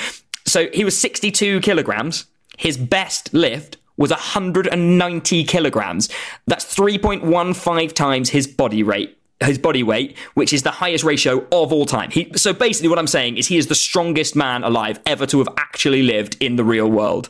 So 0.45 0.67
he 0.73 0.83
was 0.83 0.95
sixty 0.95 1.31
two 1.31 1.59
kilograms. 1.61 2.27
His 2.55 2.77
best 2.77 3.33
lift 3.33 3.77
was 3.97 4.11
190 4.11 5.43
kilograms. 5.45 6.09
That's 6.47 6.65
3.15 6.75 7.93
times 7.93 8.29
his 8.29 8.47
body 8.47 8.83
rate 8.83 9.17
his 9.41 9.57
body 9.57 9.83
weight, 9.83 10.17
which 10.33 10.53
is 10.53 10.63
the 10.63 10.71
highest 10.71 11.03
ratio 11.03 11.45
of 11.51 11.73
all 11.73 11.85
time. 11.85 12.11
He, 12.11 12.31
so 12.35 12.53
basically, 12.53 12.89
what 12.89 12.99
I'm 12.99 13.07
saying 13.07 13.37
is 13.37 13.47
he 13.47 13.57
is 13.57 13.67
the 13.67 13.75
strongest 13.75 14.35
man 14.35 14.63
alive 14.63 14.99
ever 15.05 15.25
to 15.27 15.39
have 15.39 15.49
actually 15.57 16.03
lived 16.03 16.37
in 16.39 16.55
the 16.55 16.63
real 16.63 16.89
world. 16.89 17.29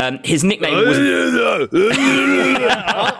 Um, 0.00 0.18
his 0.24 0.42
nickname 0.42 0.74
was 0.74 0.98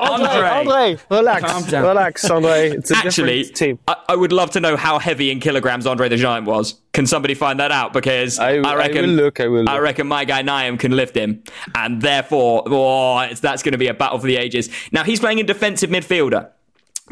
Andre, 0.03 0.49
Andre, 0.49 0.99
relax, 1.11 1.72
relax, 1.72 2.28
Andre. 2.28 2.70
It's 2.70 2.90
a 2.90 2.97
actually 2.97 3.43
different 3.45 3.57
team. 3.57 3.78
I, 3.86 3.97
I 4.09 4.16
would 4.16 4.32
love 4.32 4.51
to 4.53 4.61
know 4.61 4.76
how 4.76 4.99
heavy 4.99 5.30
in 5.30 5.38
kilograms 5.38 5.86
Andre 5.86 6.09
the 6.09 6.16
Giant 6.16 6.47
was. 6.47 6.74
Can 6.93 7.07
somebody 7.07 7.34
find 7.34 7.61
that 7.61 7.70
out? 7.70 7.93
Because 7.93 8.38
I, 8.38 8.57
I 8.57 8.74
reckon 8.74 9.03
will 9.03 9.14
look. 9.24 9.40
I 9.40 9.47
will. 9.47 9.68
I 9.68 9.78
reckon 9.78 10.09
my 10.09 10.24
guy 10.24 10.43
Niam 10.43 10.76
can 10.76 10.93
lift 10.93 11.16
him, 11.16 11.43
and 11.74 12.03
therefore, 12.03 12.64
oh, 12.66 13.20
it's, 13.20 13.40
that's 13.40 13.62
going 13.62 13.72
to 13.72 13.78
be 13.78 13.86
a 13.86 13.95
battle 13.95 14.18
for 14.18 14.26
the 14.26 14.36
ages. 14.36 14.68
Now 14.90 15.05
he's 15.05 15.20
playing 15.20 15.38
in 15.38 15.47
defensive 15.47 15.88
midfielder 15.88 16.51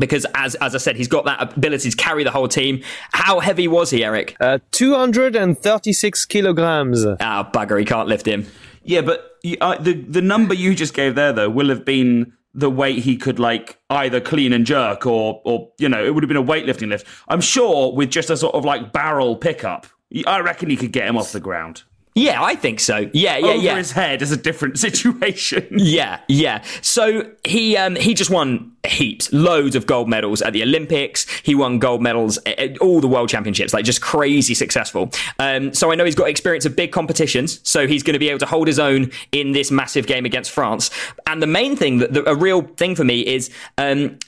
because, 0.00 0.26
as 0.34 0.56
as 0.56 0.74
I 0.74 0.78
said, 0.78 0.96
he's 0.96 1.06
got 1.06 1.24
that 1.26 1.52
ability 1.56 1.90
to 1.90 1.96
carry 1.96 2.24
the 2.24 2.32
whole 2.32 2.48
team. 2.48 2.82
How 3.12 3.38
heavy 3.38 3.68
was 3.68 3.90
he, 3.90 4.02
Eric? 4.04 4.36
Uh, 4.40 4.58
236 4.72 6.24
kilograms. 6.26 7.04
Ah, 7.20 7.48
bugger, 7.52 7.78
he 7.78 7.84
can't 7.84 8.08
lift 8.08 8.26
him. 8.26 8.46
Yeah, 8.82 9.02
but 9.02 9.36
you- 9.42 9.58
uh, 9.60 9.76
the 9.78 9.92
the 9.94 10.22
number 10.22 10.54
you 10.54 10.74
just 10.74 10.94
gave 10.94 11.14
there 11.14 11.32
though 11.32 11.50
will 11.50 11.68
have 11.68 11.84
been 11.84 12.32
the 12.52 12.68
weight 12.70 12.98
he 13.04 13.16
could 13.16 13.38
like 13.38 13.78
either 13.90 14.20
clean 14.20 14.52
and 14.52 14.66
jerk 14.66 15.06
or 15.06 15.40
or 15.44 15.70
you 15.78 15.88
know 15.88 16.04
it 16.04 16.12
would 16.14 16.24
have 16.24 16.28
been 16.28 16.36
a 16.36 16.42
weightlifting 16.42 16.88
lift. 16.88 17.06
I'm 17.28 17.40
sure 17.40 17.92
with 17.94 18.10
just 18.10 18.30
a 18.30 18.36
sort 18.36 18.54
of 18.54 18.64
like 18.64 18.92
barrel 18.92 19.36
pickup, 19.36 19.86
I 20.26 20.40
reckon 20.40 20.70
he 20.70 20.76
could 20.76 20.92
get 20.92 21.06
him 21.06 21.16
off 21.16 21.32
the 21.32 21.40
ground. 21.40 21.84
Yeah, 22.14 22.42
I 22.42 22.56
think 22.56 22.80
so. 22.80 23.08
Yeah, 23.12 23.36
yeah, 23.38 23.46
Over 23.46 23.56
yeah. 23.58 23.76
his 23.76 23.92
head 23.92 24.20
is 24.20 24.32
a 24.32 24.36
different 24.36 24.78
situation. 24.86 25.66
Yeah, 25.70 26.20
yeah. 26.28 26.62
So 26.82 27.30
he 27.44 27.76
um, 27.76 27.94
he 27.96 28.14
just 28.14 28.30
won 28.30 28.72
heaps, 28.86 29.32
loads 29.32 29.76
of 29.76 29.86
gold 29.86 30.08
medals 30.08 30.42
at 30.42 30.52
the 30.52 30.62
Olympics. 30.62 31.26
He 31.40 31.54
won 31.54 31.78
gold 31.78 32.02
medals 32.02 32.38
at 32.46 32.78
all 32.78 33.00
the 33.00 33.06
world 33.08 33.28
championships, 33.28 33.72
like 33.72 33.84
just 33.84 34.00
crazy 34.00 34.54
successful. 34.54 35.10
Um, 35.38 35.72
so 35.72 35.92
I 35.92 35.94
know 35.94 36.04
he's 36.04 36.14
got 36.14 36.28
experience 36.28 36.64
of 36.64 36.74
big 36.74 36.90
competitions. 36.90 37.60
So 37.62 37.86
he's 37.86 38.02
going 38.02 38.14
to 38.14 38.18
be 38.18 38.28
able 38.28 38.40
to 38.40 38.46
hold 38.46 38.66
his 38.66 38.78
own 38.78 39.12
in 39.32 39.52
this 39.52 39.70
massive 39.70 40.06
game 40.06 40.24
against 40.24 40.50
France. 40.50 40.90
And 41.26 41.40
the 41.40 41.46
main 41.46 41.76
thing, 41.76 41.98
that 41.98 42.12
the, 42.12 42.28
a 42.28 42.34
real 42.34 42.62
thing 42.62 42.96
for 42.96 43.04
me 43.04 43.20
is. 43.26 43.50
Um, 43.78 44.18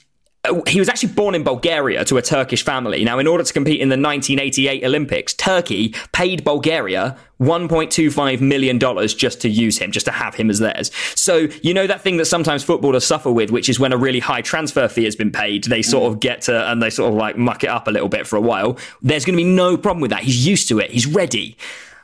he 0.67 0.79
was 0.79 0.89
actually 0.89 1.13
born 1.13 1.35
in 1.35 1.43
Bulgaria 1.43 2.03
to 2.03 2.17
a 2.17 2.21
Turkish 2.21 2.65
family. 2.65 3.05
Now, 3.05 3.17
in 3.17 3.27
order 3.27 3.45
to 3.45 3.53
compete 3.53 3.79
in 3.79 3.87
the 3.87 3.93
1988 3.93 4.83
Olympics, 4.83 5.33
Turkey 5.33 5.95
paid 6.11 6.43
Bulgaria 6.43 7.17
$1.25 7.39 8.41
million 8.41 8.77
just 9.07 9.39
to 9.39 9.49
use 9.49 9.77
him, 9.77 9.91
just 9.91 10.05
to 10.05 10.11
have 10.11 10.35
him 10.35 10.49
as 10.49 10.59
theirs. 10.59 10.91
So, 11.15 11.47
you 11.61 11.73
know, 11.73 11.87
that 11.87 12.01
thing 12.01 12.17
that 12.17 12.25
sometimes 12.25 12.61
footballers 12.61 13.05
suffer 13.05 13.31
with, 13.31 13.51
which 13.51 13.69
is 13.69 13.79
when 13.79 13.93
a 13.93 13.97
really 13.97 14.19
high 14.19 14.41
transfer 14.41 14.89
fee 14.89 15.05
has 15.05 15.15
been 15.15 15.31
paid, 15.31 15.63
they 15.65 15.81
sort 15.81 16.11
of 16.11 16.19
get 16.19 16.41
to, 16.41 16.69
and 16.69 16.83
they 16.83 16.89
sort 16.89 17.13
of 17.13 17.17
like 17.17 17.37
muck 17.37 17.63
it 17.63 17.69
up 17.69 17.87
a 17.87 17.91
little 17.91 18.09
bit 18.09 18.27
for 18.27 18.35
a 18.35 18.41
while. 18.41 18.77
There's 19.01 19.23
going 19.23 19.37
to 19.37 19.43
be 19.43 19.49
no 19.49 19.77
problem 19.77 20.01
with 20.01 20.11
that. 20.11 20.23
He's 20.23 20.45
used 20.45 20.67
to 20.67 20.79
it. 20.79 20.91
He's 20.91 21.07
ready. 21.07 21.55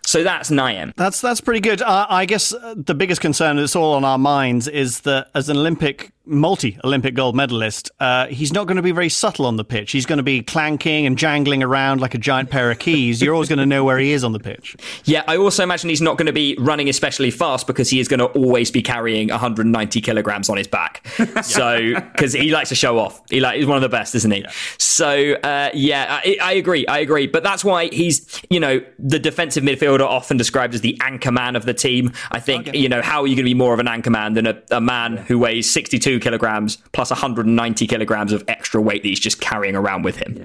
So 0.06 0.24
that's 0.24 0.50
Niam. 0.50 0.92
That's 0.96 1.22
that's 1.22 1.40
pretty 1.40 1.60
good. 1.60 1.84
Uh, 1.84 2.08
I 2.10 2.26
guess 2.26 2.52
uh, 2.52 2.74
the 2.76 2.96
biggest 2.96 3.22
concern 3.22 3.58
that's 3.58 3.76
all 3.76 3.94
on 3.94 4.04
our 4.04 4.18
minds 4.18 4.68
is 4.68 5.02
that 5.02 5.30
as 5.36 5.50
an 5.50 5.58
Olympic, 5.58 6.12
multi-Olympic 6.30 7.16
gold 7.16 7.36
medalist, 7.36 7.92
uh, 8.00 8.28
he's 8.28 8.54
not 8.54 8.68
going 8.68 8.78
to 8.78 8.82
be 8.82 8.92
very 8.92 9.10
subtle 9.10 9.46
on 9.46 9.58
the 9.58 9.64
pitch. 9.64 9.92
He's 9.92 10.06
going 10.06 10.18
to 10.18 10.24
be 10.24 10.42
clanking 10.42 11.06
and 11.06 11.18
jangling 11.18 11.64
around 11.64 12.00
like 12.02 12.14
a 12.14 12.18
giant 12.18 12.50
pair 12.50 12.72
of 12.72 12.80
keys. 12.80 13.22
You're 13.22 13.34
always 13.34 13.50
going 13.50 13.60
to 13.60 13.66
know 13.66 13.84
where 13.84 13.98
he 13.98 14.12
is 14.12 14.24
on 14.24 14.32
the 14.32 14.40
pitch. 14.40 14.76
Yeah, 15.06 15.24
I 15.28 15.38
also 15.38 15.64
imagine 15.64 15.90
he's 15.90 16.02
not 16.02 16.18
going 16.18 16.28
to 16.28 16.34
be 16.34 16.56
running 16.60 16.88
especially 16.88 17.32
fast 17.32 17.66
because 17.66 17.90
he 17.90 18.00
is 18.00 18.08
going 18.08 18.20
to 18.20 18.28
always 18.28 18.70
be 18.70 18.82
carrying 18.82 19.30
190 19.30 20.02
kilograms 20.02 20.50
on 20.50 20.58
his 20.58 20.68
back. 20.68 21.06
So, 21.44 21.96
because 21.96 22.34
he 22.34 22.52
likes 22.52 22.70
to 22.70 22.76
show 22.76 23.00
off, 23.00 23.22
he 23.30 23.40
like 23.40 23.58
he's 23.58 23.66
one 23.66 23.78
of 23.78 23.82
the 23.82 23.90
best, 23.90 24.14
isn't 24.14 24.30
he? 24.30 24.46
So, 24.78 25.34
uh, 25.34 25.72
yeah, 25.74 26.20
I, 26.24 26.38
I 26.42 26.54
agree, 26.54 26.86
I 26.86 27.00
agree. 27.00 27.28
But 27.28 27.44
that's 27.44 27.64
why 27.64 27.88
he's, 27.88 28.42
you 28.50 28.60
know, 28.60 28.82
the 29.00 29.20
defensive 29.20 29.64
midfielder 29.64 30.02
often 30.02 30.38
described 30.38 30.76
as 30.76 30.82
the 30.82 31.00
anchor 31.02 31.32
man 31.32 31.56
of 31.56 31.66
the 31.66 31.74
team. 31.74 32.12
I 32.32 32.40
think, 32.40 32.76
you 32.76 32.90
know, 32.90 33.02
how 33.02 33.22
are 33.22 33.28
you 33.28 33.36
going 33.36 33.46
to 33.46 33.50
be 33.50 33.54
more 33.54 33.74
of 33.74 33.80
an 33.80 33.88
anchor 33.88 34.12
man 34.12 34.34
than 34.34 34.48
a, 34.48 34.62
a 34.70 34.82
man 34.82 35.18
who 35.18 35.40
weighs 35.40 35.72
62 35.72 36.19
kilograms 36.20 36.78
plus 36.94 37.10
190 37.12 37.88
kilograms 37.88 38.32
of 38.34 38.44
extra 38.48 38.82
weight 38.82 39.04
that 39.04 39.10
he's 39.10 39.20
just 39.20 39.42
carrying 39.42 39.76
around 39.76 40.04
with 40.04 40.18
him? 40.18 40.36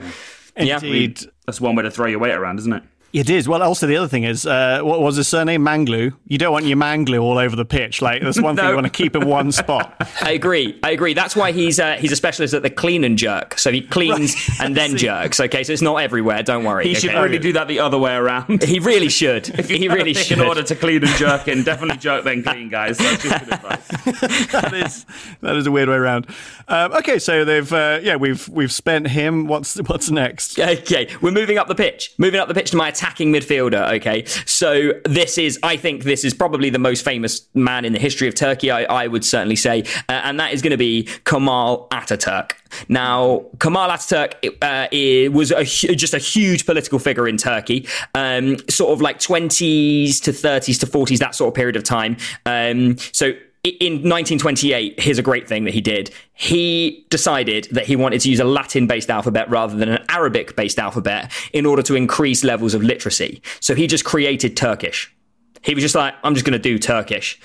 Yeah. 0.56 0.74
Indeed. 0.74 1.20
That's 1.46 1.60
one 1.60 1.74
way 1.74 1.82
to 1.82 1.90
throw 1.90 2.06
your 2.06 2.20
weight 2.20 2.34
around, 2.34 2.58
isn't 2.60 2.72
it? 2.72 2.82
It 3.14 3.30
is. 3.30 3.48
Well, 3.48 3.62
also 3.62 3.86
the 3.86 3.96
other 3.96 4.08
thing 4.08 4.24
is, 4.24 4.44
uh, 4.44 4.80
what 4.82 5.00
was 5.00 5.14
his 5.14 5.28
surname? 5.28 5.64
Manglu. 5.64 6.12
You 6.26 6.36
don't 6.36 6.52
want 6.52 6.64
your 6.64 6.76
Manglu 6.76 7.22
all 7.22 7.38
over 7.38 7.54
the 7.54 7.64
pitch. 7.64 8.02
Like 8.02 8.22
that's 8.22 8.42
one 8.42 8.56
thing 8.56 8.64
you 8.68 8.74
want 8.74 8.86
to 8.86 8.90
keep 8.90 9.14
in 9.14 9.28
one 9.28 9.52
spot. 9.52 9.94
I 10.20 10.32
agree. 10.32 10.80
I 10.82 10.90
agree. 10.90 11.14
That's 11.14 11.36
why 11.36 11.52
he's 11.52 11.78
uh, 11.78 11.94
he's 11.94 12.10
a 12.10 12.16
specialist 12.16 12.54
at 12.54 12.62
the 12.64 12.70
clean 12.70 13.04
and 13.04 13.16
jerk. 13.16 13.56
So 13.56 13.70
he 13.70 13.82
cleans 13.82 14.34
and 14.60 14.76
then 14.76 14.96
jerks. 14.96 15.38
Okay, 15.38 15.62
so 15.62 15.72
it's 15.72 15.80
not 15.80 15.98
everywhere. 15.98 16.42
Don't 16.42 16.64
worry. 16.64 16.88
He 16.88 16.94
should 16.94 17.14
really 17.14 17.38
do 17.38 17.52
that 17.52 17.68
the 17.68 17.78
other 17.78 17.98
way 17.98 18.16
around. 18.16 18.64
He 18.64 18.80
really 18.80 19.08
should. 19.08 19.46
he 19.46 19.86
really 19.86 20.14
should. 20.14 20.38
In 20.38 20.44
order 20.44 20.64
to 20.64 20.74
clean 20.74 21.04
and 21.04 21.16
jerk 21.16 21.46
in, 21.46 21.62
definitely 21.62 21.98
jerk 21.98 22.24
then 22.24 22.42
clean, 22.42 22.68
guys. 22.68 22.98
That's 22.98 23.22
just 23.22 23.44
good 23.44 23.54
advice. 23.54 23.88
that 24.50 24.72
is 24.74 25.06
that 25.40 25.54
is 25.54 25.68
a 25.68 25.70
weird 25.70 25.88
way 25.88 25.94
around. 25.94 26.26
Um, 26.66 26.92
okay, 26.94 27.20
so 27.20 27.44
they've 27.44 27.72
uh, 27.72 28.00
yeah 28.02 28.16
we've 28.16 28.48
we've 28.48 28.72
spent 28.72 29.06
him. 29.06 29.46
What's 29.46 29.76
what's 29.82 30.10
next? 30.10 30.58
Okay, 30.58 31.14
we're 31.22 31.30
moving 31.30 31.58
up 31.58 31.68
the 31.68 31.76
pitch. 31.76 32.12
Moving 32.18 32.40
up 32.40 32.48
the 32.48 32.54
pitch 32.54 32.72
to 32.72 32.76
my 32.76 32.88
attacking 33.04 33.32
midfielder. 33.32 33.92
Okay, 33.96 34.24
so 34.46 34.92
this 35.04 35.36
is, 35.36 35.58
I 35.62 35.76
think, 35.76 36.04
this 36.04 36.24
is 36.24 36.32
probably 36.32 36.70
the 36.70 36.78
most 36.78 37.04
famous 37.04 37.46
man 37.54 37.84
in 37.84 37.92
the 37.92 37.98
history 37.98 38.28
of 38.28 38.34
Turkey. 38.34 38.70
I, 38.70 38.84
I 38.84 39.06
would 39.08 39.24
certainly 39.24 39.56
say, 39.56 39.84
uh, 40.08 40.12
and 40.24 40.40
that 40.40 40.52
is 40.52 40.62
going 40.62 40.70
to 40.70 40.78
be 40.78 41.08
Kemal 41.24 41.88
Ataturk. 41.90 42.52
Now, 42.88 43.44
Kemal 43.60 43.88
Ataturk 43.90 44.32
uh, 44.62 45.30
was 45.30 45.50
a, 45.50 45.64
just 45.64 46.14
a 46.14 46.18
huge 46.18 46.64
political 46.64 46.98
figure 46.98 47.28
in 47.28 47.36
Turkey, 47.36 47.86
um, 48.14 48.56
sort 48.70 48.92
of 48.92 49.02
like 49.02 49.18
20s 49.18 50.22
to 50.22 50.30
30s 50.32 50.80
to 50.80 50.86
40s, 50.86 51.18
that 51.18 51.34
sort 51.34 51.48
of 51.48 51.54
period 51.54 51.76
of 51.76 51.84
time. 51.84 52.16
Um, 52.46 52.96
so 53.12 53.32
in 53.64 53.94
1928, 53.94 55.00
here's 55.00 55.18
a 55.18 55.22
great 55.22 55.48
thing 55.48 55.64
that 55.64 55.72
he 55.72 55.80
did. 55.80 56.10
He 56.34 57.06
decided 57.08 57.66
that 57.70 57.86
he 57.86 57.96
wanted 57.96 58.20
to 58.20 58.30
use 58.30 58.38
a 58.38 58.44
Latin 58.44 58.86
based 58.86 59.10
alphabet 59.10 59.48
rather 59.48 59.74
than 59.74 59.88
an 59.88 60.04
Arabic 60.10 60.54
based 60.54 60.78
alphabet 60.78 61.32
in 61.52 61.64
order 61.64 61.82
to 61.82 61.94
increase 61.94 62.44
levels 62.44 62.74
of 62.74 62.82
literacy. 62.82 63.40
So 63.60 63.74
he 63.74 63.86
just 63.86 64.04
created 64.04 64.54
Turkish. 64.56 65.14
He 65.62 65.74
was 65.74 65.82
just 65.82 65.94
like, 65.94 66.14
I'm 66.22 66.34
just 66.34 66.44
going 66.44 66.52
to 66.52 66.58
do 66.58 66.78
Turkish. 66.78 67.40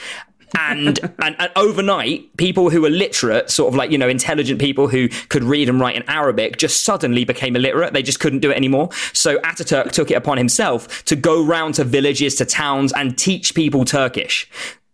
and, 0.57 0.99
and 1.19 1.35
and 1.39 1.51
overnight, 1.55 2.35
people 2.35 2.69
who 2.69 2.81
were 2.81 2.89
literate, 2.89 3.49
sort 3.49 3.69
of 3.69 3.75
like 3.75 3.91
you 3.91 3.97
know 3.97 4.09
intelligent 4.09 4.59
people 4.59 4.89
who 4.89 5.07
could 5.29 5.43
read 5.43 5.69
and 5.69 5.79
write 5.79 5.95
in 5.95 6.03
Arabic, 6.09 6.57
just 6.57 6.83
suddenly 6.83 7.23
became 7.23 7.55
illiterate. 7.55 7.93
They 7.93 8.03
just 8.03 8.19
couldn't 8.19 8.39
do 8.39 8.51
it 8.51 8.57
anymore. 8.57 8.89
So 9.13 9.37
Ataturk 9.39 9.91
took 9.91 10.11
it 10.11 10.15
upon 10.15 10.37
himself 10.37 11.05
to 11.05 11.15
go 11.15 11.41
round 11.41 11.75
to 11.75 11.85
villages, 11.85 12.35
to 12.35 12.45
towns, 12.45 12.91
and 12.91 13.17
teach 13.17 13.55
people 13.55 13.85
Turkish. 13.85 14.49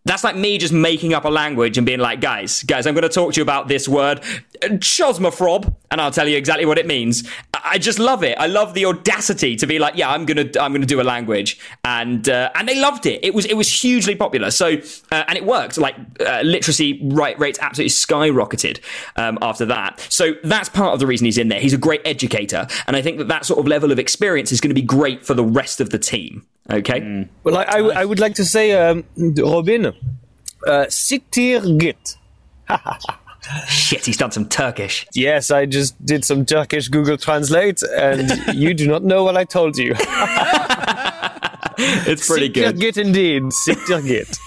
That's 0.06 0.24
like 0.24 0.36
me 0.36 0.58
just 0.60 0.74
making 0.74 1.14
up 1.14 1.26
a 1.26 1.30
language 1.30 1.78
and 1.78 1.86
being 1.86 2.00
like, 2.00 2.22
guys, 2.22 2.62
guys, 2.64 2.86
I'm 2.86 2.94
going 2.94 3.02
to 3.02 3.10
talk 3.10 3.34
to 3.34 3.40
you 3.40 3.42
about 3.42 3.68
this 3.68 3.88
word, 3.88 4.22
chosmafrob, 4.62 5.74
and 5.92 6.02
I'll 6.02 6.12
tell 6.12 6.28
you 6.28 6.38
exactly 6.38 6.66
what 6.66 6.78
it 6.78 6.88
means. 6.88 7.28
I 7.54 7.76
I 7.76 7.78
just 7.78 8.00
love 8.00 8.24
it. 8.24 8.38
I 8.40 8.48
love 8.48 8.74
the 8.74 8.86
audacity 8.86 9.58
to 9.58 9.68
be 9.68 9.80
like, 9.80 9.98
yeah, 9.98 10.10
I'm 10.10 10.26
gonna, 10.26 10.46
I'm 10.62 10.72
gonna 10.72 10.86
do 10.86 11.02
a 11.02 11.04
language, 11.04 11.60
and 11.84 12.30
uh, 12.30 12.50
and 12.56 12.70
they 12.70 12.80
loved 12.80 13.06
it. 13.06 13.20
It 13.22 13.34
was, 13.34 13.46
it 13.46 13.56
was 13.56 13.70
hugely 13.70 14.16
popular. 14.16 14.50
So, 14.50 14.78
uh, 15.12 15.24
and 15.28 15.38
it 15.38 15.46
worked. 15.46 15.78
Like 15.78 15.96
uh, 16.26 16.42
literacy 16.44 17.02
right 17.04 17.38
rates 17.38 17.60
absolutely 17.60 17.90
skyrocketed 17.90 18.80
um, 19.18 19.38
after 19.42 19.66
that. 19.66 20.00
So 20.10 20.36
that's 20.44 20.70
part 20.70 20.94
of 20.94 21.00
the 21.00 21.08
reason 21.08 21.26
he's 21.26 21.38
in 21.38 21.50
there. 21.50 21.60
He's 21.60 21.74
a 21.74 21.78
great 21.78 22.02
educator, 22.06 22.68
and 22.88 22.96
I 22.96 23.02
think 23.02 23.18
that 23.18 23.28
that 23.28 23.46
sort 23.46 23.60
of 23.60 23.68
level 23.68 23.92
of 23.92 24.00
experience 24.00 24.54
is 24.54 24.62
going 24.62 24.70
to 24.70 24.80
be 24.80 24.86
great 24.86 25.26
for 25.26 25.34
the 25.34 25.44
rest 25.44 25.82
of 25.82 25.90
the 25.90 26.00
team. 26.00 26.46
Okay. 26.72 27.28
Well, 27.44 27.58
I, 27.58 27.64
I, 27.64 27.80
I 28.02 28.06
would 28.06 28.20
like 28.20 28.36
to 28.36 28.46
say, 28.46 28.72
um, 28.72 29.04
Robin, 29.18 29.88
uh, 29.88 29.92
Siktir 30.88 31.78
Git. 31.78 32.16
Shit, 33.68 34.06
he's 34.06 34.18
done 34.18 34.32
some 34.32 34.48
Turkish. 34.48 35.06
Yes, 35.14 35.52
I 35.52 35.66
just 35.66 36.04
did 36.06 36.26
some 36.26 36.46
Turkish 36.46 36.88
Google 36.88 37.18
Translate, 37.18 37.82
and 37.84 38.30
you 38.54 38.74
do 38.74 38.88
not 38.88 39.04
know 39.04 39.24
what 39.24 39.38
I 39.38 39.44
told 39.44 39.78
you. 39.78 39.94
it's 41.78 42.28
pretty 42.28 42.50
Siktir 42.50 42.54
good. 42.54 42.80
Git 42.80 42.98
indeed. 42.98 43.44
Siktir 43.44 44.06
Git. 44.06 44.38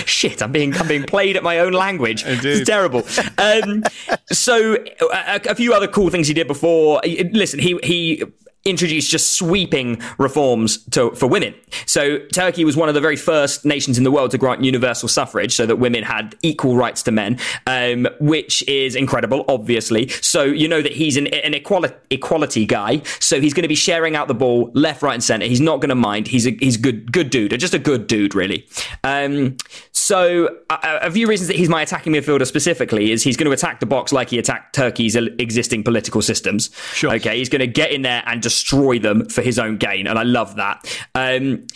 Shit, 0.08 0.42
I'm 0.42 0.52
being 0.52 0.74
I'm 0.74 0.86
being 0.88 1.04
played 1.04 1.36
at 1.36 1.42
my 1.42 1.58
own 1.58 1.72
language. 1.72 2.22
It's 2.26 2.68
terrible. 2.68 3.02
Um, 3.38 3.82
so 4.30 4.76
a, 5.12 5.40
a 5.50 5.54
few 5.54 5.74
other 5.74 5.88
cool 5.88 6.10
things 6.10 6.28
he 6.28 6.34
did 6.34 6.46
before. 6.46 7.00
Listen, 7.32 7.58
he 7.58 7.78
he 7.82 8.22
introduced 8.64 9.10
just 9.10 9.34
sweeping 9.34 10.02
reforms 10.18 10.84
to, 10.88 11.12
for 11.12 11.26
women. 11.26 11.54
So 11.86 12.18
Turkey 12.26 12.64
was 12.64 12.76
one 12.76 12.88
of 12.88 12.94
the 12.94 13.00
very 13.00 13.16
first 13.16 13.64
nations 13.64 13.96
in 13.96 14.04
the 14.04 14.10
world 14.10 14.32
to 14.32 14.38
grant 14.38 14.62
universal 14.62 15.08
suffrage 15.08 15.54
so 15.54 15.64
that 15.64 15.76
women 15.76 16.02
had 16.02 16.36
equal 16.42 16.76
rights 16.76 17.02
to 17.04 17.12
men, 17.12 17.38
um, 17.66 18.06
which 18.20 18.66
is 18.68 18.94
incredible, 18.94 19.44
obviously. 19.48 20.08
So 20.08 20.44
you 20.44 20.68
know 20.68 20.82
that 20.82 20.92
he's 20.92 21.16
an, 21.16 21.28
an 21.28 21.54
equality, 21.54 21.94
equality 22.10 22.66
guy. 22.66 23.02
So 23.18 23.40
he's 23.40 23.54
going 23.54 23.62
to 23.62 23.68
be 23.68 23.74
sharing 23.74 24.14
out 24.14 24.28
the 24.28 24.34
ball 24.34 24.70
left, 24.74 25.02
right, 25.02 25.14
and 25.14 25.24
center. 25.24 25.46
He's 25.46 25.60
not 25.60 25.80
going 25.80 25.88
to 25.88 25.94
mind. 25.94 26.28
He's 26.28 26.46
a 26.46 26.50
he's 26.50 26.76
good 26.76 27.12
good 27.12 27.30
dude, 27.30 27.58
just 27.58 27.74
a 27.74 27.78
good 27.78 28.06
dude, 28.06 28.34
really. 28.34 28.66
Um, 29.04 29.56
so 29.92 30.58
a, 30.68 30.98
a 31.02 31.10
few 31.10 31.26
reasons 31.26 31.48
that 31.48 31.56
he's 31.56 31.68
my 31.68 31.82
attacking 31.82 32.12
midfielder 32.12 32.46
specifically 32.46 33.10
is 33.10 33.22
he's 33.22 33.36
going 33.36 33.46
to 33.46 33.52
attack 33.52 33.80
the 33.80 33.86
box 33.86 34.12
like 34.12 34.28
he 34.30 34.38
attacked 34.38 34.74
Turkey's 34.74 35.16
existing 35.16 35.82
political 35.82 36.20
systems. 36.20 36.70
Sure. 36.92 37.14
Okay, 37.14 37.38
he's 37.38 37.48
going 37.48 37.60
to 37.60 37.66
get 37.66 37.90
in 37.90 38.02
there 38.02 38.22
and 38.26 38.42
destroy 38.50 38.98
them 38.98 39.28
for 39.28 39.42
his 39.42 39.58
own 39.58 39.76
gain, 39.76 40.06
and 40.06 40.18
I 40.18 40.24
love 40.24 40.56
that. 40.56 40.84
Um, 41.14 41.66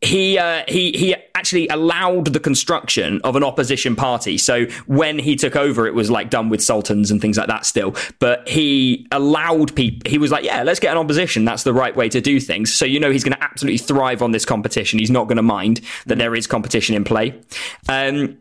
he 0.00 0.36
uh, 0.36 0.64
he 0.66 0.90
he 0.92 1.14
actually 1.36 1.68
allowed 1.68 2.32
the 2.32 2.40
construction 2.40 3.20
of 3.22 3.36
an 3.36 3.44
opposition 3.44 3.94
party. 3.94 4.36
So 4.36 4.66
when 4.86 5.18
he 5.18 5.36
took 5.36 5.54
over, 5.54 5.86
it 5.86 5.94
was 5.94 6.10
like 6.10 6.28
done 6.28 6.48
with 6.48 6.60
sultans 6.60 7.12
and 7.12 7.20
things 7.20 7.38
like 7.38 7.46
that 7.46 7.64
still. 7.64 7.94
But 8.18 8.48
he 8.48 9.06
allowed 9.12 9.76
people. 9.76 10.10
He 10.10 10.18
was 10.18 10.32
like, 10.32 10.44
yeah, 10.44 10.64
let's 10.64 10.80
get 10.80 10.90
an 10.90 10.98
opposition. 10.98 11.44
That's 11.44 11.62
the 11.62 11.72
right 11.72 11.94
way 11.94 12.08
to 12.08 12.20
do 12.20 12.40
things. 12.40 12.74
So 12.74 12.84
you 12.84 12.98
know 12.98 13.12
he's 13.12 13.22
going 13.22 13.36
to 13.36 13.44
absolutely 13.44 13.78
thrive 13.78 14.22
on 14.22 14.32
this 14.32 14.44
competition. 14.44 14.98
He's 14.98 15.10
not 15.10 15.28
going 15.28 15.36
to 15.36 15.42
mind 15.42 15.80
that 16.06 16.18
there 16.18 16.34
is 16.34 16.48
competition 16.48 16.96
in 16.96 17.04
play. 17.04 17.40
Um, 17.88 18.38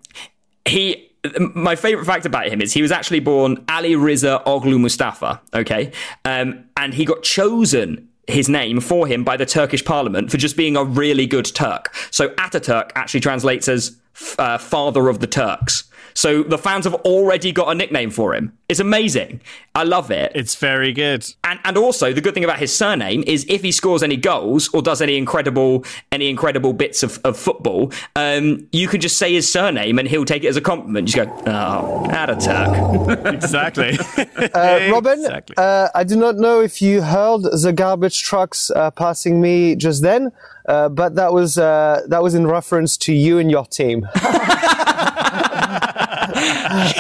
he 0.66 1.11
my 1.54 1.76
favorite 1.76 2.06
fact 2.06 2.26
about 2.26 2.48
him 2.48 2.62
is 2.62 2.74
he 2.74 2.82
was 2.82 2.92
actually 2.92 3.20
born 3.20 3.64
Ali 3.70 3.96
Riza 3.96 4.42
Oglu 4.46 4.80
Mustafa. 4.80 5.42
Okay, 5.54 5.92
um, 6.26 6.64
and 6.78 6.94
he 6.94 7.06
got 7.06 7.24
chosen 7.24 8.08
his 8.28 8.48
name 8.50 8.80
for 8.80 9.08
him 9.08 9.24
by 9.24 9.38
the 9.38 9.46
Turkish 9.46 9.84
parliament 9.84 10.32
for 10.32 10.38
just 10.38 10.56
being 10.56 10.76
a 10.76 10.84
really 10.84 11.26
good 11.26 11.46
Turk. 11.46 11.94
So 12.12 12.30
Ataturk 12.36 12.92
actually 12.96 13.20
translates 13.20 13.68
as 13.68 13.98
uh, 14.38 14.58
father 14.58 15.10
of 15.10 15.20
the 15.20 15.28
Turks. 15.28 15.84
So 16.14 16.44
the 16.44 16.58
fans 16.58 16.86
have 16.86 16.96
already 16.96 17.52
got 17.52 17.70
a 17.70 17.76
nickname 17.76 18.12
for 18.12 18.34
him. 18.34 18.58
It's 18.70 18.80
amazing. 18.80 19.42
I 19.76 19.84
love 19.84 20.12
it. 20.12 20.32
It's 20.34 20.56
very 20.56 20.94
good. 20.94 21.26
And 21.44 21.60
and 21.66 21.78
also 21.78 22.14
the 22.14 22.22
good 22.22 22.34
thing 22.34 22.44
about 22.44 22.60
his 22.60 22.76
surname 22.76 23.24
is 23.28 23.46
if 23.50 23.62
he 23.62 23.72
scores 23.72 24.02
any 24.02 24.18
goals 24.18 24.70
or 24.74 24.82
does 24.82 25.02
any 25.02 25.18
incredible 25.18 25.84
any 26.12 26.30
incredible 26.30 26.74
bits 26.74 27.04
of, 27.04 27.20
of 27.24 27.38
football, 27.38 27.92
um, 28.16 28.68
you 28.72 28.88
can 28.88 29.02
just 29.02 29.18
say 29.18 29.34
his 29.34 29.52
surname 29.52 30.00
and 30.00 30.08
he'll 30.08 30.26
take 30.26 30.44
it 30.44 30.48
as 30.48 30.58
a 30.58 30.62
compliment. 30.62 31.10
Just 31.10 31.18
go, 31.18 31.44
oh, 31.48 32.08
Ataturk. 32.10 33.26
exactly. 33.34 33.98
Uh, 34.54 34.90
Robin, 34.92 35.24
uh, 35.58 35.90
I 35.94 36.04
do 36.04 36.16
not 36.16 36.36
know 36.36 36.62
if 36.62 36.82
you 36.82 37.02
heard 37.02 37.44
the 37.44 37.72
garbage 37.74 38.24
trucks 38.24 38.72
uh, 38.72 38.92
passing 38.92 39.40
me 39.40 39.76
just 39.76 40.02
then, 40.02 40.32
uh, 40.68 40.90
but 40.90 41.16
that 41.16 41.34
was 41.34 41.58
uh, 41.58 42.02
that 42.08 42.22
was 42.22 42.34
in 42.34 42.48
reference 42.48 42.98
to 42.98 43.14
you 43.14 43.40
and 43.40 43.50
your 43.50 43.66
team. 43.66 44.08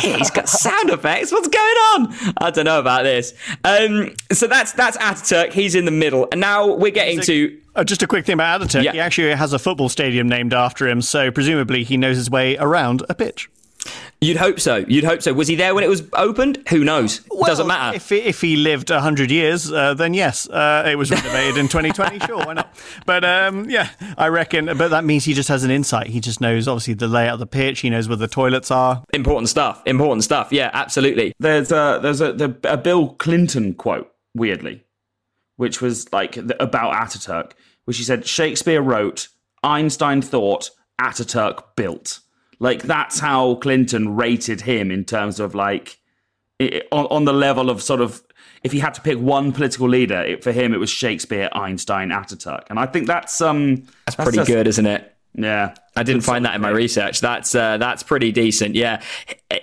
He's 0.02 0.30
got 0.30 0.48
sound 0.50 0.90
effects. 0.90 1.32
What's 1.32 1.48
going 1.48 1.64
on? 1.66 2.34
I 2.38 2.52
don't 2.52 2.66
know 2.66 2.80
about 2.80 3.04
this. 3.04 3.34
Um, 3.64 4.14
so 4.32 4.48
that's 4.48 4.74
that's 4.74 4.98
Ataturk. 4.98 5.54
He's 5.54 5.76
in 5.76 5.86
the 5.86 5.92
middle, 5.92 6.28
and 6.32 6.42
now 6.42 6.74
we're 6.74 6.92
getting 6.92 7.22
to. 7.22 7.58
Uh, 7.76 7.84
just 7.84 8.04
a 8.04 8.08
quick 8.08 8.26
thing 8.26 8.34
about 8.34 8.62
Ataturk. 8.62 8.84
Yeah. 8.84 8.92
He 8.92 9.00
actually 9.00 9.34
has 9.34 9.54
a 9.54 9.60
football 9.60 9.90
stadium 9.90 10.28
named 10.28 10.54
after 10.54 10.88
him, 10.88 11.02
so 11.02 11.32
presumably 11.32 11.84
he 11.84 11.98
knows 11.98 12.18
his 12.18 12.30
way 12.30 12.58
around 12.58 13.04
a 13.10 13.16
pitch. 13.16 13.50
You'd 14.24 14.38
hope 14.38 14.60
so. 14.60 14.86
You'd 14.88 15.04
hope 15.04 15.24
so. 15.24 15.34
Was 15.34 15.48
he 15.48 15.56
there 15.56 15.74
when 15.74 15.84
it 15.84 15.88
was 15.88 16.04
opened? 16.14 16.62
Who 16.70 16.84
knows? 16.84 17.20
Doesn't 17.20 17.66
matter. 17.66 17.96
If, 17.96 18.12
if 18.12 18.40
he 18.42 18.56
lived 18.56 18.92
100 18.92 19.32
years, 19.32 19.72
uh, 19.72 19.96
then 19.96 20.14
yes, 20.14 20.48
uh, 20.48 20.84
it 20.86 20.96
was 20.96 21.10
renovated 21.10 21.58
in 21.58 21.68
2020. 21.68 22.20
Sure, 22.20 22.38
why 22.38 22.54
not? 22.54 22.76
But 23.08 23.26
um, 23.26 23.68
yeah, 23.68 23.90
I 24.20 24.28
reckon. 24.28 24.66
But 24.78 24.90
that 24.90 25.04
means 25.06 25.26
he 25.26 25.34
just 25.34 25.50
has 25.50 25.64
an 25.64 25.72
insight. 25.72 26.08
He 26.08 26.20
just 26.20 26.40
knows, 26.40 26.68
obviously, 26.68 26.94
the 26.94 27.08
layout 27.08 27.34
of 27.34 27.40
the 27.40 27.48
pitch. 27.48 27.80
He 27.80 27.90
knows 27.90 28.08
where 28.08 28.18
the 28.18 28.28
toilets 28.28 28.70
are. 28.70 29.04
Important 29.12 29.50
stuff. 29.50 29.82
Important 29.88 30.24
stuff. 30.24 30.50
Yeah, 30.52 30.70
absolutely. 30.72 31.34
There's 31.40 31.72
a 31.72 32.00
there's 32.02 32.22
a, 32.22 32.34
the, 32.34 32.56
a 32.64 32.78
Bill 32.78 33.10
Clinton 33.10 33.74
quote 33.74 34.12
weirdly, 34.36 34.84
which 35.56 35.82
was 35.82 36.12
like 36.14 36.34
th- 36.34 36.52
about 36.60 36.94
Ataturk, 36.94 37.54
which 37.86 37.98
he 37.98 38.04
said 38.04 38.28
Shakespeare 38.28 38.82
wrote, 38.82 39.28
Einstein 39.64 40.22
thought, 40.22 40.70
Ataturk 41.00 41.76
built. 41.76 42.20
Like 42.62 42.84
that's 42.84 43.18
how 43.18 43.56
Clinton 43.56 44.16
rated 44.16 44.62
him 44.62 44.92
in 44.92 45.04
terms 45.04 45.40
of 45.40 45.56
like 45.56 46.00
on, 46.92 47.08
on 47.08 47.26
the 47.26 47.34
level 47.34 47.72
of 47.72 47.82
sort 47.82 48.02
of 48.02 48.22
if 48.64 48.72
he 48.72 48.78
had 48.78 48.94
to 48.94 49.02
pick 49.02 49.18
one 49.18 49.52
political 49.52 49.90
leader, 49.90 50.22
it, 50.22 50.44
for 50.44 50.52
him 50.52 50.72
it 50.72 50.78
was 50.78 50.92
Shakespeare, 50.92 51.50
Einstein, 51.54 52.10
Ataturk, 52.10 52.66
and 52.70 52.78
I 52.78 52.86
think 52.86 53.08
that's 53.08 53.42
um 53.42 53.88
That's 54.06 54.16
pretty 54.16 54.44
good, 54.44 54.68
isn't 54.68 54.86
it? 54.86 55.12
Yeah, 55.34 55.74
I 55.96 56.04
didn't 56.04 56.22
find 56.22 56.46
that 56.46 56.56
in 56.56 56.62
my 56.62 56.70
research. 56.70 57.20
That's 57.22 57.56
uh, 57.56 57.78
that's 57.78 58.04
pretty 58.04 58.32
decent. 58.32 58.76
Yeah, 58.76 59.02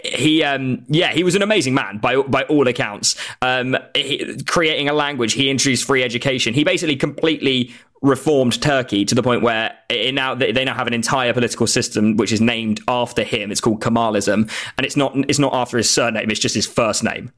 he 0.04 0.42
um 0.42 0.84
yeah 0.88 1.12
he 1.12 1.22
was 1.22 1.36
an 1.36 1.42
amazing 1.42 1.74
man 1.74 1.98
by 1.98 2.16
by 2.16 2.44
all 2.44 2.66
accounts. 2.66 3.16
Um, 3.42 3.76
he, 3.94 4.42
creating 4.44 4.88
a 4.88 4.94
language, 4.94 5.34
he 5.34 5.50
introduced 5.50 5.84
free 5.84 6.02
education. 6.02 6.52
He 6.54 6.64
basically 6.64 6.96
completely 6.96 7.74
reformed 8.02 8.60
Turkey 8.62 9.04
to 9.04 9.14
the 9.14 9.22
point 9.22 9.42
where 9.42 9.76
it 9.88 10.14
now 10.14 10.34
they 10.34 10.52
they 10.52 10.64
now 10.64 10.74
have 10.74 10.86
an 10.86 10.94
entire 10.94 11.32
political 11.32 11.66
system 11.66 12.16
which 12.16 12.32
is 12.32 12.40
named 12.40 12.80
after 12.88 13.24
him. 13.24 13.50
It's 13.50 13.60
called 13.60 13.80
Kemalism, 13.80 14.50
and 14.76 14.86
it's 14.86 14.96
not 14.96 15.14
it's 15.28 15.38
not 15.38 15.54
after 15.54 15.76
his 15.76 15.90
surname. 15.90 16.30
It's 16.30 16.40
just 16.40 16.54
his 16.54 16.66
first 16.66 17.02
name, 17.02 17.32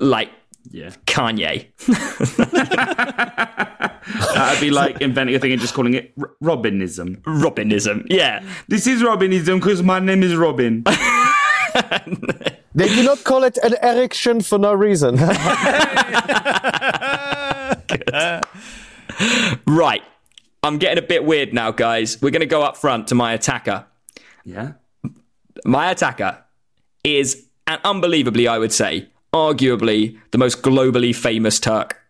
like 0.00 0.30
yeah 0.70 0.90
Kanye. 1.06 1.66
That'd 4.34 4.60
be 4.60 4.70
like 4.70 5.00
inventing 5.00 5.34
a 5.34 5.38
thing 5.38 5.52
and 5.52 5.60
just 5.60 5.74
calling 5.74 5.94
it 5.94 6.12
R- 6.18 6.30
Robinism. 6.42 7.20
Robinism, 7.22 8.06
yeah. 8.08 8.42
This 8.68 8.86
is 8.86 9.02
Robinism 9.02 9.60
because 9.60 9.82
my 9.82 9.98
name 9.98 10.22
is 10.22 10.36
Robin. 10.36 10.84
They 12.74 12.86
do 12.88 13.02
not 13.02 13.24
call 13.24 13.42
it 13.44 13.58
an 13.64 13.74
erection 13.82 14.40
for 14.40 14.56
no 14.56 14.72
reason. 14.72 15.16
Right. 19.66 20.02
I'm 20.62 20.78
getting 20.78 21.02
a 21.02 21.06
bit 21.06 21.24
weird 21.24 21.54
now, 21.54 21.70
guys. 21.70 22.20
We're 22.20 22.30
going 22.30 22.40
to 22.40 22.46
go 22.46 22.62
up 22.62 22.76
front 22.76 23.08
to 23.08 23.14
my 23.14 23.32
attacker. 23.32 23.86
Yeah. 24.44 24.72
My 25.64 25.90
attacker 25.90 26.44
is, 27.04 27.46
and 27.66 27.80
unbelievably, 27.84 28.48
I 28.48 28.58
would 28.58 28.72
say, 28.72 29.08
arguably 29.32 30.18
the 30.30 30.38
most 30.38 30.62
globally 30.62 31.14
famous 31.14 31.60
Turk. 31.60 32.00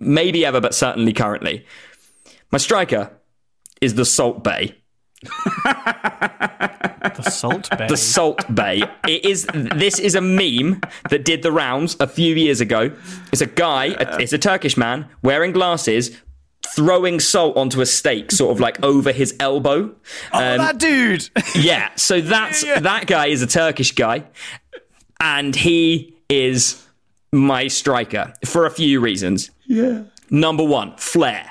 Maybe 0.00 0.44
ever, 0.44 0.60
but 0.60 0.74
certainly 0.74 1.12
currently. 1.12 1.64
My 2.50 2.58
striker 2.58 3.10
is 3.80 3.94
the 3.94 4.04
Salt 4.04 4.42
Bae. 4.42 4.74
The 7.16 7.22
Salt 7.30 7.68
Bae. 7.78 7.86
The 7.88 7.96
Salt 7.96 8.44
Bae. 8.54 8.80
It 9.06 9.24
is. 9.24 9.46
This 9.52 9.98
is 9.98 10.14
a 10.14 10.20
meme 10.20 10.80
that 11.10 11.24
did 11.24 11.42
the 11.42 11.52
rounds 11.52 11.96
a 12.00 12.06
few 12.06 12.34
years 12.34 12.60
ago. 12.60 12.90
It's 13.32 13.40
a 13.42 13.46
guy. 13.46 13.96
It's 14.20 14.32
a 14.32 14.38
Turkish 14.38 14.76
man 14.76 15.06
wearing 15.22 15.52
glasses, 15.52 16.20
throwing 16.74 17.20
salt 17.20 17.56
onto 17.56 17.80
a 17.80 17.86
steak, 17.86 18.32
sort 18.32 18.52
of 18.52 18.60
like 18.60 18.82
over 18.82 19.12
his 19.12 19.34
elbow. 19.40 19.94
Oh, 20.32 20.38
Um, 20.38 20.58
that 20.58 20.78
dude! 20.78 21.28
yeah. 21.54 21.90
So 21.96 22.20
that's 22.20 22.62
that 22.64 23.06
guy 23.06 23.26
is 23.26 23.42
a 23.42 23.46
Turkish 23.46 23.92
guy, 23.92 24.24
and 25.20 25.54
he 25.54 26.16
is 26.28 26.80
my 27.32 27.68
striker 27.68 28.32
for 28.46 28.64
a 28.66 28.70
few 28.70 29.00
reasons. 29.00 29.50
Yeah. 29.66 30.04
Number 30.30 30.64
one, 30.64 30.96
flair. 30.96 31.50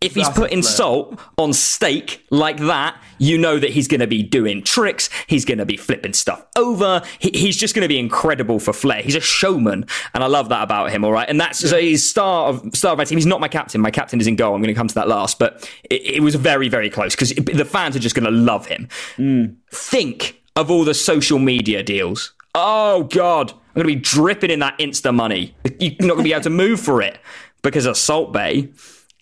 If 0.00 0.14
he's 0.14 0.26
That's 0.26 0.38
putting 0.38 0.62
salt 0.62 1.18
on 1.38 1.52
steak 1.52 2.26
like 2.30 2.58
that, 2.58 3.00
you 3.18 3.38
know 3.38 3.58
that 3.58 3.70
he's 3.70 3.88
going 3.88 4.00
to 4.00 4.06
be 4.06 4.22
doing 4.22 4.62
tricks. 4.62 5.08
He's 5.26 5.44
going 5.46 5.58
to 5.58 5.64
be 5.64 5.76
flipping 5.76 6.12
stuff 6.12 6.44
over. 6.56 7.02
He, 7.18 7.30
he's 7.30 7.56
just 7.56 7.74
going 7.74 7.84
to 7.84 7.88
be 7.88 7.98
incredible 7.98 8.58
for 8.58 8.72
flair. 8.72 9.00
He's 9.02 9.14
a 9.14 9.20
showman, 9.20 9.86
and 10.12 10.22
I 10.22 10.26
love 10.26 10.50
that 10.50 10.62
about 10.62 10.90
him. 10.90 11.04
All 11.04 11.12
right, 11.12 11.28
and 11.28 11.40
that's 11.40 11.58
so 11.58 11.78
he's 11.78 12.08
star 12.08 12.48
of 12.48 12.62
star 12.74 12.92
of 12.92 12.98
my 12.98 13.04
team. 13.04 13.16
He's 13.16 13.26
not 13.26 13.40
my 13.40 13.48
captain. 13.48 13.80
My 13.80 13.90
captain 13.90 14.20
is 14.20 14.26
in 14.26 14.36
goal. 14.36 14.54
I'm 14.54 14.60
going 14.60 14.74
to 14.74 14.78
come 14.78 14.88
to 14.88 14.94
that 14.96 15.08
last, 15.08 15.38
but 15.38 15.70
it, 15.84 16.16
it 16.16 16.22
was 16.22 16.34
very 16.34 16.68
very 16.68 16.90
close 16.90 17.14
because 17.14 17.30
the 17.30 17.64
fans 17.64 17.96
are 17.96 18.00
just 18.00 18.14
going 18.14 18.26
to 18.26 18.30
love 18.30 18.66
him. 18.66 18.88
Mm. 19.16 19.56
Think 19.70 20.42
of 20.56 20.70
all 20.70 20.84
the 20.84 20.94
social 20.94 21.38
media 21.38 21.82
deals. 21.82 22.34
Oh 22.54 23.04
God, 23.04 23.52
I'm 23.52 23.82
going 23.82 23.88
to 23.88 23.94
be 23.94 24.00
dripping 24.00 24.50
in 24.50 24.60
that 24.60 24.78
Insta 24.78 25.14
money. 25.14 25.54
You're 25.80 25.92
not 26.00 26.14
going 26.14 26.18
to 26.18 26.22
be 26.24 26.32
able 26.32 26.42
to 26.42 26.50
move 26.50 26.80
for 26.80 27.02
it 27.02 27.18
because 27.62 27.86
of 27.86 27.96
Salt 27.96 28.32
Bae. 28.32 28.68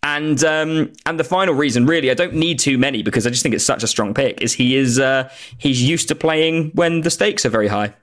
And 0.05 0.43
um, 0.43 0.93
and 1.07 1.19
the 1.21 1.25
final 1.25 1.55
reason, 1.55 1.87
really, 1.87 2.11
I 2.11 2.15
don't 2.15 2.35
need 2.35 2.59
too 2.59 2.77
many 2.77 3.03
because 3.03 3.25
I 3.27 3.31
just 3.31 3.43
think 3.43 3.55
it's 3.55 3.65
such 3.65 3.83
a 3.85 3.87
strong 3.87 4.15
pick. 4.15 4.41
Is 4.43 4.53
he 4.53 4.77
is 4.77 4.99
uh, 4.99 5.31
he's 5.59 5.83
used 5.83 6.09
to 6.09 6.15
playing 6.17 6.71
when 6.75 7.03
the 7.03 7.11
stakes 7.11 7.47
are 7.47 7.51
very 7.51 7.69
high. 7.69 7.95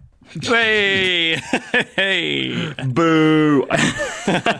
Hey, 0.41 1.35
hey, 1.95 2.73
Boo. 2.87 3.67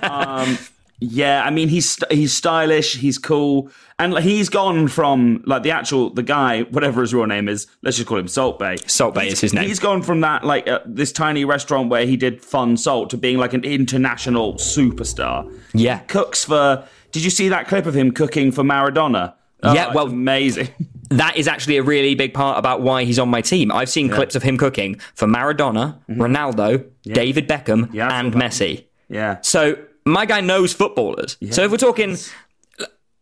um, 0.02 0.58
Yeah, 1.02 1.44
I 1.46 1.50
mean 1.50 1.70
he's 1.70 1.98
he's 2.12 2.34
stylish, 2.34 2.98
he's 2.98 3.18
cool, 3.18 3.70
and 4.00 4.18
he's 4.20 4.50
gone 4.50 4.90
from 4.90 5.42
like 5.46 5.64
the 5.64 5.72
actual 5.72 6.10
the 6.10 6.24
guy, 6.24 6.64
whatever 6.64 7.00
his 7.00 7.14
real 7.14 7.26
name 7.26 7.48
is. 7.48 7.68
Let's 7.84 7.96
just 7.96 8.10
call 8.10 8.18
him 8.18 8.28
Salt 8.28 8.60
Bae. 8.60 8.76
Salt 8.86 9.14
Bae 9.16 9.22
He's- 9.24 9.34
is 9.36 9.42
his 9.42 9.54
name. 9.54 9.66
He's 9.66 9.80
gone 9.80 10.02
from 10.02 10.20
that 10.22 10.44
like 10.44 10.68
uh, 10.68 10.80
this 10.86 11.14
tiny 11.14 11.46
restaurant 11.46 11.90
where 11.90 12.06
he 12.06 12.18
did 12.18 12.42
fun 12.44 12.76
salt 12.76 13.12
to 13.12 13.18
being 13.18 13.38
like 13.38 13.54
an 13.54 13.64
international 13.64 14.56
superstar. 14.56 15.50
Yeah. 15.74 16.00
He 16.00 16.06
cooks 16.08 16.44
for. 16.44 16.84
Did 17.12 17.24
you 17.24 17.30
see 17.30 17.50
that 17.50 17.68
clip 17.68 17.86
of 17.86 17.96
him 17.96 18.12
cooking 18.12 18.52
for 18.52 18.64
Maradona? 18.64 19.34
Oh, 19.64 19.74
Yeah, 19.74 19.94
well- 19.94 20.08
amazing. 20.08 20.70
That 21.12 21.38
is 21.38 21.48
actually 21.48 21.78
a 21.78 21.82
really 21.82 22.14
big 22.14 22.36
part 22.36 22.60
about 22.60 22.82
why 22.84 23.04
he's 23.04 23.18
on 23.18 23.30
my 23.30 23.42
team. 23.42 23.72
I've 23.72 23.90
seen 23.90 24.10
clips 24.10 24.36
of 24.36 24.44
him 24.44 24.58
cooking 24.58 25.00
for 25.16 25.26
Maradona, 25.28 25.98
Ronaldo, 26.08 26.86
David 27.02 27.48
Beckham, 27.50 27.86
Mm-hmm. 27.86 27.96
Yeah, 27.96 28.20
and. 28.20 28.32
Messi. 28.36 28.86
Yeah. 29.10 29.38
So 29.42 29.76
my 30.06 30.28
guy 30.28 30.42
knows 30.42 30.72
footballers. 30.72 31.36
So 31.50 31.64
if 31.64 31.72
we're 31.72 31.78
talking, 31.78 32.16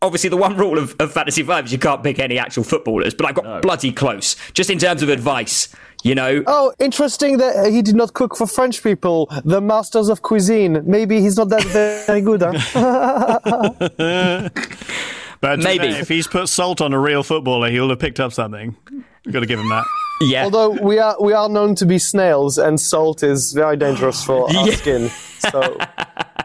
obviously 0.02 0.28
the 0.30 0.36
one 0.36 0.56
rule 0.58 0.78
of, 0.78 0.94
of 1.00 1.12
Fantasy 1.12 1.42
Five 1.42 1.64
is 1.64 1.72
you 1.72 1.78
can't 1.78 2.02
pick 2.02 2.18
any 2.18 2.38
actual 2.38 2.62
footballers, 2.64 3.14
but 3.14 3.26
I 3.26 3.32
got 3.32 3.62
bloody 3.62 3.90
close. 3.92 4.36
Just 4.52 4.68
in 4.68 4.78
terms 4.78 5.02
of 5.02 5.08
advice, 5.08 5.74
you 6.04 6.14
know. 6.14 6.42
Oh, 6.46 6.72
interesting 6.78 7.38
that 7.38 7.56
uh, 7.56 7.70
he 7.70 7.82
did 7.82 7.96
not 7.96 8.14
cook 8.14 8.36
for 8.36 8.46
French 8.46 8.82
people, 8.82 9.28
the 9.44 9.60
masters 9.60 10.08
of 10.08 10.22
cuisine. 10.22 10.82
Maybe 10.86 11.20
he's 11.20 11.36
not 11.36 11.48
that 11.50 11.64
very 12.06 12.20
good. 12.20 12.42
Huh? 12.42 13.70
But 15.40 15.60
Maybe. 15.60 15.86
Maybe. 15.86 16.00
if 16.00 16.08
he's 16.08 16.26
put 16.26 16.48
salt 16.48 16.80
on 16.80 16.92
a 16.92 16.98
real 16.98 17.22
footballer, 17.22 17.70
he'll 17.70 17.90
have 17.90 18.00
picked 18.00 18.18
up 18.18 18.32
something. 18.32 18.74
You've 18.90 19.32
got 19.32 19.38
to 19.40 19.46
give 19.46 19.60
him 19.60 19.68
that. 19.68 19.84
Yeah. 20.22 20.42
Although 20.42 20.70
we 20.70 20.98
are 20.98 21.14
we 21.20 21.32
are 21.32 21.48
known 21.48 21.76
to 21.76 21.86
be 21.86 22.00
snails, 22.00 22.58
and 22.58 22.80
salt 22.80 23.22
is 23.22 23.52
very 23.52 23.76
dangerous 23.76 24.24
for 24.24 24.48
our 24.48 24.52
Yeah. 24.66 24.74
skin. 24.74 25.10
So, 25.38 25.76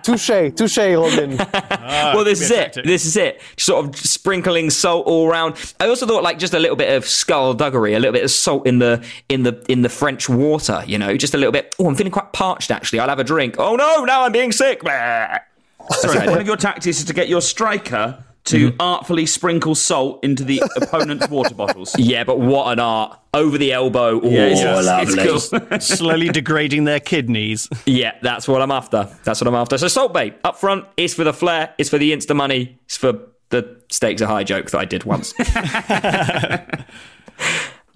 touche, 0.04 0.54
touche, 0.56 0.78
Robin. 0.78 1.38
Ah, 1.86 2.14
well, 2.16 2.24
this 2.24 2.42
is 2.42 2.52
it. 2.52 2.78
This 2.84 3.06
is 3.06 3.18
it. 3.18 3.42
Sort 3.58 3.86
of 3.86 3.96
sprinkling 3.96 4.70
salt 4.70 5.06
all 5.06 5.28
around. 5.28 5.56
I 5.80 5.88
also 5.88 6.06
thought 6.06 6.24
like 6.24 6.40
just 6.40 6.54
a 6.54 6.60
little 6.60 6.76
bit 6.76 6.96
of 6.96 7.06
skullduggery, 7.06 7.94
a 7.94 8.00
little 8.00 8.14
bit 8.14 8.24
of 8.24 8.32
salt 8.32 8.66
in 8.66 8.80
the 8.80 9.06
in 9.30 9.44
the 9.44 9.64
in 9.68 9.82
the 9.82 9.90
French 9.90 10.30
water. 10.30 10.84
You 10.86 10.98
know, 10.98 11.16
just 11.18 11.34
a 11.34 11.38
little 11.38 11.52
bit. 11.52 11.76
Oh, 11.80 11.88
I'm 11.88 11.96
feeling 11.96 12.12
quite 12.12 12.32
parched. 12.34 12.72
Actually, 12.72 13.00
I'll 13.00 13.10
have 13.10 13.20
a 13.20 13.24
drink. 13.24 13.56
Oh 13.58 13.76
no, 13.76 14.06
now 14.06 14.24
I'm 14.24 14.32
being 14.32 14.52
sick. 14.52 14.82
Sorry, 14.84 16.30
one 16.30 16.40
of 16.40 16.48
your 16.48 16.58
tactics 16.58 17.00
is 17.00 17.04
to 17.06 17.14
get 17.14 17.28
your 17.28 17.42
striker 17.42 18.24
to 18.46 18.70
Mm-hmm. 18.72 18.82
artfully 18.82 19.26
sprinkle 19.26 19.74
salt 19.76 20.24
into 20.24 20.44
the 20.44 20.62
opponent's 20.82 21.30
water 21.30 21.56
bottles. 21.56 21.96
Yeah, 21.98 22.24
but 22.26 22.40
what 22.40 22.72
an 22.74 22.80
art 22.80 23.18
over 23.34 23.58
the 23.58 23.72
elbow. 23.72 24.20
Oh, 24.22 24.30
Yeah, 24.30 24.48
it's- 24.48 25.08
it's 25.08 25.52
lovely. 25.52 25.68
cool. 25.70 25.80
Slowly 25.80 26.30
degrading 26.30 26.84
their 26.84 27.00
kidneys. 27.00 27.70
Yeah, 27.86 28.16
that's 28.22 28.48
what 28.48 28.62
I'm 28.62 28.72
after. 28.72 29.10
That's 29.24 29.40
what 29.42 29.48
I'm 29.48 29.56
after. 29.56 29.78
So 29.78 29.88
Salt 29.88 30.14
bait 30.14 30.36
up 30.44 30.58
front 30.58 30.86
is 30.98 31.14
for 31.14 31.24
the 31.24 31.34
flair, 31.34 31.74
it's 31.78 31.90
for 31.90 31.98
the 31.98 32.12
insta 32.12 32.36
money, 32.36 32.78
it's 32.86 32.98
for 32.98 33.14
the 33.50 33.82
stakes 33.90 34.22
are 34.22 34.26
high 34.28 34.44
joke 34.44 34.70
that 34.72 34.80
I 34.80 34.86
did 34.86 35.04
once. 35.04 35.34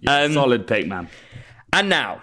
Um, 0.07 0.33
Solid 0.33 0.67
pick, 0.67 0.85
man. 0.87 1.09
And 1.73 1.89
now, 1.89 2.21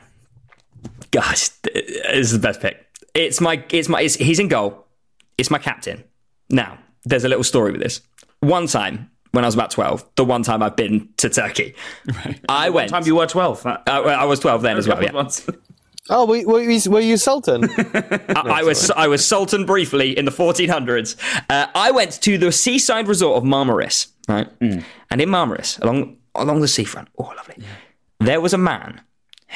guys, 1.11 1.51
this 1.65 2.05
is 2.13 2.33
the 2.33 2.39
best 2.39 2.61
pick. 2.61 2.87
It's 3.15 3.41
my, 3.41 3.65
it's 3.71 3.89
my, 3.89 4.01
it's, 4.01 4.15
he's 4.15 4.39
in 4.39 4.47
goal. 4.49 4.87
It's 5.39 5.51
my 5.51 5.59
captain. 5.59 6.05
Now, 6.49 6.79
there's 7.05 7.25
a 7.25 7.29
little 7.29 7.45
story 7.45 7.73
with 7.73 7.81
this. 7.81 8.01
One 8.41 8.67
time 8.67 9.11
when 9.33 9.45
I 9.45 9.49
was 9.49 9.55
about 9.55 9.71
12, 9.71 10.05
the 10.17 10.25
one 10.25 10.43
time 10.43 10.63
I've 10.63 10.77
been 10.77 11.09
to 11.19 11.29
Turkey, 11.29 11.75
I 12.49 12.71
went. 12.71 12.91
time 12.91 13.05
you 13.05 13.17
were 13.17 13.27
12? 13.27 13.67
Uh, 13.67 13.79
I 13.87 14.25
was 14.25 14.41
12 14.41 14.63
then 14.63 14.77
as 14.77 14.87
well. 14.87 15.03
Yeah. 15.03 15.27
Oh, 16.11 16.27
were, 16.27 16.45
were, 16.47 16.61
you, 16.61 16.91
were 16.91 17.01
you 17.01 17.17
Sultan? 17.17 17.65
I, 17.79 18.43
I 18.47 18.63
was 18.63 18.91
I 18.91 19.09
was 19.09 19.27
Sultan 19.27 19.65
briefly 19.65 20.17
in 20.17 20.27
the 20.27 20.31
1400s. 20.31 21.17
Uh, 21.49 21.67
I 21.75 21.91
went 21.93 22.21
to 22.23 22.37
the 22.37 22.53
seaside 22.53 23.09
resort 23.09 23.39
of 23.39 23.45
Marmaris, 23.45 24.09
right? 24.29 24.49
And 24.61 25.21
in 25.21 25.31
Marmaris, 25.31 25.81
along 25.81 26.19
along 26.35 26.61
the 26.61 26.69
seafront, 26.69 27.09
oh 27.19 27.33
lovely, 27.37 27.57
there 28.21 28.41
was 28.41 28.53
a 28.53 28.59
man 28.59 29.01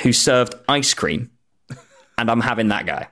who 0.02 0.12
served 0.12 0.54
ice 0.68 0.94
cream, 0.94 1.30
and 2.16 2.30
I'm 2.30 2.40
having 2.40 2.68
that 2.68 2.86
guy. 2.86 3.08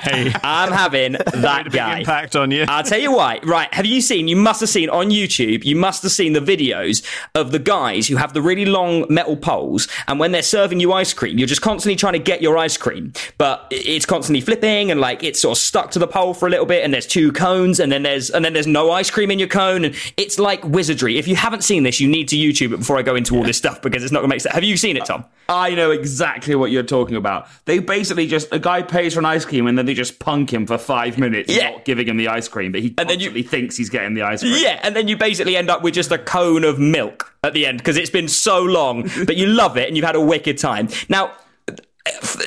Hey, 0.00 0.32
I'm 0.42 0.72
having 0.72 1.12
that 1.34 1.68
guy. 1.72 2.00
impact 2.00 2.36
on 2.36 2.50
you. 2.50 2.64
I'll 2.68 2.82
tell 2.82 3.00
you 3.00 3.12
why. 3.12 3.40
Right, 3.42 3.72
have 3.74 3.86
you 3.86 4.00
seen? 4.00 4.28
You 4.28 4.36
must 4.36 4.60
have 4.60 4.68
seen 4.68 4.88
on 4.90 5.10
YouTube. 5.10 5.64
You 5.64 5.76
must 5.76 6.02
have 6.02 6.12
seen 6.12 6.32
the 6.32 6.40
videos 6.40 7.04
of 7.34 7.52
the 7.52 7.58
guys 7.58 8.08
who 8.08 8.16
have 8.16 8.32
the 8.32 8.42
really 8.42 8.64
long 8.64 9.06
metal 9.08 9.36
poles, 9.36 9.88
and 10.06 10.18
when 10.18 10.32
they're 10.32 10.42
serving 10.42 10.80
you 10.80 10.92
ice 10.92 11.12
cream, 11.12 11.38
you're 11.38 11.48
just 11.48 11.62
constantly 11.62 11.96
trying 11.96 12.12
to 12.14 12.18
get 12.18 12.42
your 12.42 12.56
ice 12.58 12.76
cream, 12.76 13.12
but 13.38 13.66
it's 13.70 14.06
constantly 14.06 14.40
flipping 14.40 14.90
and 14.90 15.00
like 15.00 15.22
it's 15.22 15.40
sort 15.40 15.56
of 15.58 15.62
stuck 15.62 15.90
to 15.92 15.98
the 15.98 16.06
pole 16.06 16.34
for 16.34 16.46
a 16.46 16.50
little 16.50 16.66
bit. 16.66 16.84
And 16.84 16.92
there's 16.92 17.06
two 17.06 17.32
cones, 17.32 17.80
and 17.80 17.90
then 17.90 18.02
there's 18.02 18.30
and 18.30 18.44
then 18.44 18.52
there's 18.52 18.66
no 18.66 18.90
ice 18.90 19.10
cream 19.10 19.30
in 19.30 19.38
your 19.38 19.48
cone, 19.48 19.84
and 19.84 19.94
it's 20.16 20.38
like 20.38 20.62
wizardry. 20.64 21.18
If 21.18 21.26
you 21.28 21.36
haven't 21.36 21.62
seen 21.62 21.82
this, 21.82 22.00
you 22.00 22.08
need 22.08 22.28
to 22.28 22.36
YouTube 22.36 22.72
it 22.72 22.78
before 22.78 22.98
I 22.98 23.02
go 23.02 23.14
into 23.14 23.36
all 23.36 23.42
this 23.42 23.58
stuff 23.58 23.80
because 23.82 24.02
it's 24.02 24.12
not 24.12 24.20
going 24.20 24.30
to 24.30 24.34
make 24.34 24.40
sense. 24.40 24.54
Have 24.54 24.64
you 24.64 24.76
seen 24.76 24.96
it, 24.96 25.04
Tom? 25.04 25.24
I 25.48 25.74
know 25.74 25.90
exactly 25.90 26.54
what 26.54 26.70
you're 26.70 26.82
talking 26.92 27.16
about. 27.16 27.46
They 27.64 27.78
basically 27.78 28.26
just 28.26 28.48
a 28.52 28.58
guy 28.58 28.82
pays 28.82 29.14
for 29.14 29.20
an 29.20 29.24
ice 29.26 29.44
cream 29.44 29.66
and 29.66 29.78
then 29.78 29.86
they 29.86 29.94
just 29.94 30.18
punk 30.18 30.52
him 30.52 30.66
for 30.66 30.76
five 30.76 31.18
minutes, 31.18 31.48
Yeah. 31.54 31.70
not 31.70 31.84
giving 31.86 32.06
him 32.06 32.16
the 32.18 32.28
ice 32.28 32.48
cream, 32.48 32.70
but 32.72 32.82
he 32.82 32.94
And 32.98 33.08
then 33.08 33.18
you- 33.20 33.42
thinks 33.42 33.76
he's 33.76 33.88
getting 33.90 34.14
the 34.14 34.22
ice 34.22 34.40
cream. 34.42 34.54
Yeah, 34.58 34.78
and 34.82 34.94
then 34.94 35.08
you 35.08 35.16
basically 35.16 35.56
end 35.56 35.70
up 35.70 35.82
with 35.82 35.94
just 35.94 36.12
a 36.12 36.18
cone 36.18 36.64
of 36.64 36.78
milk 36.78 37.32
at 37.42 37.54
the 37.54 37.64
end 37.66 37.78
because 37.78 37.96
it's 37.96 38.10
been 38.10 38.28
so 38.28 38.62
long, 38.62 39.10
but 39.26 39.36
you 39.36 39.46
love 39.46 39.76
it 39.76 39.88
and 39.88 39.96
you've 39.96 40.06
had 40.06 40.16
a 40.16 40.20
wicked 40.20 40.58
time. 40.58 40.88
Now, 41.08 41.32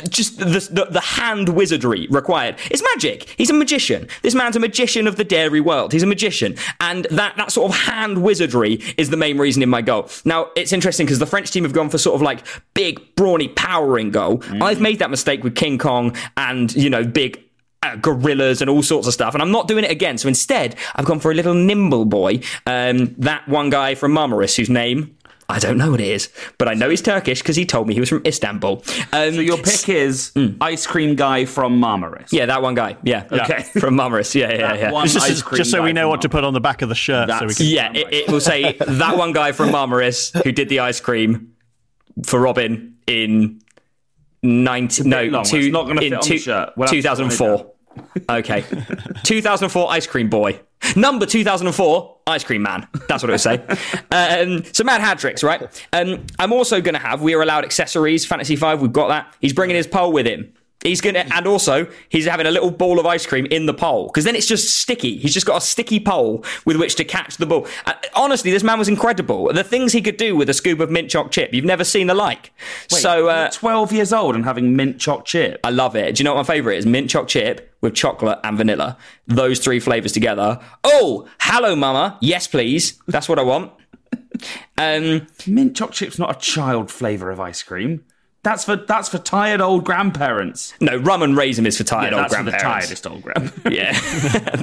just 0.09 0.39
the, 0.39 0.45
the, 0.45 0.87
the 0.91 0.99
hand 0.99 1.49
wizardry 1.49 2.07
required. 2.09 2.55
It's 2.71 2.83
magic. 2.93 3.33
He's 3.37 3.49
a 3.49 3.53
magician. 3.53 4.07
This 4.21 4.35
man's 4.35 4.55
a 4.55 4.59
magician 4.59 5.07
of 5.07 5.15
the 5.15 5.23
dairy 5.23 5.61
world. 5.61 5.93
He's 5.93 6.03
a 6.03 6.07
magician. 6.07 6.55
And 6.79 7.05
that, 7.11 7.37
that 7.37 7.51
sort 7.51 7.71
of 7.71 7.77
hand 7.77 8.23
wizardry 8.23 8.81
is 8.97 9.09
the 9.09 9.17
main 9.17 9.37
reason 9.37 9.63
in 9.63 9.69
my 9.69 9.81
goal. 9.81 10.09
Now, 10.23 10.49
it's 10.55 10.73
interesting 10.73 11.05
because 11.05 11.19
the 11.19 11.25
French 11.25 11.51
team 11.51 11.63
have 11.63 11.73
gone 11.73 11.89
for 11.89 11.97
sort 11.97 12.15
of 12.15 12.21
like 12.21 12.45
big, 12.73 13.15
brawny, 13.15 13.47
powering 13.47 14.11
goal. 14.11 14.43
I've 14.61 14.81
made 14.81 14.99
that 14.99 15.09
mistake 15.09 15.43
with 15.43 15.55
King 15.55 15.77
Kong 15.77 16.15
and, 16.37 16.75
you 16.75 16.89
know, 16.89 17.03
big 17.03 17.41
uh, 17.83 17.95
gorillas 17.97 18.61
and 18.61 18.69
all 18.69 18.81
sorts 18.81 19.07
of 19.07 19.13
stuff. 19.13 19.33
And 19.33 19.41
I'm 19.41 19.51
not 19.51 19.67
doing 19.67 19.83
it 19.83 19.91
again. 19.91 20.17
So 20.17 20.27
instead, 20.27 20.75
I've 20.95 21.05
gone 21.05 21.19
for 21.19 21.31
a 21.31 21.35
little 21.35 21.53
nimble 21.53 22.05
boy. 22.05 22.41
Um, 22.65 23.13
that 23.19 23.47
one 23.47 23.69
guy 23.69 23.95
from 23.95 24.13
Marmaris, 24.13 24.55
whose 24.57 24.69
name 24.69 25.14
I 25.47 25.59
don't 25.59 25.77
know 25.77 25.91
what 25.91 26.01
it 26.01 26.07
is, 26.07 26.29
but 26.57 26.67
I 26.67 26.73
know 26.73 26.89
he's 26.89 27.01
Turkish 27.03 27.41
because 27.41 27.55
he 27.55 27.65
told 27.65 27.87
me 27.87 27.93
he 27.93 27.99
was 27.99 28.09
from 28.09 28.23
Istanbul. 28.25 28.83
Um, 29.13 29.33
So 29.35 29.41
your 29.41 29.57
pick 29.57 29.87
is 29.89 30.31
ice 30.59 30.87
cream 30.87 31.15
guy 31.15 31.45
from 31.45 31.79
Marmaris. 31.79 32.29
yeah, 32.31 32.47
that 32.47 32.61
one 32.63 32.73
guy. 32.73 32.97
Yeah, 33.03 33.25
Okay. 33.31 33.61
from 33.79 33.95
Marmaris. 33.95 34.33
Yeah, 34.33 34.51
yeah, 34.51 34.57
That 34.57 34.79
yeah. 34.79 34.91
one 34.91 35.07
Just, 35.07 35.29
ice 35.29 35.41
cream 35.43 35.57
just 35.57 35.69
so 35.71 35.83
we 35.83 35.93
know 35.93 36.03
from 36.03 36.09
what 36.09 36.21
to 36.23 36.29
put 36.29 36.43
on 36.43 36.53
the 36.53 36.59
back 36.61 36.81
of 36.81 36.89
the 36.89 36.95
shirt. 36.95 37.29
So 37.29 37.45
we 37.45 37.53
can, 37.53 37.65
Yeah, 37.67 37.91
it, 37.93 38.11
it 38.13 38.27
will 38.31 38.41
say 38.41 38.75
that 38.79 39.17
one 39.17 39.33
guy 39.33 39.51
from 39.51 39.69
Marmaris 39.69 40.41
who 40.43 40.51
did 40.51 40.67
the 40.69 40.79
ice 40.79 40.99
cream 40.99 41.53
for 42.23 42.39
Robin 42.39 42.95
in 43.05 43.61
90, 44.41 45.03
no, 45.07 45.23
long. 45.25 45.43
two, 45.43 45.57
It's 45.57 45.73
not 45.73 45.87
gonna 45.87 46.01
in 46.01 46.09
fit 46.11 46.13
on 46.13 46.19
the 46.21 46.25
two- 46.27 46.37
shirt. 46.39 46.69
We'll 46.75 46.87
have 46.87 46.91
to 46.91 47.01
2004. 47.01 47.71
Okay. 48.29 48.61
2004 49.23 49.91
Ice 49.91 50.07
Cream 50.07 50.29
Boy. 50.29 50.59
Number 50.95 51.25
2004 51.25 52.17
Ice 52.27 52.43
Cream 52.43 52.61
Man. 52.61 52.87
That's 53.07 53.23
what 53.23 53.29
it 53.29 53.33
would 53.33 53.41
say. 53.41 53.65
um, 54.11 54.63
so 54.73 54.83
Mad 54.83 55.01
hat 55.01 55.19
tricks, 55.19 55.43
right? 55.43 55.83
Um, 55.93 56.25
I'm 56.39 56.53
also 56.53 56.81
going 56.81 56.93
to 56.93 56.99
have, 56.99 57.21
we 57.21 57.33
are 57.35 57.41
allowed 57.41 57.65
accessories. 57.65 58.25
Fantasy 58.25 58.55
5, 58.55 58.81
we've 58.81 58.93
got 58.93 59.09
that. 59.09 59.33
He's 59.41 59.53
bringing 59.53 59.75
his 59.75 59.87
pole 59.87 60.11
with 60.11 60.25
him. 60.25 60.53
He's 60.83 61.01
gonna, 61.01 61.25
and 61.33 61.47
also 61.47 61.87
he's 62.09 62.25
having 62.25 62.45
a 62.45 62.51
little 62.51 62.69
ball 62.69 62.99
of 62.99 63.07
ice 63.07 63.25
cream 63.25 63.47
in 63.47 63.65
the 63.65 63.73
pole 63.73 64.05
because 64.07 64.23
then 64.23 64.35
it's 64.35 64.45
just 64.45 64.77
sticky. 64.77 65.17
He's 65.17 65.33
just 65.33 65.47
got 65.47 65.57
a 65.57 65.61
sticky 65.61 65.99
pole 65.99 66.45
with 66.65 66.77
which 66.77 66.93
to 66.95 67.03
catch 67.03 67.37
the 67.37 67.47
ball. 67.47 67.67
Honestly, 68.13 68.51
this 68.51 68.61
man 68.61 68.77
was 68.77 68.87
incredible. 68.87 69.51
The 69.51 69.63
things 69.63 69.93
he 69.93 70.01
could 70.01 70.17
do 70.17 70.35
with 70.35 70.47
a 70.47 70.53
scoop 70.53 70.79
of 70.79 70.91
mint 70.91 71.09
choc 71.09 71.31
chip, 71.31 71.53
you've 71.53 71.65
never 71.65 71.83
seen 71.83 72.05
the 72.05 72.13
like. 72.13 72.51
Wait, 72.91 73.01
so 73.01 73.29
uh, 73.29 73.49
12 73.49 73.93
years 73.93 74.13
old 74.13 74.35
and 74.35 74.45
having 74.45 74.75
mint 74.75 74.99
choc 74.99 75.25
chip. 75.25 75.59
I 75.63 75.71
love 75.71 75.95
it. 75.95 76.15
Do 76.15 76.21
you 76.21 76.25
know 76.25 76.35
what 76.35 76.47
my 76.47 76.53
favorite 76.53 76.77
is? 76.77 76.85
Mint 76.85 77.09
choc 77.09 77.27
chip 77.27 77.73
with 77.81 77.95
chocolate 77.95 78.39
and 78.43 78.55
vanilla. 78.55 78.97
Those 79.25 79.59
three 79.59 79.79
flavors 79.79 80.11
together. 80.11 80.59
Oh, 80.83 81.27
hello, 81.39 81.75
mama. 81.75 82.17
Yes, 82.21 82.47
please. 82.47 83.01
That's 83.07 83.27
what 83.27 83.39
I 83.39 83.43
want. 83.43 83.71
Um, 84.77 85.27
Mint 85.47 85.77
choc 85.77 85.93
chip's 85.93 86.19
not 86.19 86.35
a 86.35 86.39
child 86.39 86.91
flavour 86.91 87.31
of 87.31 87.39
ice 87.39 87.63
cream. 87.63 88.03
That's 88.45 88.63
for 88.63 88.75
that's 88.75 89.09
for 89.09 89.17
tired 89.17 89.59
old 89.59 89.83
grandparents. 89.85 90.75
no, 90.79 90.97
rum 90.97 91.23
and 91.23 91.35
raisin 91.35 91.65
is 91.65 91.79
for 91.79 91.83
tired 91.83 92.11
Yeah, 92.11 92.17
old 92.17 92.23
that's 92.25 92.35
for 92.35 92.43
the 92.43 92.51
tiredest 92.51 93.07
old 93.07 93.23
grandparents. 93.23 93.55
Yeah, 93.71 93.91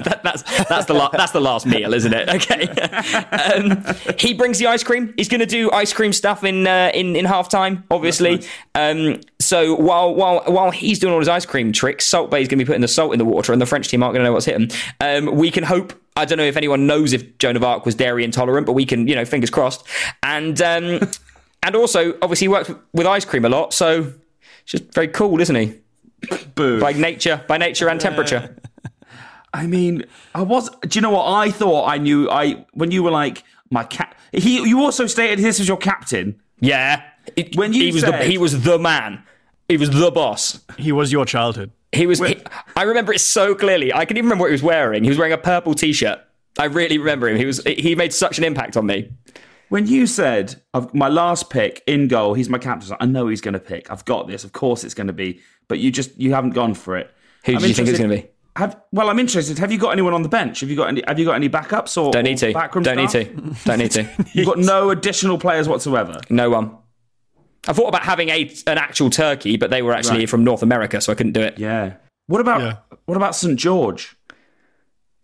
that, 0.05 0.21
that's 0.23 0.43
that's 0.69 0.87
the 0.87 0.95
la- 0.95 1.09
that's 1.09 1.33
the 1.33 1.41
last 1.41 1.67
meal, 1.67 1.93
isn't 1.93 2.15
it? 2.15 2.29
Okay. 2.29 2.69
um, 3.33 3.85
he 4.21 4.35
brings 4.35 4.61
the 4.61 4.69
ice 4.69 4.85
cream. 4.85 5.13
He's 5.17 5.29
going 5.29 5.41
to 5.41 5.47
do 5.47 5.69
ice 5.73 5.93
cream 5.93 6.13
stuff 6.13 6.45
in 6.45 6.65
uh, 6.69 6.93
in 6.95 7.17
in 7.17 7.25
half 7.25 7.49
time, 7.49 7.83
obviously. 7.91 8.45
Um, 8.77 9.21
so 9.41 9.75
while 9.75 10.15
while 10.15 10.45
while 10.47 10.71
he's 10.71 11.01
doing 11.01 11.13
all 11.13 11.19
his 11.19 11.29
ice 11.29 11.45
cream 11.45 11.73
tricks, 11.73 12.07
Salt 12.07 12.31
Bae 12.31 12.39
is 12.39 12.47
going 12.47 12.61
to 12.61 12.65
be 12.65 12.67
putting 12.67 12.83
the 12.83 12.89
salt 12.89 13.13
in 13.13 13.19
the 13.19 13.25
water, 13.25 13.53
and 13.53 13.61
the 13.61 13.67
French 13.67 13.89
team 13.89 14.05
aren't 14.05 14.15
going 14.15 14.23
to 14.23 14.29
know 14.29 14.33
what's 14.33 14.47
hit 14.47 14.59
them. 14.59 14.69
Um, 15.01 15.35
we 15.35 15.51
can 15.51 15.65
hope. 15.65 15.93
I 16.15 16.25
don't 16.25 16.39
know 16.39 16.45
if 16.45 16.57
anyone 16.57 16.87
knows 16.87 17.13
if 17.13 17.37
Joan 17.39 17.57
of 17.57 17.65
Arc 17.65 17.85
was 17.85 17.97
dairy 17.97 18.23
intolerant, 18.23 18.65
but 18.65 18.75
we 18.75 18.87
can, 18.87 19.09
you 19.09 19.17
know, 19.17 19.25
fingers 19.25 19.51
crossed. 19.51 19.85
And 20.23 20.61
um, 20.63 21.01
and 21.63 21.75
also, 21.77 22.13
obviously, 22.23 22.45
he 22.47 22.49
works 22.49 22.71
with 22.93 23.07
ice 23.07 23.25
cream 23.25 23.45
a 23.45 23.49
lot, 23.49 23.73
so 23.73 24.13
it's 24.63 24.73
just 24.73 24.93
very 24.95 25.09
cool, 25.09 25.41
isn't 25.41 25.55
he? 25.57 25.79
Boo. 26.55 26.81
by 26.81 26.93
nature, 26.93 27.45
by 27.49 27.59
nature 27.59 27.89
and 27.89 28.01
temperature. 28.01 28.57
I 29.55 29.67
mean, 29.67 30.05
I 30.35 30.43
was. 30.43 30.71
Do 30.81 30.97
you 30.97 31.01
know 31.03 31.11
what 31.11 31.27
I 31.27 31.51
thought? 31.51 31.87
I 31.89 31.99
knew. 31.99 32.31
I 32.31 32.65
when 32.73 32.91
you 32.91 33.03
were 33.03 33.11
like 33.11 33.43
my 33.71 33.85
cap. 33.85 34.15
He. 34.33 34.63
You 34.67 34.81
also 34.81 35.07
stated 35.07 35.41
this 35.41 35.59
was 35.59 35.69
your 35.69 35.77
captain. 35.77 36.41
Yeah, 36.61 37.03
It- 37.37 37.57
When 37.57 37.73
you 37.73 37.83
he 37.87 37.93
was 37.93 38.03
said- 38.03 38.13
the 38.21 38.25
he 38.25 38.39
was 38.39 38.63
the 38.63 38.79
man, 38.79 39.23
he 39.69 39.77
was 39.77 39.91
the 39.91 40.11
boss. 40.11 40.61
He 40.79 40.93
was 40.93 41.11
your 41.13 41.27
childhood. 41.27 41.71
He 41.93 42.07
was. 42.07 42.19
he- 42.21 42.41
I 42.77 42.83
remember 42.85 43.13
it 43.13 43.21
so 43.21 43.55
clearly. 43.55 43.93
I 43.93 44.05
can 44.07 44.17
even 44.17 44.27
remember 44.27 44.43
what 44.43 44.49
he 44.51 44.53
was 44.53 44.63
wearing. 44.63 45.03
He 45.05 45.11
was 45.11 45.19
wearing 45.19 45.33
a 45.35 45.39
purple 45.39 45.75
t-shirt. 45.75 46.21
I 46.59 46.67
really 46.67 46.97
remember 46.99 47.29
him. 47.29 47.37
He 47.37 47.45
was. 47.45 47.63
He 47.65 47.95
made 47.95 48.15
such 48.15 48.39
an 48.39 48.45
impact 48.45 48.77
on 48.79 48.87
me. 48.87 49.11
When 49.73 49.87
you 49.87 50.07
said 50.07 50.61
I've, 50.75 50.93
my 50.93 51.09
last 51.09 51.49
pick 51.49 51.83
in 51.87 52.07
goal, 52.07 52.35
he's 52.35 52.51
my 52.51 52.59
captain. 52.59 52.95
I 53.01 53.07
know 53.07 53.29
he's 53.29 53.41
going 53.41 53.55
to 53.55 53.59
pick. 53.59 53.91
I've 53.91 54.05
got 54.05 54.29
this. 54.29 54.45
Of 54.45 54.53
course, 54.53 54.85
it's 54.85 54.93
going 54.93 55.07
to 55.07 55.15
be. 55.15 55.41
But 55.67 55.79
you 55.79 55.91
just 55.91 56.15
you 56.21 56.35
haven't 56.35 56.51
gone 56.51 56.75
for 56.75 56.99
it. 56.99 57.11
Who 57.47 57.57
do 57.57 57.67
you 57.67 57.73
think 57.73 57.89
it's 57.89 57.99
going 57.99 58.11
to 58.11 58.17
be? 58.17 58.29
Have, 58.57 58.79
well, 58.93 59.09
I'm 59.09 59.19
interested. 59.19 59.59
Have 59.61 59.73
you 59.73 59.79
got 59.79 59.93
anyone 59.93 60.13
on 60.13 60.23
the 60.23 60.29
bench? 60.29 60.61
Have 60.61 60.69
you 60.69 60.77
got 60.77 60.89
any? 60.89 61.03
Have 61.09 61.19
you 61.19 61.25
got 61.25 61.37
any 61.37 61.49
backups 61.49 61.97
or 61.97 62.13
Don't 62.13 62.25
need 62.25 62.35
or 62.43 62.49
to. 62.49 62.53
backroom 62.53 62.85
Don't 62.85 62.99
need 62.99 63.09
to. 63.09 63.25
Don't 63.65 63.79
need 63.79 63.93
to. 63.93 64.07
You've 64.35 64.45
got 64.45 64.59
no 64.59 64.91
additional 64.91 65.39
players 65.39 65.67
whatsoever. 65.67 66.21
No 66.29 66.51
one. 66.51 66.77
I 67.67 67.73
thought 67.73 67.89
about 67.89 68.03
having 68.03 68.29
a 68.29 68.53
an 68.67 68.77
actual 68.77 69.09
turkey, 69.09 69.57
but 69.57 69.71
they 69.71 69.81
were 69.81 69.95
actually 69.95 70.19
Right. 70.19 70.29
from 70.29 70.45
North 70.45 70.63
America, 70.63 71.01
so 71.01 71.13
I 71.13 71.15
couldn't 71.15 71.33
do 71.33 71.41
it. 71.41 71.59
Yeah. 71.59 71.95
What 72.27 72.43
about 72.43 72.61
Yeah. 72.61 72.77
what 73.07 73.17
about 73.17 73.35
St 73.35 73.59
George? 73.59 74.15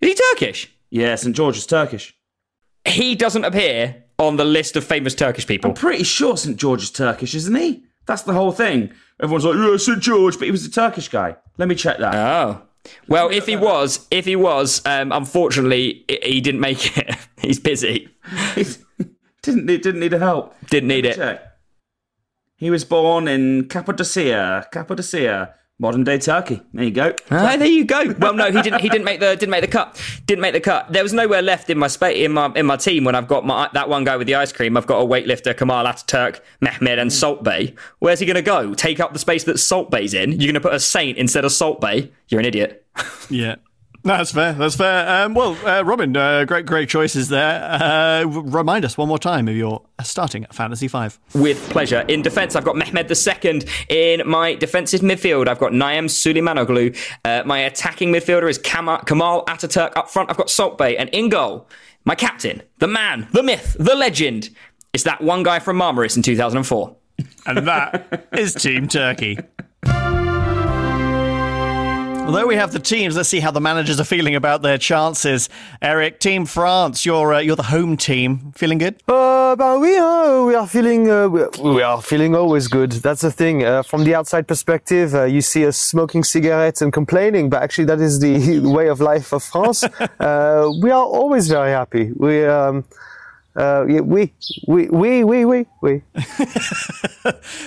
Is 0.01 0.09
he 0.09 0.15
Turkish? 0.33 0.73
Yeah, 0.89 1.15
St 1.17 1.37
George 1.37 1.59
is 1.59 1.67
Turkish. 1.67 2.17
He 2.87 3.15
doesn't 3.15 3.45
appear 3.45 4.05
on 4.19 4.37
the 4.37 4.45
list 4.45 4.77
of 4.77 4.85
famous 4.85 5.15
Turkish 5.15 5.47
people. 5.47 5.71
I'm 5.71 5.77
pretty 5.77 6.05
sure 6.05 6.37
St 6.37 6.57
George 6.57 6.83
is 6.83 6.91
Turkish, 6.91 7.35
isn't 7.35 7.55
he? 7.55 7.85
That's 8.07 8.23
the 8.23 8.33
whole 8.33 8.53
thing. 8.53 8.93
Everyone's 9.23 9.45
like, 9.45 9.57
yeah, 9.57 9.77
St 9.77 10.01
George, 10.01 10.39
but 10.39 10.47
he 10.47 10.51
was 10.51 10.65
a 10.65 10.71
Turkish 10.71 11.09
guy. 11.09 11.37
Let 11.57 11.69
me 11.69 11.75
check 11.75 11.99
that. 11.99 12.15
Oh. 12.15 12.63
Well, 13.07 13.29
if 13.29 13.47
he 13.47 13.55
was, 13.57 14.07
if 14.11 14.25
he 14.25 14.35
was, 14.35 14.81
um, 14.87 15.13
unfortunately, 15.13 16.05
he 16.23 16.41
didn't 16.41 16.61
make 16.61 16.97
it. 16.97 17.15
He's 17.39 17.61
busy. 17.61 18.09
He's- 18.55 18.79
didn't 19.43 19.67
need, 19.67 19.83
didn't 19.83 20.01
need 20.01 20.13
help. 20.13 20.55
Didn't 20.69 20.89
need 20.89 21.05
it. 21.05 21.17
Check. 21.17 21.43
He 22.57 22.71
was 22.71 22.85
born 22.85 23.29
in 23.29 23.69
Cappadocia, 23.69 24.67
Cappadocia, 24.73 25.55
modern 25.79 26.05
day 26.05 26.19
Turkey. 26.19 26.61
There 26.73 26.85
you 26.85 26.91
go. 26.91 27.15
Ah, 27.31 27.57
there 27.57 27.67
you 27.69 27.85
go. 27.85 28.15
Well, 28.19 28.35
no, 28.35 28.51
he 28.51 28.61
didn't. 28.63 28.81
He 28.81 28.89
didn't 28.89 29.05
make 29.05 29.21
the 29.21 29.37
didn't 29.37 29.51
make 29.51 29.63
the 29.63 29.69
cut. 29.69 30.01
Didn't 30.27 30.43
make 30.43 30.53
the 30.53 30.61
cut. 30.61 30.93
There 30.93 31.03
was 31.03 31.13
nowhere 31.13 31.43
left 31.43 31.71
in 31.71 31.79
my 31.79 31.87
spa- 31.89 32.09
in 32.09 32.33
my 32.33 32.53
in 32.55 32.67
my 32.67 32.77
team 32.77 33.05
when 33.05 33.15
I've 33.15 33.29
got 33.29 33.47
my 33.47 33.69
that 33.75 33.89
one 33.89 34.05
guy 34.05 34.17
with 34.17 34.27
the 34.27 34.35
ice 34.35 34.53
cream. 34.53 34.77
I've 34.77 34.87
got 34.87 35.01
a 35.01 35.07
weightlifter, 35.07 35.57
Kamal 35.57 35.85
Ataturk, 35.85 36.41
Mehmed, 36.61 36.99
and 36.99 37.13
Salt 37.13 37.45
Bae. 37.45 37.75
Where's 38.01 38.21
he 38.21 38.27
going 38.27 38.37
to 38.37 38.43
go? 38.43 38.75
Take 38.75 39.01
up 39.01 39.13
the 39.13 39.19
space 39.19 39.45
that 39.45 39.59
Salt 39.59 39.91
Bae's 39.91 40.15
in? 40.15 40.33
You're 40.33 40.53
going 40.53 40.55
to 40.55 40.61
put 40.61 40.75
a 40.75 40.81
Saint 40.81 41.19
instead 41.19 41.45
of 41.45 41.53
Salt 41.53 41.81
Bae? 41.81 42.11
You're 42.29 42.41
an 42.41 42.47
idiot. 42.47 42.85
Yeah. 43.31 43.57
That's 44.05 44.33
fair. 44.33 44.53
That's 44.53 44.77
fair. 44.77 45.25
Um, 45.25 45.35
well, 45.35 45.57
uh, 45.67 45.83
Robin, 45.85 46.17
uh, 46.17 46.45
great, 46.45 46.67
great 46.67 46.89
choices 46.89 47.29
there. 47.29 47.63
Uh, 47.65 48.25
remind 48.27 48.85
us 48.85 48.97
one 48.97 49.09
more 49.09 49.19
time 49.19 49.49
of 49.49 49.57
your 49.57 49.83
starting 50.03 50.45
at 50.45 50.55
Fantasy 50.55 50.89
Five. 50.89 51.19
With 51.35 51.69
pleasure. 51.71 52.05
In 52.09 52.23
defence, 52.23 52.55
I've 52.57 52.65
got 52.65 52.77
Mehmed 52.77 53.11
II. 53.11 53.63
In 53.89 54.29
my 54.29 54.55
defensive 54.55 55.01
midfield, 55.01 55.49
I've 55.49 55.59
got 55.59 55.73
Naim 55.75 56.07
Suleimanoglu. 56.07 56.97
Uh, 57.25 57.43
my 57.45 57.59
attacking 57.59 58.13
midfielder 58.13 58.49
is 58.49 58.57
Kama- 58.59 59.03
Kamal 59.05 59.45
Ataturk. 59.47 59.97
Up 59.97 60.09
front, 60.09 60.31
I've 60.31 60.37
got 60.37 60.49
Salt 60.49 60.79
Bae. 60.79 60.91
And 60.91 61.09
in 61.11 61.29
goal, 61.29 61.69
my 62.05 62.15
captain, 62.15 62.63
the 62.79 62.87
man, 62.87 63.29
the 63.33 63.43
myth, 63.43 63.77
the 63.79 63.95
legend, 63.97 64.51
is 64.93 65.03
that 65.05 65.21
one 65.21 65.43
guy 65.43 65.59
from 65.59 65.79
Marmaris 65.79 66.17
in 66.17 66.23
2004. 66.23 66.97
And 67.47 67.67
that 67.67 68.29
is 68.33 68.55
Team 68.55 68.87
Turkey. 68.89 69.39
Although 72.29 72.47
we 72.47 72.57
have 72.57 72.73
the 72.73 72.79
teams, 72.79 73.17
let's 73.17 73.31
see 73.31 73.41
how 73.41 73.51
the 73.51 73.61
managers 73.61 73.99
are 73.99 74.05
feeling 74.05 74.35
about 74.35 74.61
their 74.61 74.77
chances. 74.77 75.49
Eric, 75.81 76.21
Team 76.21 76.45
France, 76.45 77.07
you're 77.07 77.33
uh, 77.33 77.39
you're 77.39 77.57
the 77.57 77.63
home 77.63 77.97
team. 77.97 78.53
Feeling 78.55 78.77
good? 78.77 78.97
Uh, 79.09 79.57
but 79.57 79.81
we 79.81 79.97
are 79.97 80.45
we 80.45 80.55
are 80.55 80.67
feeling 80.67 81.11
uh, 81.11 81.27
we 81.27 81.47
we 81.63 81.81
are 81.81 82.03
feeling 82.03 82.35
always 82.35 82.69
good. 82.69 82.93
That's 82.93 83.23
the 83.23 83.33
thing. 83.33 83.65
Uh, 83.65 83.83
from 83.83 84.05
the 84.05 84.15
outside 84.15 84.47
perspective, 84.47 85.15
uh, 85.15 85.25
you 85.25 85.41
see 85.41 85.67
us 85.67 85.79
smoking 85.79 86.23
cigarettes 86.23 86.83
and 86.83 86.93
complaining, 86.93 87.49
but 87.49 87.63
actually 87.63 87.87
that 87.87 87.99
is 87.99 88.21
the 88.21 88.59
way 88.77 88.89
of 88.89 89.01
life 89.01 89.33
of 89.33 89.43
France. 89.43 89.83
uh, 90.21 90.71
we 90.83 90.91
are 90.91 91.07
always 91.07 91.49
very 91.49 91.71
happy. 91.71 92.13
We 92.15 92.45
um, 92.45 92.85
uh, 93.57 93.87
yeah, 93.89 94.01
we 94.01 94.35
we 94.67 94.89
we 94.89 95.25
we 95.25 95.47
we 95.47 95.67
we. 95.81 96.03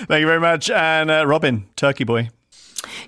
Thank 0.06 0.20
you 0.20 0.28
very 0.28 0.40
much. 0.40 0.70
And 0.70 1.10
uh, 1.10 1.26
Robin, 1.26 1.66
Turkey 1.74 2.04
boy. 2.04 2.30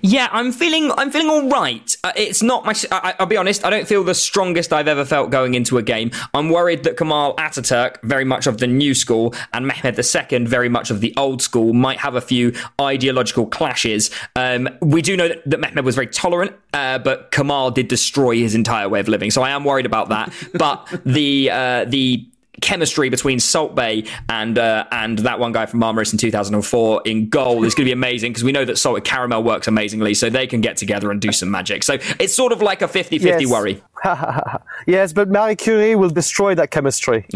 Yeah, 0.01 0.29
I'm 0.31 0.51
feeling 0.51 0.91
I'm 0.97 1.11
feeling 1.11 1.29
all 1.29 1.49
right. 1.49 1.95
Uh, 2.03 2.11
it's 2.15 2.41
not 2.41 2.65
my. 2.65 2.73
I, 2.91 3.15
I'll 3.19 3.25
be 3.25 3.37
honest. 3.37 3.65
I 3.65 3.69
don't 3.69 3.87
feel 3.87 4.03
the 4.03 4.15
strongest 4.15 4.73
I've 4.73 4.87
ever 4.87 5.05
felt 5.05 5.29
going 5.29 5.55
into 5.55 5.77
a 5.77 5.83
game. 5.83 6.11
I'm 6.33 6.49
worried 6.49 6.83
that 6.83 6.97
Kamal 6.97 7.35
Ataturk, 7.35 8.01
very 8.03 8.25
much 8.25 8.47
of 8.47 8.57
the 8.59 8.67
new 8.67 8.93
school, 8.93 9.33
and 9.53 9.67
Mehmed 9.67 9.97
II, 9.97 10.45
very 10.45 10.69
much 10.69 10.91
of 10.91 11.01
the 11.01 11.13
old 11.17 11.41
school, 11.41 11.73
might 11.73 11.99
have 11.99 12.15
a 12.15 12.21
few 12.21 12.53
ideological 12.79 13.47
clashes. 13.47 14.11
Um, 14.35 14.69
we 14.81 15.01
do 15.01 15.17
know 15.17 15.27
that, 15.27 15.49
that 15.49 15.59
Mehmed 15.59 15.85
was 15.85 15.95
very 15.95 16.07
tolerant, 16.07 16.53
uh, 16.73 16.99
but 16.99 17.31
Kamal 17.31 17.71
did 17.71 17.87
destroy 17.87 18.35
his 18.37 18.55
entire 18.55 18.89
way 18.89 18.99
of 18.99 19.07
living. 19.07 19.31
So 19.31 19.41
I 19.41 19.51
am 19.51 19.63
worried 19.63 19.85
about 19.85 20.09
that. 20.09 20.33
but 20.53 20.87
the 21.05 21.49
uh, 21.51 21.85
the 21.85 22.27
chemistry 22.61 23.09
between 23.09 23.39
Salt 23.39 23.75
Bae 23.75 24.03
and 24.29 24.57
uh, 24.57 24.85
and 24.91 25.19
that 25.19 25.39
one 25.39 25.51
guy 25.51 25.65
from 25.65 25.81
Marmaris 25.81 26.11
in 26.11 26.17
2004 26.17 27.01
in 27.05 27.29
goal 27.29 27.63
is 27.63 27.75
going 27.75 27.83
to 27.85 27.89
be 27.89 27.91
amazing 27.91 28.31
because 28.31 28.43
we 28.43 28.51
know 28.51 28.65
that 28.65 28.77
Salted 28.77 29.03
Caramel 29.03 29.43
works 29.43 29.67
amazingly, 29.67 30.13
so 30.13 30.29
they 30.29 30.47
can 30.47 30.61
get 30.61 30.77
together 30.77 31.11
and 31.11 31.21
do 31.21 31.31
some 31.31 31.51
magic. 31.51 31.83
So 31.83 31.97
it's 32.19 32.35
sort 32.35 32.51
of 32.51 32.61
like 32.61 32.81
a 32.81 32.87
50 32.87 33.19
50 33.19 33.43
Yes. 33.43 33.51
worry. 33.51 33.83
yes, 34.87 35.13
but 35.13 35.29
Marie 35.29 35.55
Curie 35.55 35.95
will 35.95 36.09
destroy 36.09 36.55
that 36.55 36.71
chemistry. 36.71 37.25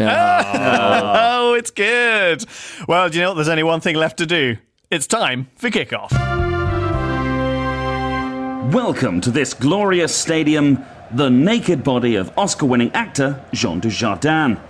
Oh, 1.42 1.54
it's 1.54 1.70
good. 1.70 2.44
Well, 2.86 3.08
do 3.08 3.16
you 3.18 3.22
know 3.22 3.30
what? 3.30 3.34
There's 3.34 3.48
only 3.48 3.62
one 3.62 3.80
thing 3.80 3.96
left 3.96 4.18
to 4.18 4.26
do. 4.26 4.56
It's 4.90 5.06
time 5.06 5.48
for 5.56 5.68
kickoff. 5.70 6.10
Welcome 8.72 9.20
to 9.22 9.30
this 9.30 9.52
glorious 9.54 10.14
stadium, 10.14 10.84
the 11.12 11.28
naked 11.28 11.82
body 11.82 12.14
of 12.16 12.30
Oscar 12.38 12.66
winning 12.66 12.92
actor 12.92 13.44
Jean 13.52 13.80
Dujardin. 13.80 14.60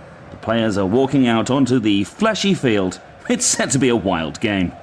Players 0.41 0.77
are 0.77 0.85
walking 0.85 1.27
out 1.27 1.49
onto 1.51 1.79
the 1.79 2.03
fleshy 2.03 2.53
field. 2.53 2.99
It's 3.29 3.45
set 3.45 3.71
to 3.71 3.79
be 3.79 3.89
a 3.89 3.95
wild 3.95 4.39
game. 4.39 4.73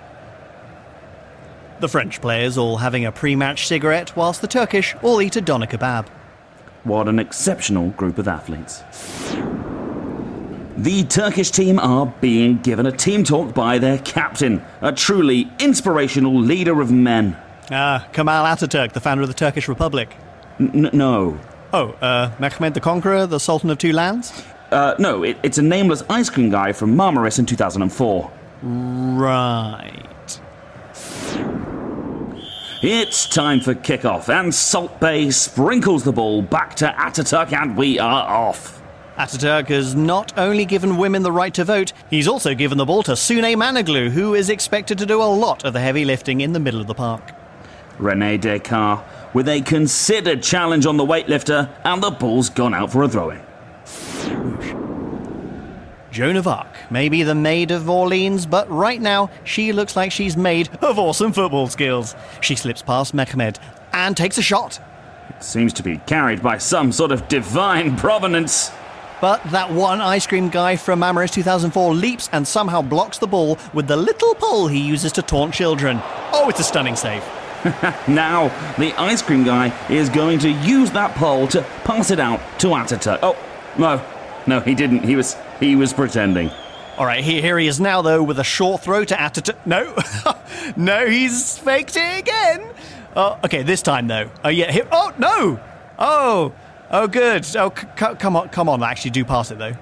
The 1.80 1.88
French 1.88 2.20
players 2.20 2.56
all 2.58 2.78
having 2.78 3.04
a 3.04 3.12
pre-match 3.12 3.66
cigarette, 3.66 4.16
whilst 4.16 4.40
the 4.40 4.48
Turkish 4.48 4.94
all 5.02 5.20
eat 5.20 5.36
a 5.36 5.40
doner 5.40 5.66
kebab. 5.66 6.08
What 6.84 7.08
an 7.08 7.18
exceptional 7.18 7.90
group 7.90 8.18
of 8.18 8.26
athletes. 8.28 8.82
The 10.76 11.04
Turkish 11.04 11.50
team 11.50 11.78
are 11.80 12.06
being 12.20 12.58
given 12.58 12.86
a 12.86 12.92
team 12.92 13.24
talk 13.24 13.52
by 13.52 13.78
their 13.78 13.98
captain, 13.98 14.62
a 14.80 14.92
truly 14.92 15.50
inspirational 15.58 16.38
leader 16.40 16.80
of 16.80 16.92
men. 16.92 17.36
Ah, 17.70 18.06
Kemal 18.12 18.44
Ataturk, 18.44 18.92
the 18.92 19.00
founder 19.00 19.22
of 19.22 19.28
the 19.28 19.34
Turkish 19.34 19.68
Republic. 19.68 20.16
N- 20.60 20.90
no. 20.92 21.38
Oh, 21.72 21.90
uh, 22.00 22.30
Mehmed 22.38 22.74
the 22.74 22.80
Conqueror, 22.80 23.26
the 23.26 23.40
Sultan 23.40 23.70
of 23.70 23.78
Two 23.78 23.92
Lands? 23.92 24.32
Uh, 24.70 24.94
no, 24.98 25.22
it, 25.22 25.38
it's 25.42 25.58
a 25.58 25.62
nameless 25.62 26.02
ice 26.10 26.28
cream 26.28 26.50
guy 26.50 26.72
from 26.72 26.94
Marmaris 26.94 27.38
in 27.38 27.46
2004. 27.46 28.30
Right. 28.62 30.40
It's 32.80 33.26
time 33.26 33.60
for 33.60 33.74
kickoff, 33.74 34.28
and 34.28 34.54
Salt 34.54 35.00
Bae 35.00 35.30
sprinkles 35.30 36.04
the 36.04 36.12
ball 36.12 36.42
back 36.42 36.76
to 36.76 36.86
Ataturk, 36.96 37.52
and 37.52 37.76
we 37.76 37.98
are 37.98 38.22
off. 38.22 38.80
Ataturk 39.16 39.68
has 39.68 39.96
not 39.96 40.38
only 40.38 40.64
given 40.64 40.96
women 40.96 41.24
the 41.24 41.32
right 41.32 41.52
to 41.54 41.64
vote, 41.64 41.92
he's 42.08 42.28
also 42.28 42.54
given 42.54 42.78
the 42.78 42.84
ball 42.84 43.02
to 43.02 43.16
Sune 43.16 43.56
Manoglu, 43.56 44.10
who 44.10 44.34
is 44.34 44.48
expected 44.48 44.96
to 44.98 45.06
do 45.06 45.20
a 45.20 45.24
lot 45.24 45.64
of 45.64 45.72
the 45.72 45.80
heavy 45.80 46.04
lifting 46.04 46.40
in 46.40 46.52
the 46.52 46.60
middle 46.60 46.80
of 46.80 46.86
the 46.86 46.94
park. 46.94 47.32
Rene 47.98 48.38
Descartes 48.38 49.02
with 49.34 49.48
a 49.48 49.60
considered 49.62 50.42
challenge 50.42 50.86
on 50.86 50.96
the 50.96 51.04
weightlifter, 51.04 51.68
and 51.84 52.00
the 52.00 52.10
ball's 52.10 52.48
gone 52.48 52.74
out 52.74 52.92
for 52.92 53.02
a 53.02 53.08
throw 53.08 53.30
in. 53.30 53.40
Joan 56.10 56.36
of 56.36 56.46
Arc 56.46 56.68
may 56.90 57.08
be 57.08 57.22
the 57.22 57.34
maid 57.34 57.70
of 57.70 57.88
Orleans, 57.88 58.46
but 58.46 58.70
right 58.70 59.00
now 59.00 59.30
she 59.44 59.72
looks 59.72 59.94
like 59.94 60.10
she's 60.10 60.36
made 60.36 60.68
of 60.80 60.98
awesome 60.98 61.32
football 61.32 61.66
skills. 61.68 62.14
She 62.40 62.56
slips 62.56 62.82
past 62.82 63.12
Mehmed 63.12 63.58
and 63.92 64.16
takes 64.16 64.38
a 64.38 64.42
shot. 64.42 64.80
It 65.30 65.44
Seems 65.44 65.72
to 65.74 65.82
be 65.82 65.98
carried 65.98 66.42
by 66.42 66.58
some 66.58 66.92
sort 66.92 67.12
of 67.12 67.28
divine 67.28 67.96
provenance. 67.96 68.70
But 69.20 69.42
that 69.50 69.70
one 69.72 70.00
ice 70.00 70.26
cream 70.26 70.48
guy 70.48 70.76
from 70.76 71.00
Marmaris 71.00 71.32
2004 71.32 71.94
leaps 71.94 72.30
and 72.32 72.46
somehow 72.46 72.82
blocks 72.82 73.18
the 73.18 73.26
ball 73.26 73.58
with 73.74 73.86
the 73.86 73.96
little 73.96 74.34
pole 74.34 74.68
he 74.68 74.80
uses 74.80 75.12
to 75.12 75.22
taunt 75.22 75.52
children. 75.52 76.00
Oh, 76.32 76.48
it's 76.48 76.60
a 76.60 76.64
stunning 76.64 76.96
save. 76.96 77.22
Now, 78.08 78.48
the 78.78 78.94
ice 78.94 79.20
cream 79.20 79.42
guy 79.44 79.72
is 79.90 80.08
going 80.08 80.38
to 80.40 80.48
use 80.50 80.92
that 80.92 81.14
pole 81.16 81.48
to 81.48 81.62
pass 81.84 82.10
it 82.12 82.20
out 82.20 82.40
to 82.60 82.68
Ataturk. 82.68 83.18
Oh, 83.22 83.36
no. 83.76 84.00
No, 84.46 84.60
he 84.60 84.74
didn't. 84.74 85.02
He 85.04 85.16
was 85.16 85.36
he 85.60 85.76
was 85.76 85.92
pretending. 85.92 86.50
All 86.96 87.06
right, 87.06 87.22
here, 87.22 87.40
here 87.40 87.58
he 87.58 87.68
is 87.68 87.78
now, 87.78 88.02
though, 88.02 88.22
with 88.22 88.38
a 88.40 88.44
short 88.44 88.82
throw 88.82 89.04
to 89.04 89.14
Ataturk. 89.14 89.56
No, 89.66 89.94
no, 90.76 91.06
he's 91.06 91.56
faked 91.58 91.96
it 91.96 92.18
again. 92.20 92.68
Oh, 93.14 93.38
okay, 93.44 93.62
this 93.62 93.82
time 93.82 94.06
though. 94.06 94.30
Oh 94.44 94.48
yeah. 94.48 94.70
Here, 94.70 94.86
oh 94.92 95.12
no. 95.18 95.60
Oh. 95.98 96.52
Oh, 96.90 97.06
good. 97.08 97.44
Oh, 97.56 97.72
c- 97.76 97.86
c- 97.98 98.14
come 98.18 98.36
on, 98.36 98.48
come 98.50 98.68
on. 98.68 98.82
Actually, 98.82 99.10
do 99.12 99.24
pass 99.24 99.50
it 99.50 99.58
though. 99.58 99.74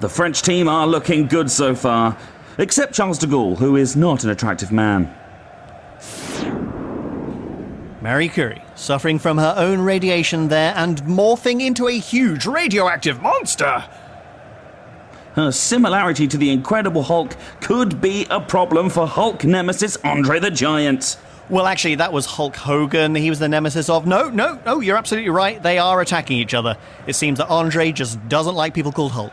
The 0.00 0.08
French 0.08 0.42
team 0.42 0.68
are 0.68 0.86
looking 0.86 1.26
good 1.26 1.50
so 1.50 1.74
far, 1.74 2.16
except 2.58 2.94
Charles 2.94 3.18
de 3.18 3.26
Gaulle, 3.26 3.56
who 3.56 3.76
is 3.76 3.96
not 3.96 4.24
an 4.24 4.30
attractive 4.30 4.70
man. 4.70 5.12
Marie 8.06 8.28
Curie, 8.28 8.62
suffering 8.76 9.18
from 9.18 9.36
her 9.36 9.52
own 9.56 9.80
radiation 9.80 10.46
there 10.46 10.72
and 10.76 11.02
morphing 11.02 11.60
into 11.60 11.88
a 11.88 11.98
huge 11.98 12.46
radioactive 12.46 13.20
monster. 13.20 13.84
Her 15.34 15.50
similarity 15.50 16.28
to 16.28 16.38
the 16.38 16.50
Incredible 16.50 17.02
Hulk 17.02 17.36
could 17.60 18.00
be 18.00 18.24
a 18.30 18.40
problem 18.40 18.90
for 18.90 19.08
Hulk 19.08 19.42
nemesis 19.42 19.96
Andre 20.04 20.38
the 20.38 20.52
Giant. 20.52 21.16
Well, 21.50 21.66
actually, 21.66 21.96
that 21.96 22.12
was 22.12 22.26
Hulk 22.26 22.54
Hogan. 22.54 23.16
He 23.16 23.28
was 23.28 23.40
the 23.40 23.48
nemesis 23.48 23.88
of. 23.88 24.06
No, 24.06 24.30
no, 24.30 24.60
no, 24.64 24.78
you're 24.78 24.96
absolutely 24.96 25.30
right. 25.30 25.60
They 25.60 25.78
are 25.78 26.00
attacking 26.00 26.38
each 26.38 26.54
other. 26.54 26.76
It 27.08 27.16
seems 27.16 27.38
that 27.38 27.48
Andre 27.48 27.90
just 27.90 28.28
doesn't 28.28 28.54
like 28.54 28.72
people 28.72 28.92
called 28.92 29.10
Hulk. 29.10 29.32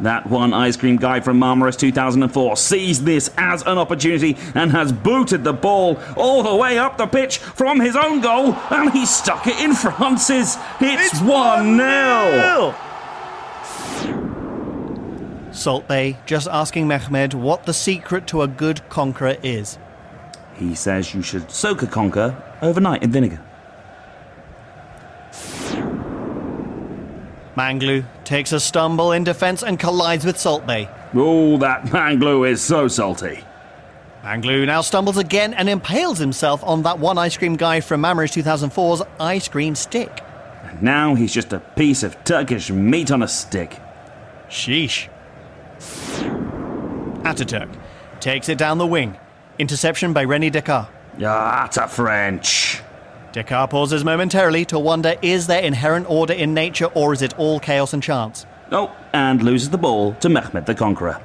That 0.00 0.28
one 0.28 0.54
ice 0.54 0.76
cream 0.76 0.96
guy 0.96 1.20
from 1.20 1.40
Marmaris 1.40 1.76
2004 1.76 2.56
sees 2.56 3.02
this 3.02 3.30
as 3.36 3.62
an 3.62 3.78
opportunity 3.78 4.36
and 4.54 4.70
has 4.70 4.92
booted 4.92 5.42
the 5.42 5.52
ball 5.52 5.98
all 6.16 6.42
the 6.42 6.54
way 6.54 6.78
up 6.78 6.98
the 6.98 7.06
pitch 7.06 7.38
from 7.38 7.80
his 7.80 7.96
own 7.96 8.20
goal, 8.20 8.54
and 8.70 8.92
he 8.92 9.04
stuck 9.06 9.46
it 9.46 9.58
in 9.60 9.74
France's. 9.74 10.56
It's, 10.80 11.20
1 11.20 11.76
0. 11.76 12.74
Salt 15.52 15.88
Bae 15.88 16.16
just 16.26 16.46
asking 16.46 16.86
Mehmed 16.86 17.34
what 17.34 17.66
the 17.66 17.74
secret 17.74 18.28
to 18.28 18.42
a 18.42 18.48
good 18.48 18.88
conqueror 18.88 19.36
is. 19.42 19.78
He 20.54 20.76
says 20.76 21.14
you 21.14 21.22
should 21.22 21.50
soak 21.50 21.82
a 21.82 21.86
conker 21.86 22.40
overnight 22.62 23.02
in 23.02 23.10
vinegar. 23.10 23.40
Manglu 27.58 28.04
takes 28.22 28.52
a 28.52 28.60
stumble 28.60 29.10
in 29.10 29.24
defence 29.24 29.64
and 29.64 29.80
collides 29.80 30.24
with 30.24 30.38
Salt 30.38 30.64
Bae. 30.64 30.88
Oh, 31.12 31.56
that 31.56 31.82
Manglu 31.86 32.48
is 32.48 32.62
so 32.62 32.86
salty. 32.86 33.42
Manglu 34.22 34.64
now 34.64 34.80
stumbles 34.80 35.18
again 35.18 35.54
and 35.54 35.68
impales 35.68 36.18
himself 36.18 36.62
on 36.62 36.82
that 36.82 37.00
one 37.00 37.18
ice 37.18 37.36
cream 37.36 37.56
guy 37.56 37.80
from 37.80 38.02
Marmaris 38.02 38.40
2004's 38.40 39.02
ice 39.18 39.48
cream 39.48 39.74
stick. 39.74 40.22
And 40.62 40.80
now 40.82 41.16
he's 41.16 41.34
just 41.34 41.52
a 41.52 41.58
piece 41.58 42.04
of 42.04 42.22
Turkish 42.22 42.70
meat 42.70 43.10
on 43.10 43.24
a 43.24 43.28
stick. 43.28 43.76
Sheesh. 44.48 45.08
Ataturk 47.24 47.74
takes 48.20 48.48
it 48.48 48.58
down 48.58 48.78
the 48.78 48.86
wing. 48.86 49.18
Interception 49.58 50.12
by 50.12 50.24
René 50.24 50.52
Descartes. 50.52 50.88
Ah, 51.24 51.68
a 51.76 51.88
French. 51.88 52.82
Descartes 53.38 53.70
pauses 53.70 54.04
momentarily 54.04 54.64
to 54.64 54.80
wonder 54.80 55.14
is 55.22 55.46
there 55.46 55.62
inherent 55.62 56.10
order 56.10 56.32
in 56.32 56.54
nature 56.54 56.86
or 56.86 57.12
is 57.12 57.22
it 57.22 57.38
all 57.38 57.60
chaos 57.60 57.92
and 57.92 58.02
chance? 58.02 58.44
Oh, 58.72 58.92
and 59.12 59.40
loses 59.40 59.70
the 59.70 59.78
ball 59.78 60.14
to 60.14 60.28
Mehmed 60.28 60.66
the 60.66 60.74
Conqueror. 60.74 61.20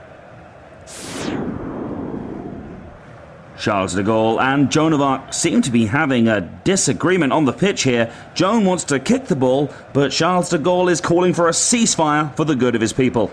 Charles 3.58 3.96
de 3.96 4.04
Gaulle 4.04 4.40
and 4.40 4.72
Joan 4.72 4.94
of 4.94 5.02
Arc 5.02 5.34
seem 5.34 5.64
to 5.64 5.72
be 5.72 5.88
having 5.88 6.28
a 6.28 6.42
disagreement 6.42 7.34
on 7.34 7.46
the 7.46 7.54
pitch 7.54 7.82
here. 7.82 8.14
Joan 8.36 8.64
wants 8.64 8.84
to 8.86 9.00
kick 9.00 9.26
the 9.26 9.36
ball, 9.36 9.74
but 9.94 10.12
Charles 10.12 10.50
de 10.50 10.60
Gaulle 10.60 10.92
is 10.92 11.02
calling 11.02 11.34
for 11.34 11.48
a 11.48 11.52
ceasefire 11.52 12.36
for 12.36 12.46
the 12.46 12.56
good 12.56 12.76
of 12.76 12.82
his 12.82 12.94
people. 12.94 13.32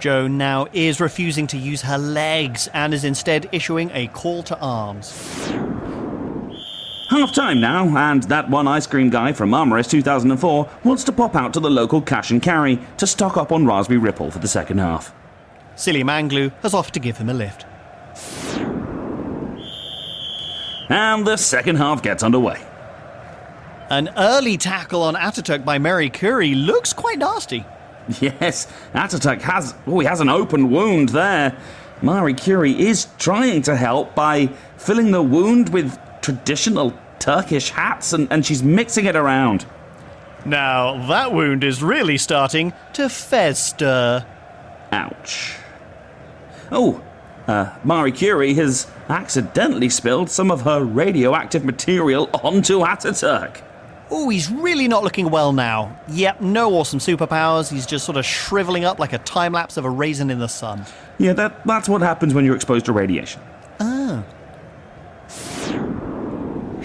Joan 0.00 0.38
now 0.38 0.66
is 0.72 0.98
refusing 0.98 1.46
to 1.48 1.58
use 1.58 1.82
her 1.82 1.98
legs 1.98 2.68
and 2.72 2.94
is 2.94 3.04
instead 3.04 3.50
issuing 3.52 3.90
a 3.92 4.06
call 4.06 4.42
to 4.44 4.58
arms. 4.60 5.12
Half 7.08 7.32
time 7.32 7.60
now, 7.60 7.96
and 7.96 8.24
that 8.24 8.50
one 8.50 8.66
ice 8.66 8.86
cream 8.88 9.10
guy 9.10 9.32
from 9.32 9.50
Marmaris 9.50 9.88
2004 9.88 10.68
wants 10.82 11.04
to 11.04 11.12
pop 11.12 11.36
out 11.36 11.52
to 11.52 11.60
the 11.60 11.70
local 11.70 12.00
cash 12.00 12.32
and 12.32 12.42
carry 12.42 12.80
to 12.96 13.06
stock 13.06 13.36
up 13.36 13.52
on 13.52 13.64
Raspberry 13.64 13.98
Ripple 13.98 14.32
for 14.32 14.40
the 14.40 14.48
second 14.48 14.78
half. 14.78 15.14
Silly 15.76 16.02
Manglu 16.02 16.52
has 16.62 16.74
offered 16.74 16.94
to 16.94 17.00
give 17.00 17.18
him 17.18 17.28
a 17.28 17.34
lift. 17.34 17.64
And 20.88 21.24
the 21.24 21.36
second 21.36 21.76
half 21.76 22.02
gets 22.02 22.24
underway. 22.24 22.60
An 23.88 24.10
early 24.16 24.56
tackle 24.56 25.04
on 25.04 25.14
Ataturk 25.14 25.64
by 25.64 25.78
Mary 25.78 26.10
Curie 26.10 26.56
looks 26.56 26.92
quite 26.92 27.18
nasty. 27.18 27.64
Yes, 28.20 28.66
Ataturk 28.94 29.42
has 29.42 29.74
oh, 29.86 30.00
he 30.00 30.06
has 30.06 30.20
an 30.20 30.28
open 30.28 30.70
wound 30.70 31.10
there. 31.10 31.56
Marie 32.02 32.34
Curie 32.34 32.78
is 32.78 33.08
trying 33.18 33.62
to 33.62 33.74
help 33.74 34.14
by 34.14 34.48
filling 34.76 35.12
the 35.12 35.22
wound 35.22 35.70
with 35.70 35.98
traditional 36.26 36.92
Turkish 37.20 37.70
hats 37.70 38.12
and, 38.12 38.26
and 38.32 38.44
she's 38.44 38.60
mixing 38.60 39.06
it 39.06 39.14
around. 39.14 39.64
Now, 40.44 41.06
that 41.06 41.32
wound 41.32 41.62
is 41.62 41.84
really 41.84 42.18
starting 42.18 42.72
to 42.94 43.08
fester. 43.08 44.26
Ouch. 44.90 45.56
Oh, 46.72 47.00
uh, 47.46 47.72
Marie 47.84 48.10
Curie 48.10 48.54
has 48.54 48.88
accidentally 49.08 49.88
spilled 49.88 50.28
some 50.28 50.50
of 50.50 50.62
her 50.62 50.82
radioactive 50.82 51.64
material 51.64 52.28
onto 52.42 52.80
Ataturk. 52.80 53.62
Oh, 54.10 54.28
he's 54.28 54.50
really 54.50 54.88
not 54.88 55.04
looking 55.04 55.30
well 55.30 55.52
now. 55.52 55.96
Yep, 56.08 56.40
no 56.40 56.74
awesome 56.74 56.98
superpowers. 56.98 57.70
He's 57.70 57.86
just 57.86 58.04
sort 58.04 58.16
of 58.16 58.26
shriveling 58.26 58.84
up 58.84 58.98
like 58.98 59.12
a 59.12 59.18
time 59.18 59.52
lapse 59.52 59.76
of 59.76 59.84
a 59.84 59.90
raisin 59.90 60.30
in 60.30 60.40
the 60.40 60.48
sun. 60.48 60.86
Yeah, 61.18 61.34
that, 61.34 61.64
that's 61.64 61.88
what 61.88 62.00
happens 62.00 62.34
when 62.34 62.44
you're 62.44 62.56
exposed 62.56 62.86
to 62.86 62.92
radiation. 62.92 63.40
Ah. 63.78 64.24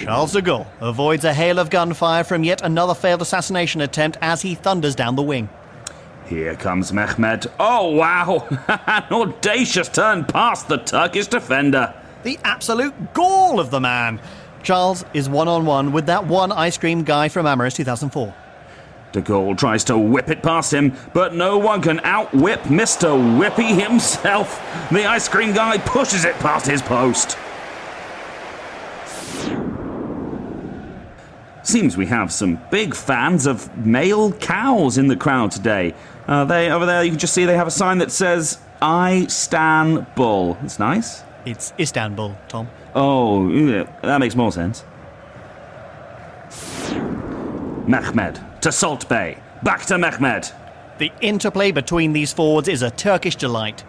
Charles 0.02 0.32
de 0.32 0.42
Gaulle 0.42 0.66
avoids 0.80 1.24
a 1.24 1.32
hail 1.32 1.60
of 1.60 1.70
gunfire 1.70 2.24
from 2.24 2.44
yet 2.44 2.64
another 2.64 2.96
failed 2.96 3.22
assassination 3.22 3.82
attempt 3.82 4.18
as 4.20 4.42
he 4.42 4.56
thunders 4.56 4.96
down 4.96 5.16
the 5.16 5.22
wing. 5.22 5.48
Here 6.26 6.56
comes 6.56 6.92
Mehmed. 6.92 7.46
Oh, 7.60 7.92
wow! 7.92 8.48
An 8.88 9.04
audacious 9.12 9.90
turn 9.90 10.26
past 10.26 10.68
the 10.68 10.78
Turkish 10.78 11.28
defender. 11.28 11.94
The 12.24 12.40
absolute 12.44 13.14
gall 13.14 13.60
of 13.60 13.70
the 13.70 13.80
man. 13.80 14.20
Charles 14.64 15.06
is 15.14 15.30
one 15.30 15.48
on 15.48 15.68
one 15.68 15.92
with 15.92 16.08
that 16.08 16.26
one 16.26 16.52
ice 16.52 16.80
cream 16.80 17.04
guy 17.04 17.30
from 17.30 17.46
Marmaris 17.46 17.76
2004. 17.76 18.34
De 19.12 19.22
Gaulle 19.22 19.56
tries 19.56 19.84
to 19.84 19.98
whip 20.00 20.30
it 20.30 20.42
past 20.42 20.74
him, 20.74 20.96
but 21.14 21.36
no 21.36 21.60
one 21.60 21.82
can 21.82 22.00
outwhip 22.00 22.62
Mr. 22.62 23.10
Whippy 23.38 23.80
himself. 23.80 24.60
The 24.90 25.06
ice 25.06 25.28
cream 25.28 25.54
guy 25.54 25.78
pushes 25.78 26.26
it 26.26 26.34
past 26.36 26.66
his 26.66 26.82
post. 26.82 27.38
Seems 31.72 31.96
we 31.96 32.08
have 32.08 32.34
some 32.34 32.60
big 32.70 32.94
fans 32.94 33.46
of 33.46 33.74
male 33.78 34.34
cows 34.34 34.98
in 34.98 35.08
the 35.08 35.16
crowd 35.16 35.52
today. 35.52 35.94
Uh, 36.28 36.44
they 36.44 36.70
over 36.70 36.86
there, 36.86 37.02
you 37.02 37.12
can 37.12 37.18
just 37.18 37.34
see 37.34 37.46
they 37.46 37.56
have 37.56 37.66
a 37.66 37.72
sign 37.72 38.00
that 38.00 38.12
says 38.12 38.60
"I 38.82 39.26
Stan 39.28 40.06
Bull." 40.14 40.58
It's 40.64 40.80
nice. 40.80 41.24
It's 41.46 41.72
Istanbul, 41.80 42.36
Tom. 42.50 42.68
Oh, 42.94 43.48
yeah, 43.48 43.90
that 44.02 44.18
makes 44.18 44.36
more 44.36 44.52
sense. 44.52 44.84
Mehmed 47.88 48.42
to 48.60 48.72
Salt 48.74 49.08
Bae. 49.08 49.42
Back 49.64 49.86
to 49.86 49.98
Mehmed. 49.98 50.52
The 50.98 51.10
interplay 51.22 51.72
between 51.72 52.12
these 52.12 52.34
forwards 52.34 52.68
is 52.68 52.82
a 52.82 52.92
Turkish 52.92 53.38
delight. 53.38 53.86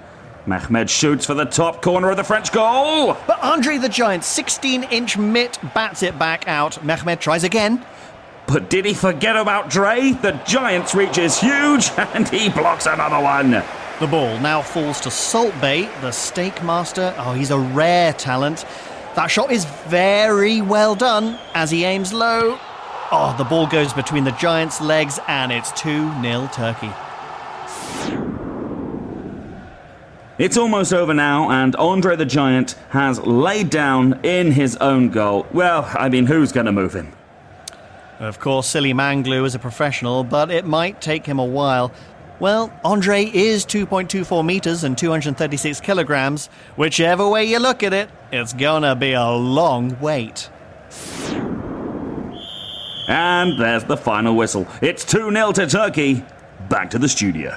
Mehmed 0.47 0.91
shoots 0.91 1.25
for 1.25 1.35
the 1.35 1.45
top 1.45 1.83
corner 1.83 2.11
of 2.11 2.17
the 2.17 2.25
French 2.25 2.51
goal. 2.53 3.17
But 3.27 3.43
Andre 3.43 3.79
the 3.79 3.89
Giant, 3.89 4.25
16 4.25 4.85
inch 4.85 5.17
mitt, 5.17 5.59
bats 5.75 6.03
it 6.03 6.19
back 6.19 6.49
out. 6.49 6.85
Mehmed 6.85 7.21
tries 7.21 7.45
again. 7.45 7.85
But 8.47 8.69
did 8.69 8.85
he 8.85 8.93
forget 8.93 9.37
about 9.37 9.71
Dre? 9.71 10.11
The 10.11 10.33
Giant's 10.45 10.95
reach 10.95 11.17
is 11.17 11.39
huge, 11.39 11.91
and 11.97 12.29
he 12.29 12.49
blocks 12.49 12.87
another 12.87 13.23
one. 13.23 13.51
The 14.01 14.07
ball 14.09 14.39
now 14.41 14.63
falls 14.63 15.01
to 15.03 15.11
Salt 15.11 15.55
Bae, 15.61 15.89
the 16.01 16.11
steak 16.11 16.63
master. 16.65 17.15
Oh, 17.19 17.35
he's 17.35 17.51
a 17.51 17.59
rare 17.59 18.13
talent. 18.13 18.65
That 19.15 19.29
shot 19.29 19.53
is 19.53 19.65
very 19.87 20.61
well 20.61 20.97
done 20.97 21.39
as 21.55 21.71
he 21.71 21.85
aims 21.85 22.13
low. 22.13 22.59
Oh, 23.13 23.35
the 23.39 23.45
ball 23.45 23.67
goes 23.67 23.93
between 23.93 24.25
the 24.25 24.33
Giant's 24.33 24.81
legs, 24.81 25.21
and 25.29 25.53
it's 25.53 25.71
2 25.73 26.21
0 26.21 26.51
Turkey. 26.53 26.91
It's 30.43 30.57
almost 30.57 30.93
over 30.93 31.15
now, 31.15 31.53
and 31.53 31.77
Andre 31.77 32.17
the 32.17 32.25
Giant 32.25 32.73
has 32.89 33.21
laid 33.21 33.71
down 33.71 34.19
in 34.25 34.51
his 34.51 34.77
own 34.79 35.09
goal. 35.09 35.47
Well, 35.53 35.89
I 35.95 36.09
mean, 36.09 36.27
who's 36.27 36.51
going 36.51 36.67
to 36.67 36.73
move 36.73 36.93
him? 36.93 37.13
Of 38.19 38.41
course, 38.41 38.67
Silly 38.67 38.93
Manglu 38.93 39.47
is 39.47 39.55
a 39.55 39.61
professional, 39.61 40.25
but 40.25 40.51
it 40.51 40.65
might 40.65 41.01
take 41.01 41.25
him 41.27 41.39
a 41.39 41.45
while. 41.45 41.93
Well, 42.41 42.73
Andre 42.85 43.27
is 43.27 43.65
2.24 43.65 44.45
meters 44.45 44.83
and 44.83 44.99
236 44.99 45.81
kilograms. 45.81 46.49
Whichever 46.75 47.29
way 47.29 47.45
you 47.45 47.61
look 47.61 47.85
at 47.85 47.93
it, 47.93 48.11
it's 48.33 48.53
gonna 48.53 48.97
be 48.97 49.13
a 49.13 49.31
long 49.31 49.97
wait. 50.01 50.51
And 53.07 53.61
there's 53.61 53.85
the 53.85 53.97
final 53.97 54.35
whistle. 54.35 54.67
It's 54.81 55.05
2 55.05 55.31
0 55.31 55.53
to 55.53 55.69
Turkey. 55.69 56.25
Back 56.69 56.91
to 56.91 56.99
the 56.99 57.09
studio. 57.09 57.57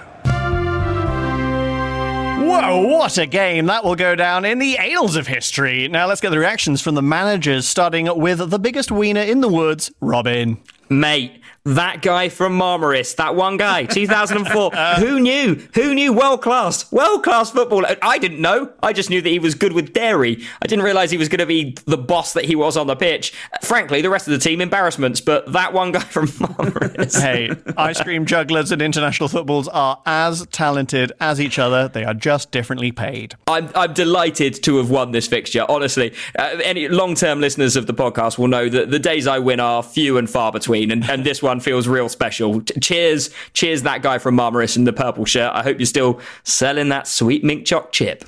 Whoa, 2.61 2.87
what 2.87 3.17
a 3.17 3.25
game. 3.25 3.65
That 3.65 3.83
will 3.83 3.95
go 3.95 4.15
down 4.15 4.45
in 4.45 4.59
the 4.59 4.77
annals 4.77 5.17
of 5.17 5.27
history. 5.27 5.89
Now 5.89 6.07
let's 6.07 6.21
get 6.21 6.29
the 6.29 6.39
reactions 6.39 6.81
from 6.81 6.95
the 6.95 7.01
managers, 7.01 7.67
starting 7.67 8.07
with 8.17 8.49
the 8.49 8.59
biggest 8.59 8.91
wiener 8.91 9.19
in 9.19 9.41
the 9.41 9.49
woods, 9.49 9.91
Robin. 9.99 10.57
Mate, 10.87 11.41
that 11.65 12.01
guy 12.01 12.29
from 12.29 12.57
Marmaris, 12.57 13.15
that 13.15 13.35
one 13.35 13.57
guy, 13.57 13.85
2004. 13.85 14.71
who 14.99 15.19
knew? 15.19 15.55
Who 15.73 15.93
knew 15.93 16.13
world 16.13 16.41
class? 16.41 16.91
World 16.91 17.23
class 17.23 17.51
football. 17.51 17.85
I 18.01 18.17
didn't 18.17 18.39
know. 18.39 18.71
I 18.83 18.93
just 18.93 19.09
knew 19.09 19.21
that 19.21 19.29
he 19.29 19.39
was 19.39 19.55
good 19.55 19.73
with 19.73 19.91
dairy. 19.93 20.43
I 20.61 20.67
didn't 20.67 20.85
realize 20.85 21.11
he 21.11 21.17
was 21.17 21.29
going 21.29 21.39
to 21.39 21.45
be 21.45 21.75
the 21.85 21.97
boss 21.97 22.33
that 22.33 22.45
he 22.45 22.55
was 22.55 22.77
on 22.77 22.87
the 22.87 22.95
pitch. 22.95 23.33
Frankly, 23.63 24.01
the 24.01 24.09
rest 24.09 24.27
of 24.27 24.31
the 24.33 24.39
team 24.39 24.61
embarrassments, 24.61 25.21
but 25.21 25.51
that 25.53 25.73
one 25.73 25.91
guy 25.91 25.99
from 26.15 26.27
Marmaris. 26.27 27.19
hey, 27.19 27.51
ice 27.77 28.01
cream 28.01 28.25
jugglers 28.25 28.71
and 28.71 28.81
international 28.81 29.27
footballs 29.29 29.67
are 29.69 30.01
as 30.05 30.45
talented 30.51 31.11
as 31.19 31.41
each 31.41 31.57
other. 31.57 31.87
They 31.87 32.03
are 32.05 32.13
just 32.13 32.51
differently 32.51 32.91
paid. 32.91 33.35
I'm, 33.47 33.69
I'm 33.75 33.93
delighted 33.93 34.61
to 34.63 34.77
have 34.77 34.89
won 34.91 35.11
this 35.11 35.27
fixture. 35.27 35.65
Honestly, 35.67 36.13
uh, 36.37 36.57
any 36.63 36.87
long-term 36.87 37.41
listeners 37.41 37.75
of 37.75 37.87
the 37.87 37.93
podcast 37.93 38.37
will 38.37 38.47
know 38.47 38.69
that 38.69 38.91
the 38.91 38.99
days 38.99 39.25
I 39.25 39.39
win 39.39 39.59
are 39.59 39.81
few 39.81 40.17
and 40.17 40.29
far 40.29 40.51
between, 40.51 40.91
and, 40.91 41.03
and 41.09 41.23
this 41.25 41.41
one 41.41 41.54
feels 41.59 41.87
real 41.87 42.09
special. 42.09 42.61
cheers, 42.61 43.29
cheers, 43.53 43.83
that 43.83 44.01
guy 44.01 44.17
from 44.17 44.37
Marmaris 44.37 44.77
in 44.77 44.83
the 44.83 44.93
purple 44.93 45.25
shirt. 45.25 45.51
I 45.53 45.63
hope 45.63 45.79
you're 45.79 45.85
still 45.85 46.19
selling 46.43 46.89
that 46.89 47.07
sweet 47.07 47.43
mink 47.43 47.65
choc 47.65 47.91
chip. 47.91 48.25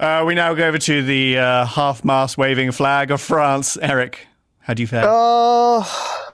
Uh, 0.00 0.24
we 0.26 0.34
now 0.34 0.52
go 0.54 0.66
over 0.66 0.78
to 0.78 1.02
the 1.02 1.38
uh, 1.38 1.64
half-mast 1.64 2.36
waving 2.36 2.72
flag 2.72 3.10
of 3.10 3.20
France. 3.20 3.76
Eric, 3.80 4.26
how 4.58 4.74
do 4.74 4.82
you 4.82 4.86
fare? 4.86 5.04
Uh, 5.06 5.84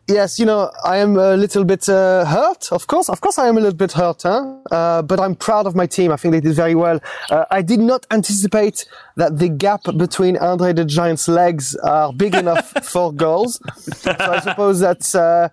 yes, 0.08 0.38
you 0.38 0.46
know, 0.46 0.70
I 0.84 0.96
am 0.96 1.16
a 1.16 1.36
little 1.36 1.64
bit 1.64 1.88
uh, 1.88 2.24
hurt, 2.24 2.72
of 2.72 2.86
course. 2.86 3.08
Of 3.08 3.20
course, 3.20 3.38
I 3.38 3.48
am 3.48 3.56
a 3.56 3.60
little 3.60 3.76
bit 3.76 3.92
hurt, 3.92 4.22
huh? 4.22 4.56
Uh, 4.70 5.02
but 5.02 5.20
I'm 5.20 5.34
proud 5.34 5.66
of 5.66 5.74
my 5.74 5.86
team. 5.86 6.10
I 6.10 6.16
think 6.16 6.32
they 6.32 6.40
did 6.40 6.54
very 6.54 6.74
well. 6.74 7.00
Uh, 7.30 7.44
I 7.50 7.62
did 7.62 7.80
not 7.80 8.06
anticipate 8.10 8.86
that 9.16 9.38
the 9.38 9.48
gap 9.48 9.82
between 9.96 10.36
Andre 10.38 10.72
the 10.72 10.84
Giant's 10.84 11.28
legs 11.28 11.76
are 11.76 12.12
big 12.12 12.34
enough 12.42 12.72
for 12.84 13.12
goals. 13.12 13.60
So 13.96 14.14
I 14.18 14.40
suppose 14.40 14.80
that's, 14.80 15.14
uh, 15.14 15.48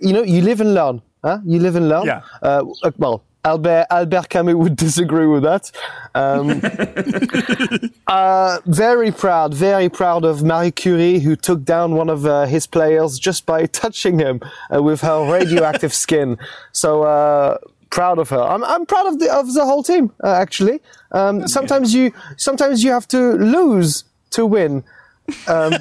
you 0.00 0.12
know, 0.12 0.22
you 0.22 0.42
live 0.42 0.60
and 0.60 0.74
learn. 0.74 1.02
Huh? 1.24 1.38
You 1.44 1.58
live 1.58 1.76
and 1.76 1.88
learn. 1.88 2.06
Yeah. 2.06 2.22
Uh, 2.42 2.64
well, 2.96 3.24
Albert, 3.44 3.86
Albert 3.90 4.28
Camus 4.28 4.54
would 4.54 4.76
disagree 4.86 5.26
with 5.26 5.42
that. 5.44 5.70
Um, 6.14 6.60
uh, 8.06 8.58
very 8.66 9.10
proud, 9.12 9.54
very 9.54 9.88
proud 9.88 10.24
of 10.24 10.42
Marie 10.42 10.70
Curie, 10.70 11.20
who 11.20 11.36
took 11.36 11.64
down 11.64 11.94
one 11.94 12.08
of 12.08 12.26
uh, 12.26 12.46
his 12.46 12.66
players 12.66 13.18
just 13.18 13.46
by 13.46 13.66
touching 13.82 14.18
him 14.18 14.40
uh, 14.74 14.82
with 14.82 15.00
her 15.02 15.30
radioactive 15.30 15.94
skin. 15.94 16.38
So 16.72 17.02
uh, 17.02 17.58
proud 17.90 18.18
of 18.18 18.28
her. 18.30 18.40
I'm, 18.40 18.64
I'm 18.64 18.86
proud 18.86 19.06
of 19.06 19.18
the 19.18 19.32
of 19.32 19.54
the 19.54 19.64
whole 19.64 19.82
team. 19.82 20.12
Uh, 20.22 20.34
actually, 20.34 20.80
um, 21.12 21.46
sometimes 21.48 21.94
you 21.94 22.12
sometimes 22.36 22.82
you 22.82 22.90
have 22.90 23.08
to 23.08 23.32
lose 23.34 24.04
to 24.30 24.44
win. 24.46 24.84
Um, 25.46 25.72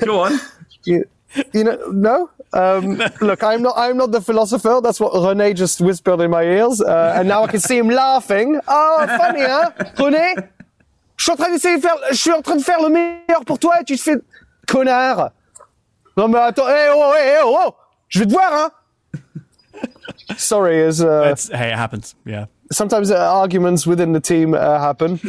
Go 0.00 0.20
on. 0.20 0.38
You, 0.84 1.04
you 1.52 1.64
know, 1.64 1.76
no. 1.92 2.30
Um, 2.52 3.02
look, 3.20 3.42
I'm 3.42 3.62
not. 3.62 3.74
I'm 3.76 3.96
not 3.96 4.12
the 4.12 4.20
philosopher. 4.20 4.80
That's 4.82 5.00
what 5.00 5.12
René 5.12 5.54
just 5.54 5.80
whispered 5.80 6.20
in 6.20 6.30
my 6.30 6.42
ears, 6.42 6.80
uh, 6.80 7.14
and 7.16 7.28
now 7.28 7.44
I 7.44 7.48
can 7.48 7.60
see 7.60 7.76
him 7.76 7.88
laughing. 7.88 8.60
Oh, 8.66 9.06
funny, 9.06 9.42
hein, 9.42 9.72
René? 9.96 10.34
Je 11.16 11.24
suis 11.24 11.32
en 11.32 11.36
train 11.36 11.50
d'essayer 11.50 11.76
de 11.76 11.82
faire. 11.82 11.96
Je 12.10 12.16
suis 12.16 12.32
en 12.32 12.42
train 12.42 12.56
de 12.56 12.62
faire 12.62 12.82
le 12.82 12.90
meilleur 12.90 13.44
pour 13.46 13.58
toi 13.58 13.80
et 13.80 13.84
tu 13.84 13.96
te 13.96 14.02
fais 14.02 14.16
connard. 14.66 15.30
Non 16.16 16.28
mais 16.28 16.38
attends, 16.38 16.68
hey, 16.68 16.88
oh, 16.94 17.12
hey, 17.14 17.38
oh, 17.42 17.58
oh, 17.66 17.74
je 18.08 18.20
vais 18.20 18.26
te 18.26 18.32
voir, 18.32 18.52
hein. 18.52 18.70
Sorry, 20.38 20.82
as 20.82 21.02
uh, 21.02 21.30
It's, 21.32 21.50
hey, 21.50 21.72
it 21.72 21.76
happens. 21.76 22.14
Yeah. 22.24 22.46
sometimes 22.72 23.10
uh, 23.10 23.16
arguments 23.16 23.86
within 23.86 24.12
the 24.12 24.20
team 24.20 24.54
uh, 24.54 24.78
happen. 24.78 25.20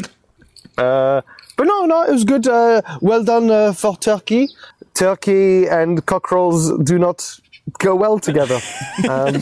Uh, 0.77 1.21
but 1.55 1.65
no, 1.65 1.85
no, 1.85 2.03
it 2.03 2.11
was 2.11 2.23
good. 2.23 2.47
Uh, 2.47 2.81
well 3.01 3.23
done 3.23 3.49
uh, 3.49 3.73
for 3.73 3.97
Turkey. 3.97 4.49
Turkey 4.97 5.67
and 5.67 6.03
cockerels 6.05 6.71
do 6.83 6.97
not 6.97 7.39
go 7.79 7.95
well 7.95 8.19
together. 8.19 8.59
Um, 9.07 9.33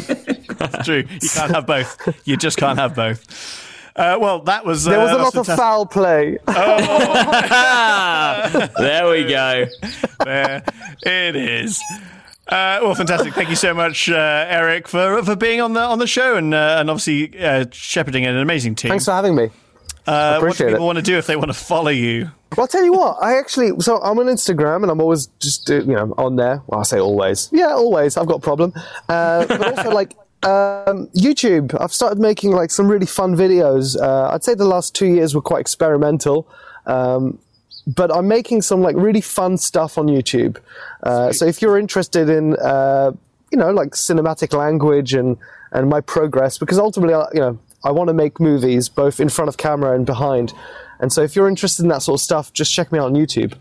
That's 0.58 0.86
true. 0.86 1.06
You 1.22 1.30
can't 1.30 1.56
have 1.56 1.66
both. 1.66 2.28
You 2.28 2.36
just 2.36 2.58
can't 2.58 2.78
have 2.78 2.93
both. 2.93 3.24
Uh, 3.95 4.18
well, 4.20 4.39
that 4.41 4.66
was. 4.66 4.84
there 4.84 4.99
was 4.99 5.12
uh, 5.12 5.16
a 5.16 5.18
lot 5.18 5.34
that's 5.34 5.49
of 5.49 5.58
fantastic. 5.58 5.64
foul 5.64 5.86
play. 5.86 6.38
there 8.78 9.10
we 9.10 9.24
go. 9.24 9.66
there 10.26 10.62
it 11.03 11.36
is. 11.38 11.82
Uh, 12.47 12.80
well, 12.84 12.95
fantastic! 12.95 13.34
Thank 13.34 13.49
you 13.49 13.56
so 13.56 13.74
much, 13.74 14.10
uh, 14.10 14.45
Eric, 14.49 14.89
for 14.89 15.24
for 15.24 15.38
being 15.38 15.62
on 15.62 15.72
the 15.74 15.80
on 15.80 15.99
the 15.99 16.08
show 16.08 16.36
and 16.36 16.53
uh, 16.53 16.78
and 16.80 16.89
obviously 16.89 17.41
uh, 17.43 17.66
shepherding 17.72 18.26
an 18.26 18.38
amazing 18.38 18.76
team. 18.76 18.89
Thanks 18.89 19.06
for 19.06 19.12
having 19.14 19.36
me. 19.36 19.49
Uh, 20.06 20.39
what 20.39 20.58
do 20.58 20.66
people 20.66 20.84
it. 20.84 20.86
want 20.86 20.97
to 20.97 21.01
do 21.01 21.18
if 21.18 21.28
they 21.28 21.38
want 21.38 21.47
to 21.47 21.53
follow 21.53 21.89
you? 21.89 22.30
Well, 22.56 22.64
I'll 22.64 22.68
tell 22.68 22.84
you 22.84 22.93
what. 22.93 23.18
I 23.22 23.38
actually, 23.38 23.72
so 23.82 24.01
I'm 24.01 24.18
on 24.20 24.28
Instagram 24.28 24.84
and 24.84 24.91
I'm 24.91 25.01
always 25.01 25.28
just, 25.39 25.70
uh, 25.70 25.76
you 25.76 25.93
know, 25.93 26.14
on 26.18 26.36
there. 26.38 26.62
Well, 26.68 26.80
I 26.80 26.84
say 26.84 26.99
always. 26.99 27.49
Yeah, 27.51 27.74
always. 27.74 28.16
I've 28.18 28.28
got 28.28 28.36
a 28.38 28.41
problem. 28.41 28.74
Uh, 29.10 29.45
but 29.45 29.78
also, 29.78 29.91
like, 29.91 30.14
um, 30.43 31.08
YouTube. 31.16 31.76
I've 31.82 31.91
started 31.93 32.20
making 32.20 32.51
like 32.51 32.72
some 32.72 32.88
really 32.88 33.06
fun 33.08 33.36
videos. 33.36 33.99
Uh, 33.99 34.30
I'd 34.34 34.43
say 34.43 34.53
the 34.53 34.66
last 34.66 34.95
two 34.95 35.08
years 35.08 35.34
were 35.36 35.41
quite 35.41 35.60
experimental. 35.62 36.47
Um, 36.86 37.39
but 37.88 38.16
I'm 38.16 38.28
making 38.28 38.62
some 38.62 38.82
like 38.82 38.95
really 38.95 39.22
fun 39.22 39.58
stuff 39.58 39.97
on 39.97 40.08
YouTube. 40.08 40.58
Uh, 41.03 41.32
so 41.32 41.45
if 41.45 41.62
you're 41.62 41.78
interested 41.78 42.30
in, 42.30 42.56
uh, 42.58 43.12
you 43.51 43.58
know, 43.58 43.72
like 43.72 43.89
cinematic 43.91 44.53
language 44.58 45.14
and, 45.14 45.38
and 45.72 45.89
my 45.89 46.01
progress, 46.01 46.58
because 46.58 46.80
ultimately, 46.80 47.14
I- 47.16 47.28
you 47.34 47.39
know, 47.41 47.60
I 47.84 47.91
want 47.91 48.08
to 48.08 48.14
make 48.14 48.39
movies 48.39 48.89
both 48.89 49.20
in 49.20 49.30
front 49.30 49.49
of 49.49 49.58
camera 49.58 49.93
and 49.93 50.06
behind. 50.06 50.53
And 51.00 51.12
so 51.12 51.22
if 51.24 51.36
you're 51.36 51.48
interested 51.48 51.84
in 51.84 51.89
that 51.89 52.02
sort 52.02 52.20
of 52.20 52.24
stuff, 52.24 52.54
just 52.54 52.74
check 52.74 52.91
me 52.91 53.00
out 53.00 53.06
on 53.06 53.14
YouTube. 53.14 53.54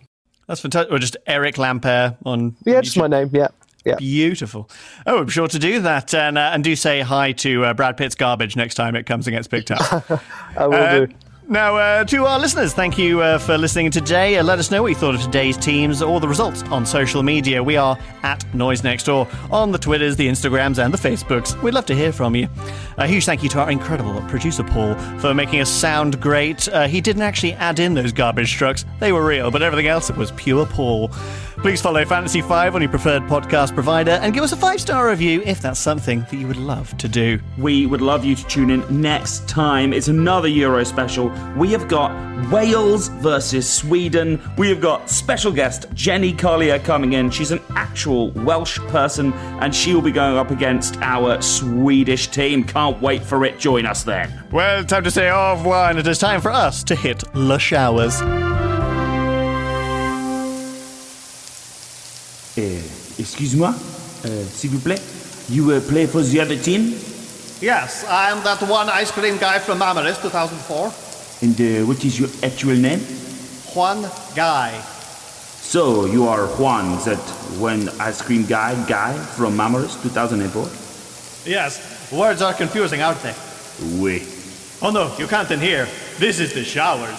That's 0.46 0.60
fantastic. 0.60 0.92
Or 0.92 0.98
just 0.98 1.16
Eric 1.26 1.56
Lampaert 1.56 2.16
on. 2.24 2.56
Yeah, 2.64 2.76
on 2.78 2.82
just 2.82 2.96
my 2.96 3.06
name. 3.06 3.30
Yeah. 3.32 3.48
Yeah. 3.84 3.96
Beautiful. 3.96 4.70
Oh, 5.06 5.18
I'm 5.20 5.28
sure 5.28 5.46
to 5.48 5.58
do 5.58 5.80
that. 5.80 6.14
And, 6.14 6.38
uh, 6.38 6.50
and 6.54 6.64
do 6.64 6.74
say 6.74 7.00
hi 7.00 7.32
to 7.32 7.64
uh, 7.66 7.74
Brad 7.74 7.96
Pitt's 7.98 8.14
garbage 8.14 8.56
next 8.56 8.76
time 8.76 8.96
it 8.96 9.04
comes 9.04 9.26
and 9.26 9.36
gets 9.36 9.46
picked 9.48 9.70
up. 9.70 10.10
I 10.56 10.66
will 10.66 10.74
Uh, 10.74 11.06
do. 11.06 11.14
Now, 11.46 11.76
uh, 11.76 12.04
to 12.04 12.24
our 12.24 12.38
listeners, 12.38 12.72
thank 12.72 12.96
you 12.96 13.20
uh, 13.20 13.36
for 13.38 13.58
listening 13.58 13.90
today. 13.90 14.38
Uh, 14.38 14.42
let 14.42 14.58
us 14.58 14.70
know 14.70 14.80
what 14.80 14.88
you 14.88 14.94
thought 14.94 15.14
of 15.14 15.20
today's 15.20 15.58
teams 15.58 16.00
or 16.00 16.18
the 16.18 16.26
results 16.26 16.62
on 16.64 16.86
social 16.86 17.22
media. 17.22 17.62
We 17.62 17.76
are 17.76 17.98
at 18.22 18.42
Noise 18.54 18.82
Next 18.82 19.04
Door 19.04 19.28
on 19.50 19.70
the 19.70 19.76
Twitters, 19.76 20.16
the 20.16 20.26
Instagrams, 20.26 20.82
and 20.82 20.92
the 20.92 20.96
Facebooks. 20.96 21.60
We'd 21.62 21.74
love 21.74 21.84
to 21.86 21.94
hear 21.94 22.12
from 22.12 22.34
you. 22.34 22.48
A 22.96 23.06
huge 23.06 23.26
thank 23.26 23.42
you 23.42 23.50
to 23.50 23.60
our 23.60 23.70
incredible 23.70 24.22
producer 24.22 24.64
Paul 24.64 24.94
for 25.18 25.34
making 25.34 25.60
us 25.60 25.68
sound 25.68 26.18
great. 26.18 26.66
Uh, 26.68 26.88
he 26.88 27.02
didn't 27.02 27.22
actually 27.22 27.52
add 27.52 27.78
in 27.78 27.92
those 27.92 28.12
garbage 28.12 28.54
trucks; 28.54 28.86
they 28.98 29.12
were 29.12 29.26
real, 29.26 29.50
but 29.50 29.62
everything 29.62 29.86
else 29.86 30.10
was 30.12 30.32
pure 30.32 30.64
Paul. 30.64 31.10
Please 31.64 31.80
follow 31.80 32.04
Fantasy 32.04 32.42
Five 32.42 32.74
on 32.74 32.82
your 32.82 32.90
preferred 32.90 33.22
podcast 33.22 33.72
provider 33.72 34.10
and 34.10 34.34
give 34.34 34.44
us 34.44 34.52
a 34.52 34.56
five-star 34.56 35.08
review 35.08 35.40
if 35.46 35.62
that's 35.62 35.80
something 35.80 36.20
that 36.20 36.34
you 36.34 36.46
would 36.46 36.58
love 36.58 36.94
to 36.98 37.08
do. 37.08 37.40
We 37.56 37.86
would 37.86 38.02
love 38.02 38.22
you 38.22 38.34
to 38.34 38.46
tune 38.48 38.68
in 38.68 38.84
next 39.00 39.48
time. 39.48 39.94
It's 39.94 40.08
another 40.08 40.46
Euro 40.46 40.84
special. 40.84 41.30
We 41.56 41.72
have 41.72 41.88
got 41.88 42.12
Wales 42.52 43.08
versus 43.08 43.66
Sweden. 43.66 44.42
We 44.58 44.68
have 44.68 44.82
got 44.82 45.08
special 45.08 45.52
guest 45.52 45.86
Jenny 45.94 46.34
Collier 46.34 46.78
coming 46.80 47.14
in. 47.14 47.30
She's 47.30 47.50
an 47.50 47.62
actual 47.70 48.30
Welsh 48.32 48.78
person 48.80 49.32
and 49.32 49.74
she 49.74 49.94
will 49.94 50.02
be 50.02 50.12
going 50.12 50.36
up 50.36 50.50
against 50.50 50.98
our 50.98 51.40
Swedish 51.40 52.28
team. 52.28 52.64
Can't 52.64 53.00
wait 53.00 53.22
for 53.22 53.42
it. 53.46 53.58
Join 53.58 53.86
us 53.86 54.02
then. 54.02 54.44
Well, 54.52 54.84
time 54.84 55.04
to 55.04 55.10
say 55.10 55.30
au 55.30 55.54
revoir, 55.54 55.88
and 55.88 55.98
it 55.98 56.06
is 56.06 56.18
time 56.18 56.42
for 56.42 56.50
us 56.50 56.84
to 56.84 56.94
hit 56.94 57.24
the 57.32 57.56
showers. 57.56 58.20
Uh, 62.56 62.80
excuse-moi, 63.18 63.68
uh, 64.24 64.28
s'il 64.54 64.70
vous 64.70 64.78
plaît. 64.78 65.00
You 65.50 65.72
uh, 65.72 65.80
play 65.80 66.06
for 66.06 66.22
the 66.22 66.40
other 66.40 66.56
team? 66.56 66.94
Yes, 67.60 68.04
I 68.08 68.30
am 68.30 68.42
that 68.44 68.62
one 68.62 68.88
ice 68.88 69.10
cream 69.10 69.38
guy 69.38 69.58
from 69.58 69.80
Amaris 69.80 70.20
2004. 70.22 70.92
And 71.42 71.60
uh, 71.60 71.86
what 71.86 72.04
is 72.04 72.18
your 72.18 72.28
actual 72.42 72.76
name? 72.76 73.00
Juan 73.74 74.08
Guy. 74.36 74.70
So, 75.60 76.06
you 76.06 76.28
are 76.28 76.46
Juan, 76.58 76.96
that 77.04 77.18
one 77.58 77.88
ice 77.98 78.22
cream 78.22 78.46
guy 78.46 78.74
guy 78.86 79.14
from 79.34 79.56
Mamoris 79.56 80.00
2004? 80.02 81.50
Yes, 81.50 82.12
words 82.12 82.40
are 82.42 82.54
confusing, 82.54 83.02
aren't 83.02 83.20
they? 83.22 83.34
Oui. 83.98 84.22
Oh 84.80 84.90
no, 84.90 85.12
you 85.18 85.26
can't 85.26 85.50
in 85.50 85.58
here. 85.58 85.88
This 86.18 86.38
is 86.38 86.52
the 86.52 86.62
showers. 86.62 87.18